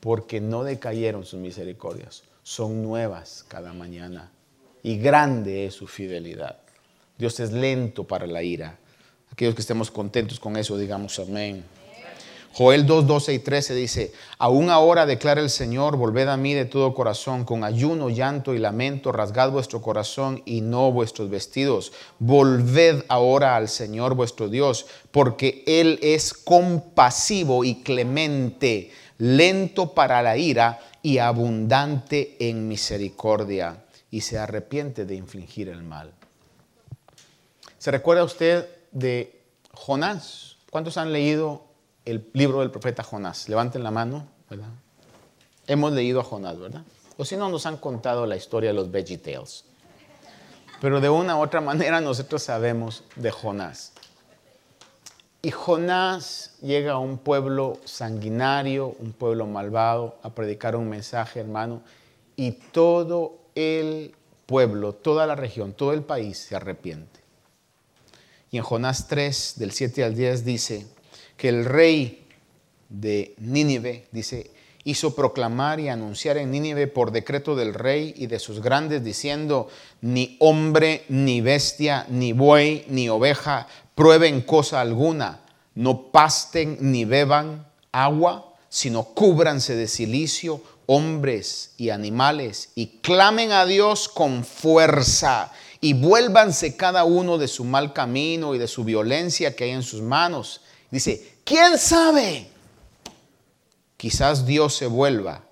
porque 0.00 0.40
no 0.40 0.64
decayeron 0.64 1.24
sus 1.24 1.40
misericordias, 1.40 2.22
son 2.42 2.82
nuevas 2.82 3.44
cada 3.48 3.72
mañana, 3.72 4.30
y 4.82 4.98
grande 4.98 5.66
es 5.66 5.74
su 5.74 5.86
fidelidad. 5.86 6.58
Dios 7.18 7.40
es 7.40 7.52
lento 7.52 8.04
para 8.04 8.26
la 8.26 8.42
ira. 8.42 8.78
Aquellos 9.32 9.54
que 9.54 9.60
estemos 9.60 9.90
contentos 9.90 10.38
con 10.38 10.56
eso, 10.56 10.78
digamos 10.78 11.18
amén. 11.18 11.64
Joel 12.58 12.86
2, 12.86 13.06
12 13.06 13.34
y 13.34 13.38
13 13.38 13.74
dice, 13.74 14.12
aún 14.38 14.70
ahora 14.70 15.06
declara 15.06 15.40
el 15.40 15.50
Señor, 15.50 15.96
volved 15.96 16.26
a 16.26 16.36
mí 16.36 16.54
de 16.54 16.64
todo 16.64 16.92
corazón, 16.92 17.44
con 17.44 17.62
ayuno, 17.62 18.10
llanto 18.10 18.52
y 18.52 18.58
lamento, 18.58 19.12
rasgad 19.12 19.52
vuestro 19.52 19.80
corazón 19.80 20.42
y 20.44 20.60
no 20.60 20.90
vuestros 20.90 21.30
vestidos. 21.30 21.92
Volved 22.18 23.04
ahora 23.08 23.54
al 23.54 23.68
Señor 23.68 24.14
vuestro 24.14 24.48
Dios, 24.48 24.86
porque 25.12 25.62
Él 25.66 26.00
es 26.02 26.34
compasivo 26.34 27.64
y 27.64 27.82
clemente, 27.82 28.90
lento 29.18 29.94
para 29.94 30.22
la 30.22 30.36
ira 30.36 30.80
y 31.02 31.18
abundante 31.18 32.36
en 32.40 32.68
misericordia, 32.68 33.84
y 34.10 34.22
se 34.22 34.38
arrepiente 34.38 35.04
de 35.04 35.14
infligir 35.16 35.68
el 35.68 35.82
mal. 35.82 36.12
¿Se 37.78 37.90
recuerda 37.90 38.24
usted 38.24 38.66
de 38.90 39.42
Jonás? 39.72 40.56
¿Cuántos 40.70 40.96
han 40.96 41.12
leído 41.12 41.64
el 42.04 42.28
libro 42.32 42.60
del 42.60 42.70
profeta 42.70 43.02
Jonás? 43.02 43.48
Levanten 43.48 43.82
la 43.82 43.90
mano, 43.90 44.26
¿verdad? 44.48 44.68
Hemos 45.66 45.92
leído 45.92 46.20
a 46.20 46.24
Jonás, 46.24 46.58
¿verdad? 46.58 46.82
O 47.18 47.24
si 47.24 47.36
no, 47.36 47.48
nos 47.48 47.66
han 47.66 47.76
contado 47.76 48.24
la 48.26 48.36
historia 48.36 48.70
de 48.70 48.74
los 48.74 48.90
VeggieTales. 48.90 49.64
Pero 50.80 51.00
de 51.00 51.10
una 51.10 51.36
u 51.36 51.42
otra 51.42 51.60
manera 51.60 52.00
nosotros 52.00 52.42
sabemos 52.42 53.04
de 53.16 53.30
Jonás. 53.30 53.92
Y 55.40 55.50
Jonás 55.52 56.56
llega 56.60 56.92
a 56.92 56.98
un 56.98 57.18
pueblo 57.18 57.78
sanguinario, 57.84 58.96
un 58.98 59.12
pueblo 59.12 59.46
malvado, 59.46 60.18
a 60.22 60.30
predicar 60.30 60.74
un 60.74 60.88
mensaje, 60.88 61.40
hermano, 61.40 61.82
y 62.34 62.52
todo 62.52 63.38
el 63.54 64.14
pueblo, 64.46 64.94
toda 64.94 65.26
la 65.26 65.36
región, 65.36 65.72
todo 65.74 65.92
el 65.92 66.02
país 66.02 66.38
se 66.38 66.56
arrepiente. 66.56 67.20
Y 68.50 68.56
en 68.56 68.64
Jonás 68.64 69.06
3, 69.06 69.54
del 69.58 69.72
7 69.72 70.04
al 70.04 70.14
10, 70.16 70.44
dice 70.44 70.86
que 71.36 71.50
el 71.50 71.64
rey 71.64 72.26
de 72.88 73.34
Nínive, 73.38 74.08
dice, 74.10 74.50
hizo 74.84 75.14
proclamar 75.14 75.80
y 75.80 75.88
anunciar 75.88 76.38
en 76.38 76.50
Nínive 76.50 76.86
por 76.86 77.12
decreto 77.12 77.54
del 77.54 77.74
rey 77.74 78.14
y 78.16 78.26
de 78.26 78.38
sus 78.38 78.62
grandes, 78.62 79.04
diciendo, 79.04 79.68
ni 80.00 80.36
hombre, 80.40 81.04
ni 81.10 81.42
bestia, 81.42 82.06
ni 82.08 82.32
buey, 82.32 82.86
ni 82.88 83.08
oveja, 83.08 83.68
prueben 83.98 84.42
cosa 84.42 84.80
alguna, 84.80 85.40
no 85.74 86.12
pasten 86.12 86.78
ni 86.80 87.04
beban 87.04 87.66
agua, 87.90 88.54
sino 88.68 89.02
cúbranse 89.02 89.74
de 89.74 89.88
silicio 89.88 90.62
hombres 90.86 91.72
y 91.78 91.90
animales 91.90 92.70
y 92.76 93.00
clamen 93.00 93.50
a 93.50 93.66
Dios 93.66 94.08
con 94.08 94.44
fuerza 94.44 95.50
y 95.80 95.94
vuélvanse 95.94 96.76
cada 96.76 97.02
uno 97.02 97.38
de 97.38 97.48
su 97.48 97.64
mal 97.64 97.92
camino 97.92 98.54
y 98.54 98.58
de 98.58 98.68
su 98.68 98.84
violencia 98.84 99.56
que 99.56 99.64
hay 99.64 99.70
en 99.70 99.82
sus 99.82 100.00
manos. 100.00 100.60
Dice, 100.92 101.38
¿quién 101.42 101.76
sabe? 101.76 102.48
Quizás 103.96 104.46
Dios 104.46 104.76
se 104.76 104.86
vuelva, 104.86 105.42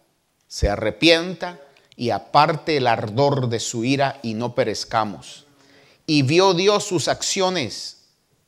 se 0.47 0.69
arrepienta 0.69 1.61
y 1.97 2.11
aparte 2.11 2.77
el 2.77 2.87
ardor 2.87 3.49
de 3.49 3.59
su 3.59 3.83
ira 3.83 4.21
y 4.23 4.35
no 4.35 4.55
perezcamos. 4.55 5.47
Y 6.07 6.23
vio 6.23 6.55
Dios 6.55 6.85
sus 6.85 7.09
acciones 7.09 7.96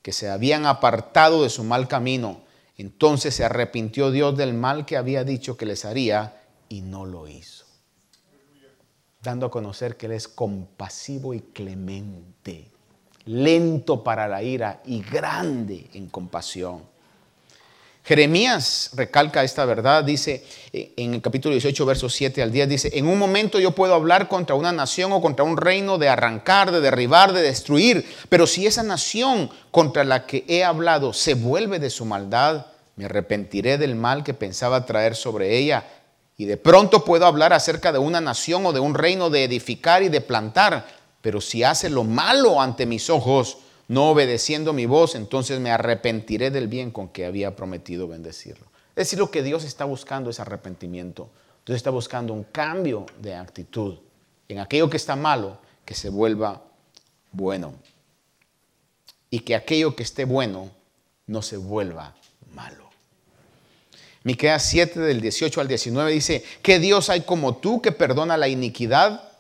que 0.08 0.12
se 0.14 0.30
habían 0.30 0.64
apartado 0.64 1.42
de 1.42 1.50
su 1.50 1.64
mal 1.64 1.86
camino. 1.86 2.40
Entonces 2.78 3.34
se 3.34 3.44
arrepintió 3.44 4.10
Dios 4.10 4.38
del 4.38 4.54
mal 4.54 4.86
que 4.86 4.96
había 4.96 5.22
dicho 5.22 5.58
que 5.58 5.66
les 5.66 5.84
haría 5.84 6.44
y 6.70 6.80
no 6.80 7.04
lo 7.04 7.28
hizo. 7.28 7.66
Dando 9.22 9.44
a 9.44 9.50
conocer 9.50 9.98
que 9.98 10.06
Él 10.06 10.12
es 10.12 10.26
compasivo 10.26 11.34
y 11.34 11.40
clemente, 11.40 12.70
lento 13.26 14.02
para 14.02 14.26
la 14.28 14.42
ira 14.42 14.80
y 14.86 15.02
grande 15.02 15.90
en 15.92 16.08
compasión. 16.08 16.84
Jeremías 18.08 18.88
recalca 18.94 19.44
esta 19.44 19.66
verdad, 19.66 20.02
dice 20.02 20.42
eh, 20.72 20.94
en 20.96 21.12
el 21.12 21.20
capítulo 21.20 21.52
18, 21.52 21.84
versos 21.84 22.14
7 22.14 22.42
al 22.42 22.50
10, 22.50 22.66
dice, 22.66 22.90
en 22.94 23.06
un 23.06 23.18
momento 23.18 23.60
yo 23.60 23.72
puedo 23.72 23.92
hablar 23.92 24.28
contra 24.28 24.54
una 24.54 24.72
nación 24.72 25.12
o 25.12 25.20
contra 25.20 25.44
un 25.44 25.58
reino 25.58 25.98
de 25.98 26.08
arrancar, 26.08 26.72
de 26.72 26.80
derribar, 26.80 27.34
de 27.34 27.42
destruir, 27.42 28.06
pero 28.30 28.46
si 28.46 28.66
esa 28.66 28.82
nación 28.82 29.50
contra 29.70 30.04
la 30.04 30.24
que 30.24 30.46
he 30.48 30.64
hablado 30.64 31.12
se 31.12 31.34
vuelve 31.34 31.78
de 31.80 31.90
su 31.90 32.06
maldad, 32.06 32.64
me 32.96 33.04
arrepentiré 33.04 33.76
del 33.76 33.94
mal 33.94 34.24
que 34.24 34.32
pensaba 34.32 34.86
traer 34.86 35.14
sobre 35.14 35.58
ella. 35.58 35.84
Y 36.38 36.46
de 36.46 36.56
pronto 36.56 37.04
puedo 37.04 37.26
hablar 37.26 37.52
acerca 37.52 37.92
de 37.92 37.98
una 37.98 38.22
nación 38.22 38.64
o 38.64 38.72
de 38.72 38.80
un 38.80 38.94
reino 38.94 39.28
de 39.28 39.44
edificar 39.44 40.02
y 40.02 40.08
de 40.08 40.22
plantar, 40.22 40.86
pero 41.20 41.42
si 41.42 41.62
hace 41.62 41.90
lo 41.90 42.04
malo 42.04 42.58
ante 42.58 42.86
mis 42.86 43.10
ojos, 43.10 43.58
no 43.88 44.10
obedeciendo 44.10 44.72
mi 44.72 44.86
voz, 44.86 45.14
entonces 45.14 45.60
me 45.60 45.70
arrepentiré 45.70 46.50
del 46.50 46.68
bien 46.68 46.90
con 46.90 47.08
que 47.08 47.24
había 47.24 47.56
prometido 47.56 48.06
bendecirlo. 48.06 48.66
Es 48.90 49.06
decir, 49.06 49.18
lo 49.18 49.30
que 49.30 49.42
Dios 49.42 49.64
está 49.64 49.84
buscando 49.84 50.28
es 50.30 50.40
arrepentimiento. 50.40 51.30
Dios 51.64 51.76
está 51.76 51.90
buscando 51.90 52.32
un 52.32 52.44
cambio 52.44 53.06
de 53.20 53.34
actitud 53.34 53.98
en 54.48 54.58
aquello 54.58 54.90
que 54.90 54.96
está 54.96 55.16
malo, 55.16 55.58
que 55.84 55.94
se 55.94 56.08
vuelva 56.08 56.62
bueno. 57.32 57.74
Y 59.30 59.40
que 59.40 59.54
aquello 59.54 59.94
que 59.94 60.02
esté 60.02 60.24
bueno 60.24 60.70
no 61.26 61.42
se 61.42 61.56
vuelva 61.56 62.14
malo. 62.54 62.88
Miqueas 64.24 64.64
7 64.64 65.00
del 65.00 65.20
18 65.20 65.60
al 65.60 65.68
19 65.68 66.10
dice, 66.10 66.44
¿qué 66.62 66.78
Dios 66.78 67.08
hay 67.08 67.22
como 67.22 67.56
tú 67.56 67.80
que 67.80 67.92
perdona 67.92 68.36
la 68.36 68.48
iniquidad 68.48 69.30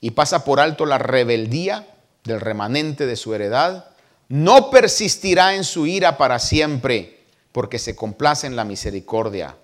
y 0.00 0.10
pasa 0.12 0.44
por 0.44 0.60
alto 0.60 0.84
la 0.84 0.98
rebeldía 0.98 1.88
del 2.24 2.40
remanente 2.40 3.06
de 3.06 3.16
su 3.16 3.34
heredad? 3.34 3.95
No 4.28 4.70
persistirá 4.70 5.54
en 5.54 5.64
su 5.64 5.86
ira 5.86 6.18
para 6.18 6.38
siempre, 6.38 7.24
porque 7.52 7.78
se 7.78 7.94
complace 7.94 8.46
en 8.46 8.56
la 8.56 8.64
misericordia. 8.64 9.56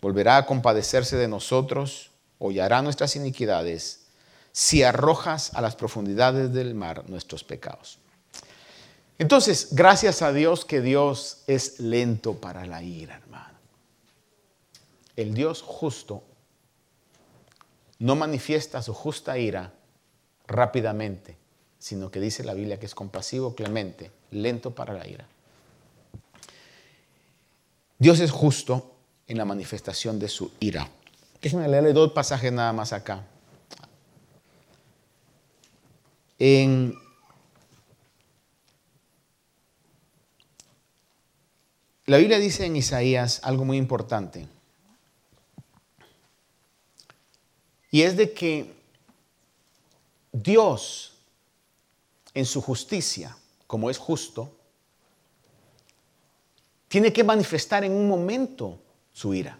Volverá 0.00 0.36
a 0.36 0.46
compadecerse 0.46 1.16
de 1.16 1.28
nosotros, 1.28 2.10
hollará 2.38 2.82
nuestras 2.82 3.16
iniquidades, 3.16 4.06
si 4.52 4.82
arrojas 4.82 5.52
a 5.54 5.60
las 5.60 5.74
profundidades 5.74 6.52
del 6.52 6.74
mar 6.74 7.08
nuestros 7.08 7.42
pecados. 7.42 7.98
Entonces, 9.18 9.68
gracias 9.72 10.22
a 10.22 10.32
Dios 10.32 10.64
que 10.64 10.80
Dios 10.80 11.42
es 11.46 11.80
lento 11.80 12.34
para 12.34 12.66
la 12.66 12.82
ira, 12.82 13.16
hermano. 13.16 13.58
El 15.16 15.34
Dios 15.34 15.62
justo 15.62 16.24
no 17.98 18.16
manifiesta 18.16 18.82
su 18.82 18.92
justa 18.92 19.38
ira 19.38 19.72
rápidamente 20.46 21.38
sino 21.84 22.10
que 22.10 22.18
dice 22.18 22.42
la 22.44 22.54
Biblia 22.54 22.80
que 22.80 22.86
es 22.86 22.94
compasivo, 22.94 23.54
clemente, 23.54 24.10
lento 24.30 24.74
para 24.74 24.94
la 24.94 25.06
ira. 25.06 25.28
Dios 27.98 28.20
es 28.20 28.30
justo 28.30 28.96
en 29.26 29.36
la 29.36 29.44
manifestación 29.44 30.18
de 30.18 30.30
su 30.30 30.50
ira. 30.60 30.88
Déjenme 31.42 31.68
leerle 31.68 31.92
dos 31.92 32.12
pasajes 32.12 32.50
nada 32.50 32.72
más 32.72 32.94
acá. 32.94 33.26
En 36.38 36.94
la 42.06 42.16
Biblia 42.16 42.38
dice 42.38 42.64
en 42.64 42.76
Isaías 42.76 43.40
algo 43.42 43.66
muy 43.66 43.76
importante. 43.76 44.48
Y 47.90 48.00
es 48.00 48.16
de 48.16 48.32
que 48.32 48.72
Dios 50.32 51.13
en 52.34 52.44
su 52.44 52.60
justicia, 52.60 53.36
como 53.66 53.88
es 53.88 53.96
justo, 53.96 54.52
tiene 56.88 57.12
que 57.12 57.24
manifestar 57.24 57.84
en 57.84 57.92
un 57.92 58.08
momento 58.08 58.78
su 59.12 59.32
ira. 59.32 59.58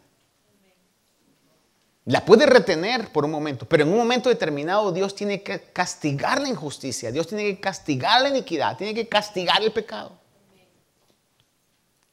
La 2.07 2.25
puede 2.25 2.45
retener 2.45 3.11
por 3.13 3.25
un 3.25 3.31
momento, 3.31 3.67
pero 3.67 3.85
en 3.85 3.91
un 3.91 3.97
momento 3.97 4.29
determinado 4.29 4.93
Dios 4.93 5.15
tiene 5.15 5.43
que 5.43 5.59
castigar 5.73 6.41
la 6.41 6.49
injusticia, 6.49 7.11
Dios 7.11 7.27
tiene 7.27 7.45
que 7.45 7.61
castigar 7.61 8.21
la 8.21 8.29
iniquidad, 8.29 8.77
tiene 8.77 8.93
que 8.93 9.09
castigar 9.09 9.63
el 9.63 9.73
pecado. 9.73 10.13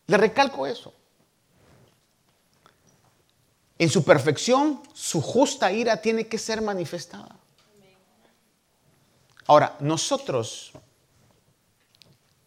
Le 0.07 0.18
recalco 0.18 0.66
eso. 0.66 0.93
En 3.78 3.89
su 3.89 4.03
perfección, 4.03 4.82
su 4.93 5.22
justa 5.22 5.72
ira 5.72 5.97
tiene 5.97 6.28
que 6.28 6.38
ser 6.38 6.62
manifestada. 6.62 7.41
Ahora, 9.52 9.76
nosotros 9.82 10.72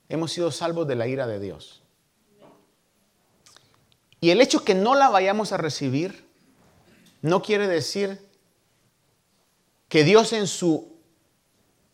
hemos 0.09 0.33
sido 0.33 0.51
salvos 0.51 0.89
de 0.89 0.95
la 0.95 1.07
ira 1.07 1.27
de 1.27 1.39
Dios. 1.39 1.83
Y 4.23 4.31
el 4.31 4.41
hecho 4.41 4.65
que 4.65 4.75
no 4.75 4.95
la 4.95 5.11
vayamos 5.11 5.53
a 5.53 5.59
recibir 5.59 6.27
no 7.21 7.43
quiere 7.43 7.69
decir 7.69 8.27
que 9.91 10.03
Dios 10.03 10.33
en 10.33 10.47
su 10.47 10.97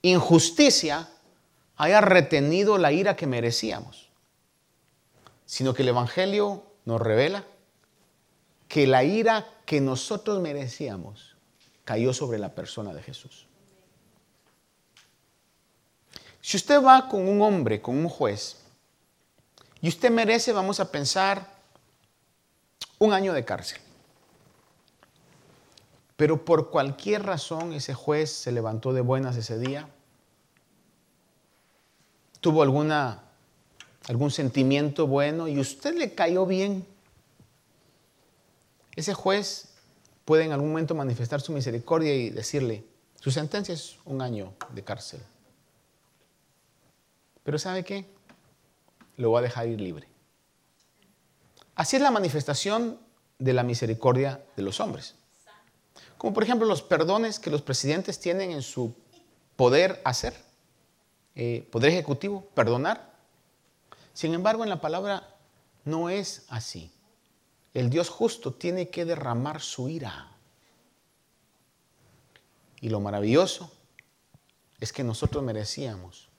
injusticia 0.02 1.08
haya 1.76 2.00
retenido 2.00 2.78
la 2.78 2.92
ira 2.92 3.16
que 3.16 3.26
merecíamos, 3.26 4.11
sino 5.44 5.74
que 5.74 5.82
el 5.82 5.88
Evangelio 5.88 6.62
nos 6.84 7.00
revela 7.00 7.44
que 8.68 8.86
la 8.86 9.02
ira 9.02 9.44
que 9.66 9.80
nosotros 9.80 10.40
merecíamos 10.40 11.34
cayó 11.82 12.14
sobre 12.14 12.38
la 12.38 12.54
persona 12.54 12.94
de 12.94 13.02
Jesús. 13.02 13.49
Si 16.41 16.57
usted 16.57 16.82
va 16.82 17.09
con 17.09 17.28
un 17.28 17.43
hombre, 17.43 17.80
con 17.80 17.97
un 17.97 18.09
juez, 18.09 18.57
y 19.80 19.88
usted 19.88 20.11
merece, 20.11 20.53
vamos 20.53 20.80
a 20.80 20.91
pensar, 20.91 21.47
un 22.99 23.12
año 23.12 23.32
de 23.32 23.45
cárcel. 23.45 23.80
Pero 26.16 26.45
por 26.45 26.70
cualquier 26.70 27.24
razón 27.24 27.72
ese 27.72 27.95
juez 27.95 28.30
se 28.30 28.53
levantó 28.53 28.93
de 28.93 29.01
buenas 29.01 29.36
ese 29.36 29.59
día, 29.59 29.88
tuvo 32.41 32.62
alguna, 32.62 33.22
algún 34.07 34.30
sentimiento 34.30 35.07
bueno 35.07 35.49
y 35.49 35.59
usted 35.59 35.95
le 35.97 36.14
cayó 36.14 36.45
bien. 36.45 36.86
Ese 38.97 39.14
juez 39.14 39.70
puede 40.26 40.45
en 40.45 40.53
algún 40.53 40.70
momento 40.70 40.95
manifestar 40.95 41.41
su 41.41 41.53
misericordia 41.53 42.14
y 42.14 42.30
decirle, 42.30 42.84
su 43.18 43.30
sentencia 43.30 43.74
es 43.74 43.97
un 44.05 44.20
año 44.20 44.53
de 44.74 44.84
cárcel. 44.84 45.20
Pero 47.43 47.59
¿sabe 47.59 47.84
qué? 47.84 48.07
Lo 49.16 49.32
va 49.32 49.41
a 49.41 49.43
dejar 49.43 49.68
ir 49.68 49.80
libre. 49.80 50.09
Así 51.74 51.97
es 51.97 52.03
la 52.03 52.11
manifestación 52.11 52.99
de 53.38 53.53
la 53.53 53.62
misericordia 53.62 54.45
de 54.57 54.62
los 54.62 54.80
hombres. 54.80 55.14
Como 56.18 56.34
por 56.34 56.43
ejemplo 56.43 56.66
los 56.66 56.82
perdones 56.82 57.38
que 57.38 57.51
los 57.51 57.62
presidentes 57.62 58.20
tienen 58.20 58.51
en 58.51 58.62
su 58.62 58.95
poder 59.57 60.01
hacer, 60.05 60.34
eh, 61.34 61.66
poder 61.70 61.91
ejecutivo, 61.91 62.47
perdonar. 62.55 63.14
Sin 64.12 64.34
embargo, 64.34 64.62
en 64.62 64.70
la 64.70 64.80
palabra 64.80 65.34
no 65.84 66.11
es 66.11 66.45
así. 66.49 66.93
El 67.72 67.88
Dios 67.88 68.09
justo 68.09 68.53
tiene 68.53 68.91
que 68.91 69.05
derramar 69.05 69.61
su 69.61 69.88
ira. 69.88 70.32
Y 72.80 72.88
lo 72.88 73.01
maravilloso 73.01 73.70
es 74.80 74.93
que 74.93 75.05
nosotros 75.05 75.45
merecíamos 75.45 76.30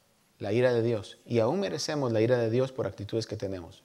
la 0.41 0.51
ira 0.51 0.73
de 0.73 0.81
Dios. 0.81 1.19
Y 1.25 1.39
aún 1.39 1.61
merecemos 1.61 2.11
la 2.11 2.19
ira 2.19 2.37
de 2.37 2.49
Dios 2.49 2.73
por 2.73 2.87
actitudes 2.87 3.27
que 3.27 3.37
tenemos. 3.37 3.83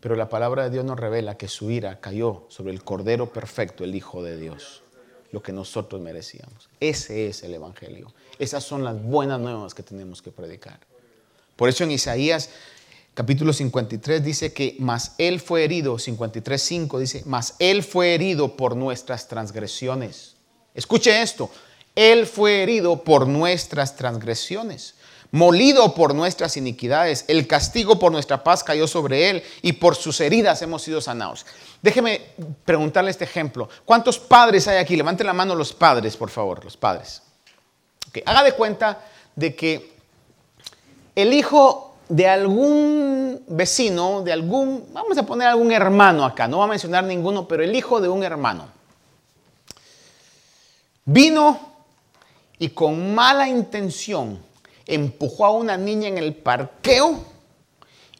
Pero 0.00 0.16
la 0.16 0.28
palabra 0.28 0.64
de 0.64 0.70
Dios 0.70 0.84
nos 0.84 0.98
revela 0.98 1.36
que 1.36 1.48
su 1.48 1.70
ira 1.70 2.00
cayó 2.00 2.46
sobre 2.48 2.72
el 2.72 2.84
Cordero 2.84 3.32
Perfecto, 3.32 3.84
el 3.84 3.94
Hijo 3.94 4.22
de 4.22 4.38
Dios, 4.38 4.82
lo 5.32 5.42
que 5.42 5.52
nosotros 5.52 6.00
merecíamos. 6.00 6.70
Ese 6.78 7.26
es 7.26 7.42
el 7.42 7.52
Evangelio. 7.52 8.14
Esas 8.38 8.64
son 8.64 8.84
las 8.84 9.02
buenas 9.02 9.40
nuevas 9.40 9.74
que 9.74 9.82
tenemos 9.82 10.22
que 10.22 10.30
predicar. 10.30 10.78
Por 11.56 11.68
eso 11.68 11.84
en 11.84 11.90
Isaías 11.90 12.50
capítulo 13.14 13.52
53 13.52 14.22
dice 14.22 14.52
que 14.52 14.76
más 14.78 15.14
Él 15.18 15.40
fue 15.40 15.64
herido, 15.64 15.96
53.5 15.96 16.98
dice, 16.98 17.22
más 17.26 17.54
Él 17.58 17.82
fue 17.82 18.14
herido 18.14 18.56
por 18.56 18.76
nuestras 18.76 19.26
transgresiones. 19.26 20.36
Escuche 20.74 21.22
esto, 21.22 21.50
Él 21.96 22.26
fue 22.26 22.62
herido 22.62 23.02
por 23.02 23.26
nuestras 23.26 23.96
transgresiones, 23.96 24.94
molido 25.34 25.94
por 25.94 26.14
nuestras 26.14 26.56
iniquidades, 26.56 27.24
el 27.26 27.48
castigo 27.48 27.98
por 27.98 28.12
nuestra 28.12 28.44
paz 28.44 28.62
cayó 28.62 28.86
sobre 28.86 29.30
Él 29.30 29.42
y 29.62 29.72
por 29.72 29.96
sus 29.96 30.20
heridas 30.20 30.62
hemos 30.62 30.82
sido 30.82 31.00
sanados. 31.00 31.44
Déjeme 31.82 32.20
preguntarle 32.64 33.10
este 33.10 33.24
ejemplo. 33.24 33.68
¿Cuántos 33.84 34.20
padres 34.20 34.68
hay 34.68 34.78
aquí? 34.78 34.94
Levanten 34.94 35.26
la 35.26 35.32
mano 35.32 35.56
los 35.56 35.72
padres, 35.72 36.16
por 36.16 36.30
favor, 36.30 36.64
los 36.64 36.76
padres. 36.76 37.20
Haga 38.24 38.44
de 38.44 38.52
cuenta 38.52 39.00
de 39.34 39.56
que 39.56 39.96
el 41.16 41.32
hijo 41.32 41.96
de 42.08 42.28
algún 42.28 43.42
vecino, 43.48 44.22
de 44.22 44.32
algún, 44.32 44.86
vamos 44.92 45.18
a 45.18 45.26
poner 45.26 45.48
algún 45.48 45.72
hermano 45.72 46.24
acá, 46.24 46.46
no 46.46 46.58
voy 46.58 46.66
a 46.66 46.70
mencionar 46.70 47.02
ninguno, 47.02 47.48
pero 47.48 47.64
el 47.64 47.74
hijo 47.74 48.00
de 48.00 48.08
un 48.08 48.22
hermano, 48.22 48.68
vino 51.04 51.58
y 52.56 52.68
con 52.68 53.16
mala 53.16 53.48
intención 53.48 54.53
empujó 54.86 55.46
a 55.46 55.50
una 55.50 55.76
niña 55.76 56.08
en 56.08 56.18
el 56.18 56.34
parqueo 56.34 57.24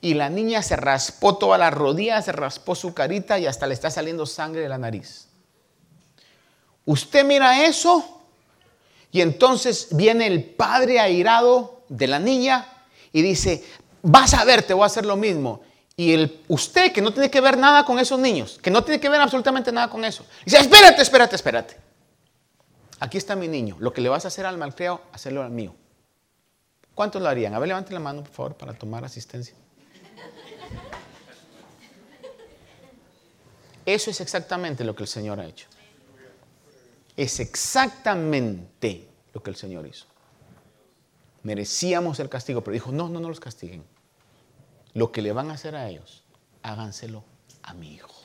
y 0.00 0.14
la 0.14 0.28
niña 0.28 0.62
se 0.62 0.76
raspó 0.76 1.36
toda 1.36 1.56
la 1.58 1.70
rodilla, 1.70 2.20
se 2.22 2.32
raspó 2.32 2.74
su 2.74 2.92
carita 2.92 3.38
y 3.38 3.46
hasta 3.46 3.66
le 3.66 3.74
está 3.74 3.90
saliendo 3.90 4.26
sangre 4.26 4.60
de 4.60 4.68
la 4.68 4.78
nariz. 4.78 5.28
Usted 6.84 7.24
mira 7.24 7.64
eso 7.64 8.22
y 9.10 9.20
entonces 9.20 9.88
viene 9.92 10.26
el 10.26 10.44
padre 10.44 11.00
airado 11.00 11.82
de 11.88 12.06
la 12.06 12.18
niña 12.18 12.68
y 13.12 13.22
dice, 13.22 13.64
vas 14.02 14.34
a 14.34 14.44
ver, 14.44 14.62
te 14.62 14.74
voy 14.74 14.82
a 14.82 14.86
hacer 14.86 15.06
lo 15.06 15.16
mismo. 15.16 15.62
Y 15.96 16.12
el, 16.12 16.42
usted 16.48 16.92
que 16.92 17.00
no 17.00 17.12
tiene 17.12 17.30
que 17.30 17.40
ver 17.40 17.56
nada 17.56 17.84
con 17.84 17.98
esos 17.98 18.18
niños, 18.18 18.58
que 18.60 18.70
no 18.70 18.82
tiene 18.82 19.00
que 19.00 19.08
ver 19.08 19.20
absolutamente 19.20 19.70
nada 19.70 19.88
con 19.88 20.04
eso, 20.04 20.26
dice, 20.44 20.58
espérate, 20.58 21.00
espérate, 21.00 21.36
espérate. 21.36 21.76
Aquí 23.00 23.18
está 23.18 23.36
mi 23.36 23.48
niño. 23.48 23.76
Lo 23.80 23.92
que 23.92 24.00
le 24.00 24.08
vas 24.08 24.24
a 24.24 24.28
hacer 24.28 24.46
al 24.46 24.58
malcriado, 24.58 25.02
hacerlo 25.12 25.42
al 25.42 25.50
mío. 25.50 25.74
¿Cuántos 26.94 27.20
lo 27.20 27.28
harían? 27.28 27.54
A 27.54 27.58
ver, 27.58 27.68
levante 27.68 27.92
la 27.92 28.00
mano, 28.00 28.22
por 28.22 28.32
favor, 28.32 28.56
para 28.56 28.74
tomar 28.74 29.04
asistencia. 29.04 29.54
Eso 33.84 34.10
es 34.10 34.20
exactamente 34.20 34.84
lo 34.84 34.94
que 34.94 35.02
el 35.02 35.08
Señor 35.08 35.40
ha 35.40 35.46
hecho. 35.46 35.68
Es 37.16 37.38
exactamente 37.40 39.08
lo 39.32 39.42
que 39.42 39.50
el 39.50 39.56
Señor 39.56 39.86
hizo 39.86 40.06
merecíamos 41.44 42.18
el 42.18 42.28
castigo, 42.28 42.64
pero 42.64 42.72
dijo, 42.72 42.90
no, 42.90 43.08
no, 43.08 43.20
no 43.20 43.28
los 43.28 43.38
castiguen. 43.38 43.84
Lo 44.94 45.12
que 45.12 45.22
le 45.22 45.32
van 45.32 45.50
a 45.50 45.54
hacer 45.54 45.76
a 45.76 45.88
ellos, 45.88 46.24
háganselo 46.62 47.22
a 47.62 47.74
mi 47.74 47.94
hijo. 47.94 48.23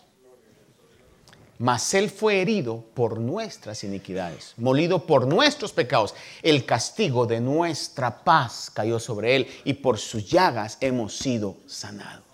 Mas 1.60 1.94
él 1.94 2.10
fue 2.10 2.42
herido 2.42 2.86
por 2.94 3.20
nuestras 3.20 3.84
iniquidades, 3.84 4.54
molido 4.56 5.06
por 5.06 5.28
nuestros 5.28 5.74
pecados. 5.74 6.16
El 6.42 6.66
castigo 6.66 7.26
de 7.26 7.42
nuestra 7.42 8.24
paz 8.24 8.72
cayó 8.74 8.98
sobre 8.98 9.36
él 9.36 9.48
y 9.66 9.74
por 9.74 9.98
sus 9.98 10.30
llagas 10.30 10.78
hemos 10.80 11.18
sido 11.18 11.58
sanados. 11.68 12.29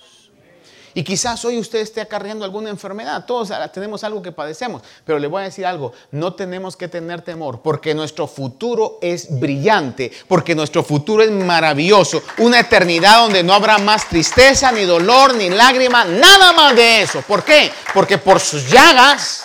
Y 0.98 1.04
quizás 1.04 1.44
hoy 1.44 1.60
usted 1.60 1.80
esté 1.80 2.00
acarreando 2.00 2.46
alguna 2.46 2.70
enfermedad. 2.70 3.26
Todos 3.26 3.52
tenemos 3.74 4.06
algo 4.06 4.22
que 4.22 4.32
padecemos. 4.32 4.82
Pero 5.04 5.20
le 5.20 5.28
voy 5.28 5.42
a 5.42 5.46
decir 5.46 5.66
algo. 5.66 5.92
No 6.10 6.36
tenemos 6.36 6.78
que 6.78 6.88
tener 6.88 7.22
temor 7.22 7.62
porque 7.62 7.94
nuestro 7.94 8.28
futuro 8.28 8.98
es 9.02 9.28
brillante. 9.38 10.10
Porque 10.30 10.56
nuestro 10.56 10.84
futuro 10.84 11.22
es 11.22 11.30
maravilloso. 11.32 12.24
Una 12.38 12.62
eternidad 12.62 13.24
donde 13.24 13.44
no 13.44 13.54
habrá 13.54 13.78
más 13.78 14.08
tristeza, 14.08 14.72
ni 14.72 14.86
dolor, 14.86 15.36
ni 15.36 15.50
lágrima. 15.50 16.06
Nada 16.06 16.54
más 16.54 16.74
de 16.74 17.02
eso. 17.02 17.22
¿Por 17.24 17.44
qué? 17.44 17.74
Porque 17.94 18.18
por 18.18 18.40
sus 18.40 18.72
llagas 18.72 19.44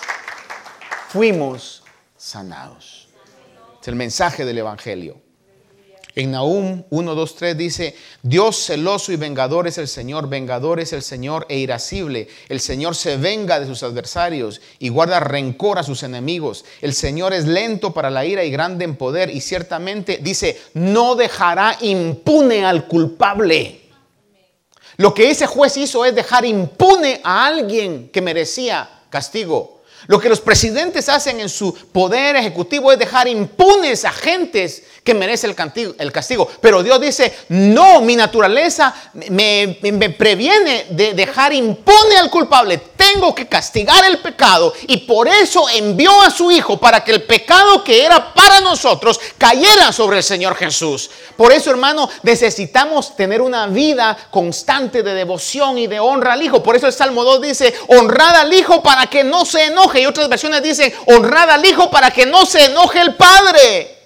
fuimos 1.09 1.83
sanados. 2.17 3.09
Es 3.83 3.89
el 3.89 3.97
mensaje 3.97 4.45
del 4.45 4.59
Evangelio. 4.59 5.20
En 6.17 6.33
Nahum 6.33 6.83
1, 6.91 7.15
2, 7.15 7.35
3 7.37 7.57
dice, 7.57 7.95
Dios 8.23 8.67
celoso 8.67 9.13
y 9.13 9.17
vengador 9.17 9.69
es 9.69 9.79
el 9.79 9.87
Señor, 9.87 10.29
vengador 10.29 10.81
es 10.81 10.93
el 10.93 11.03
Señor 11.03 11.47
e 11.49 11.59
irascible. 11.59 12.29
El 12.49 12.61
Señor 12.61 12.97
se 12.97 13.17
venga 13.17 13.61
de 13.61 13.67
sus 13.67 13.83
adversarios 13.83 14.61
y 14.79 14.89
guarda 14.89 15.21
rencor 15.21 15.79
a 15.79 15.85
sus 15.85 16.03
enemigos. 16.03 16.65
El 16.81 16.95
Señor 16.95 17.33
es 17.33 17.47
lento 17.47 17.93
para 17.93 18.11
la 18.11 18.25
ira 18.25 18.45
y 18.45 18.51
grande 18.51 18.85
en 18.85 18.97
poder 18.97 19.31
y 19.31 19.41
ciertamente 19.41 20.19
dice, 20.21 20.61
no 20.75 21.15
dejará 21.15 21.77
impune 21.81 22.65
al 22.65 22.89
culpable. 22.89 23.81
Lo 24.97 25.15
que 25.15 25.31
ese 25.31 25.47
juez 25.47 25.77
hizo 25.77 26.05
es 26.05 26.15
dejar 26.15 26.45
impune 26.45 27.21
a 27.23 27.47
alguien 27.47 28.11
que 28.13 28.21
merecía 28.21 29.01
castigo. 29.11 29.80
Lo 30.07 30.19
que 30.19 30.29
los 30.29 30.41
presidentes 30.41 31.09
hacen 31.09 31.41
en 31.41 31.49
su 31.49 31.73
poder 31.75 32.37
ejecutivo 32.37 32.93
es 32.93 32.99
dejar 32.99 33.29
impunes 33.29 34.05
a 34.05 34.13
gentes 34.13 34.83
que 35.05 35.15
merecen 35.15 35.55
el 35.99 36.13
castigo. 36.13 36.49
Pero 36.61 36.83
Dios 36.83 37.01
dice, 37.01 37.35
no, 37.49 38.01
mi 38.01 38.17
naturaleza 38.17 38.95
me, 39.31 39.79
previene 40.17 40.87
de 40.91 41.15
dejar 41.15 41.53
impune 41.53 42.17
al 42.19 42.31
culpable. 42.31 42.79
Tengo 42.97 43.35
que 43.35 43.49
castigar 43.49 44.05
el 44.05 44.19
pecado 44.19 44.73
y 44.87 44.99
por 44.99 45.27
eso 45.29 45.69
envió 45.69 46.21
a 46.23 46.31
su 46.31 46.51
Hijo 46.51 46.79
para 46.79 47.03
que 47.03 47.13
el 47.13 47.23
pecado 47.23 47.83
que 47.83 48.05
era 48.05 48.33
para 48.35 48.61
nosotros 48.61 49.19
cayera 49.39 49.93
sobre 49.93 50.19
el 50.19 50.23
Señor 50.23 50.55
Jesús. 50.55 51.11
Por 51.37 51.53
eso, 51.53 51.71
hermano, 51.71 52.09
necesitamos 52.23 53.17
tener 53.17 53.41
una 53.41 53.67
vida 53.67 54.17
constante 54.31 55.03
de 55.03 55.15
devoción 55.15 55.79
y 55.79 55.87
de 55.87 55.99
honra 55.99 56.35
al 56.35 56.43
Hijo. 56.43 56.63
Por 56.63 56.77
eso 56.77 56.87
el 56.87 56.93
Salmo 56.93 57.25
2 57.25 57.41
dice, 57.41 57.75
honrad 57.89 58.37
al 58.37 58.53
Hijo 58.53 58.83
para 58.83 59.07
que 59.07 59.25
no 59.25 59.45
se 59.45 59.65
enoje 59.65 59.90
y 59.99 60.07
otras 60.07 60.29
versiones 60.29 60.63
dicen, 60.63 60.93
honrad 61.07 61.51
al 61.51 61.65
Hijo 61.65 61.91
para 61.91 62.11
que 62.11 62.27
no 62.27 62.47
se 62.47 62.67
enoje 62.67 63.01
el 63.01 63.17
Padre. 63.17 64.01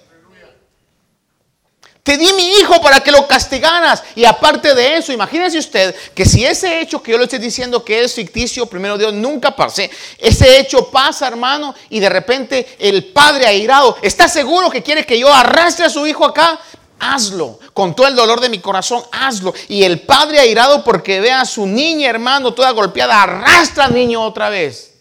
Te 2.05 2.17
di 2.17 2.31
mi 2.33 2.59
hijo 2.59 2.79
para 2.83 2.99
que 2.99 3.11
lo 3.11 3.27
castigaras. 3.27 4.03
Y 4.13 4.25
aparte 4.25 4.75
de 4.75 4.97
eso, 4.97 5.11
imagínese 5.11 5.57
usted 5.57 5.95
que 6.13 6.23
si 6.23 6.45
ese 6.45 6.79
hecho 6.79 7.01
que 7.01 7.11
yo 7.11 7.17
le 7.17 7.23
estoy 7.23 7.39
diciendo 7.39 7.83
que 7.83 8.03
es 8.03 8.13
ficticio, 8.13 8.67
primero 8.67 8.95
Dios 8.95 9.11
nunca 9.11 9.55
pase. 9.55 9.89
Ese 10.19 10.59
hecho 10.59 10.91
pasa, 10.91 11.27
hermano, 11.27 11.73
y 11.89 11.99
de 11.99 12.09
repente 12.09 12.75
el 12.77 13.05
padre 13.05 13.47
airado 13.47 13.97
está 14.03 14.27
seguro 14.27 14.69
que 14.69 14.83
quiere 14.83 15.03
que 15.03 15.17
yo 15.17 15.33
arrastre 15.33 15.85
a 15.85 15.89
su 15.89 16.05
hijo 16.05 16.25
acá. 16.25 16.59
Hazlo, 16.99 17.59
con 17.73 17.95
todo 17.95 18.07
el 18.07 18.15
dolor 18.15 18.39
de 18.39 18.49
mi 18.49 18.59
corazón, 18.59 19.03
hazlo. 19.11 19.55
Y 19.67 19.81
el 19.81 20.01
padre 20.01 20.37
airado 20.37 20.83
porque 20.83 21.19
ve 21.19 21.31
a 21.31 21.43
su 21.43 21.65
niña, 21.65 22.07
hermano, 22.07 22.53
toda 22.53 22.69
golpeada, 22.69 23.23
arrastra 23.23 23.85
al 23.85 23.95
niño 23.95 24.21
otra 24.21 24.49
vez. 24.49 24.94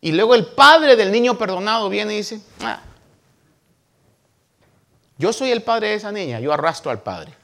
Y 0.00 0.12
luego 0.12 0.34
el 0.34 0.46
padre 0.46 0.96
del 0.96 1.10
niño 1.10 1.36
perdonado 1.36 1.88
viene 1.88 2.14
y 2.14 2.18
dice, 2.18 2.40
ah, 2.60 2.80
yo 5.16 5.32
soy 5.32 5.50
el 5.50 5.62
padre 5.62 5.88
de 5.88 5.94
esa 5.94 6.12
niña, 6.12 6.38
yo 6.38 6.52
arrastro 6.52 6.90
al 6.90 7.02
padre. 7.02 7.34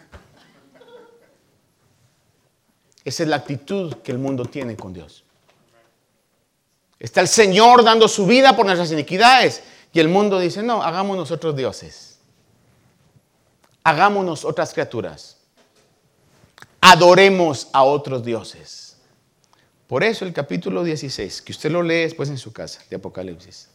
Esa 3.04 3.22
es 3.24 3.28
la 3.28 3.36
actitud 3.36 3.94
que 3.96 4.12
el 4.12 4.18
mundo 4.18 4.44
tiene 4.44 4.76
con 4.76 4.92
Dios. 4.92 5.24
Está 6.98 7.20
el 7.20 7.28
Señor 7.28 7.84
dando 7.84 8.08
su 8.08 8.24
vida 8.24 8.56
por 8.56 8.64
nuestras 8.64 8.90
iniquidades 8.92 9.62
y 9.92 10.00
el 10.00 10.08
mundo 10.08 10.38
dice, 10.38 10.62
no, 10.62 10.82
hagámonos 10.82 11.30
otros 11.30 11.54
dioses. 11.54 12.18
Hagámonos 13.82 14.44
otras 14.44 14.72
criaturas. 14.72 15.36
Adoremos 16.80 17.68
a 17.72 17.82
otros 17.84 18.24
dioses. 18.24 18.83
Por 19.94 20.02
eso 20.02 20.24
el 20.24 20.32
capítulo 20.32 20.82
16, 20.82 21.40
que 21.42 21.52
usted 21.52 21.70
lo 21.70 21.80
lee 21.80 22.00
después 22.00 22.28
en 22.28 22.36
su 22.36 22.52
casa, 22.52 22.82
de 22.90 22.96
Apocalipsis, 22.96 23.68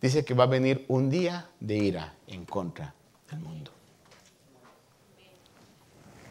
dice 0.00 0.24
que 0.24 0.32
va 0.32 0.44
a 0.44 0.46
venir 0.46 0.86
un 0.88 1.10
día 1.10 1.46
de 1.60 1.76
ira 1.76 2.14
en 2.26 2.46
contra 2.46 2.94
del 3.30 3.40
mundo. 3.40 3.70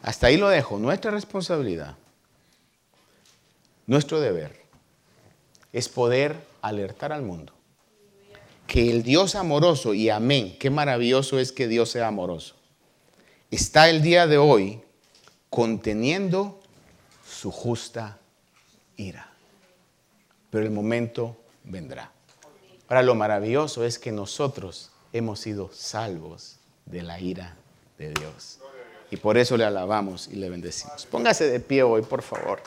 Hasta 0.02 0.26
ahí 0.26 0.38
lo 0.38 0.50
dejo. 0.50 0.80
Nuestra 0.80 1.12
responsabilidad, 1.12 1.98
nuestro 3.86 4.20
deber, 4.20 4.60
es 5.72 5.88
poder 5.88 6.36
alertar 6.64 7.14
al 7.14 7.22
mundo 7.22 7.54
que 8.66 8.90
el 8.90 9.04
Dios 9.04 9.36
amoroso, 9.36 9.94
y 9.94 10.10
amén, 10.10 10.58
qué 10.60 10.72
maravilloso 10.72 11.38
es 11.38 11.52
que 11.52 11.68
Dios 11.68 11.92
sea 11.92 12.08
amoroso, 12.08 12.56
está 13.52 13.88
el 13.88 14.02
día 14.02 14.26
de 14.26 14.40
hoy 14.40 14.82
conteniendo 15.52 16.60
su 17.24 17.52
justa 17.52 18.18
Pero 20.50 20.66
el 20.66 20.72
momento 20.72 21.38
vendrá. 21.64 22.12
Ahora 22.88 23.04
lo 23.04 23.16
maravilloso 23.16 23.86
es 23.86 23.98
que 23.98 24.12
nosotros 24.12 24.92
hemos 25.14 25.40
sido 25.40 25.72
salvos 25.74 26.58
de 26.86 27.02
la 27.02 27.20
ira 27.20 27.56
de 27.98 28.14
Dios. 28.14 28.60
Y 29.10 29.18
por 29.18 29.38
eso 29.38 29.58
le 29.58 29.66
alabamos 29.66 30.28
y 30.28 30.36
le 30.36 30.50
bendecimos. 30.50 31.06
Póngase 31.06 31.50
de 31.50 31.60
pie 31.60 31.84
hoy, 31.84 32.02
por 32.02 32.22
favor. 32.22 32.62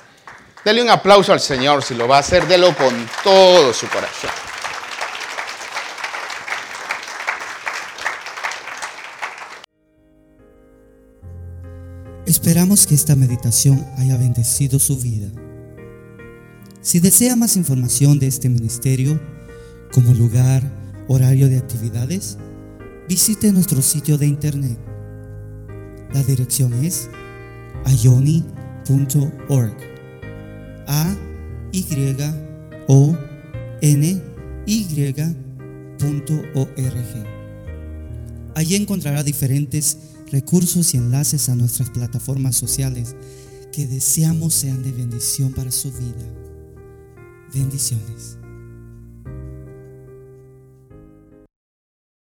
Dele 0.65 0.83
un 0.83 0.91
aplauso 0.91 1.33
al 1.33 1.41
Señor 1.41 1.83
si 1.83 1.95
lo 1.95 2.09
va 2.09 2.17
a 2.17 2.21
hacer, 2.21 2.47
délo 2.47 2.75
con 2.75 2.95
todo 3.23 3.73
su 3.73 3.87
corazón. 3.89 4.31
Esperamos 12.27 12.87
que 12.87 12.95
esta 12.95 13.15
meditación 13.15 13.87
haya 13.99 14.17
bendecido 14.17 14.79
su 14.79 14.97
vida. 14.99 15.29
Si 16.85 17.01
desea 17.01 17.35
más 17.35 17.57
información 17.57 18.19
de 18.19 18.27
este 18.27 18.51
ministerio, 18.51 19.19
como 19.91 20.13
lugar, 20.13 20.63
horario 21.09 21.49
de 21.49 21.57
actividades, 21.57 22.37
visite 23.09 23.51
nuestro 23.53 23.81
sitio 23.81 24.19
de 24.19 24.27
internet. 24.27 24.79
La 26.13 26.23
dirección 26.23 26.75
es 26.85 27.09
ayoni.org. 27.87 29.75
A 30.87 31.17
Y 31.73 31.87
O 32.87 33.17
N. 33.81 34.23
Allí 38.55 38.77
encontrará 38.77 39.23
diferentes 39.23 39.97
recursos 40.31 40.93
y 40.93 40.99
enlaces 40.99 41.49
a 41.49 41.57
nuestras 41.57 41.89
plataformas 41.89 42.57
sociales 42.57 43.17
que 43.73 43.87
deseamos 43.87 44.53
sean 44.53 44.83
de 44.83 44.93
bendición 44.93 45.51
para 45.55 45.71
su 45.71 45.91
vida. 45.91 46.44
Bendiciones. 47.55 48.37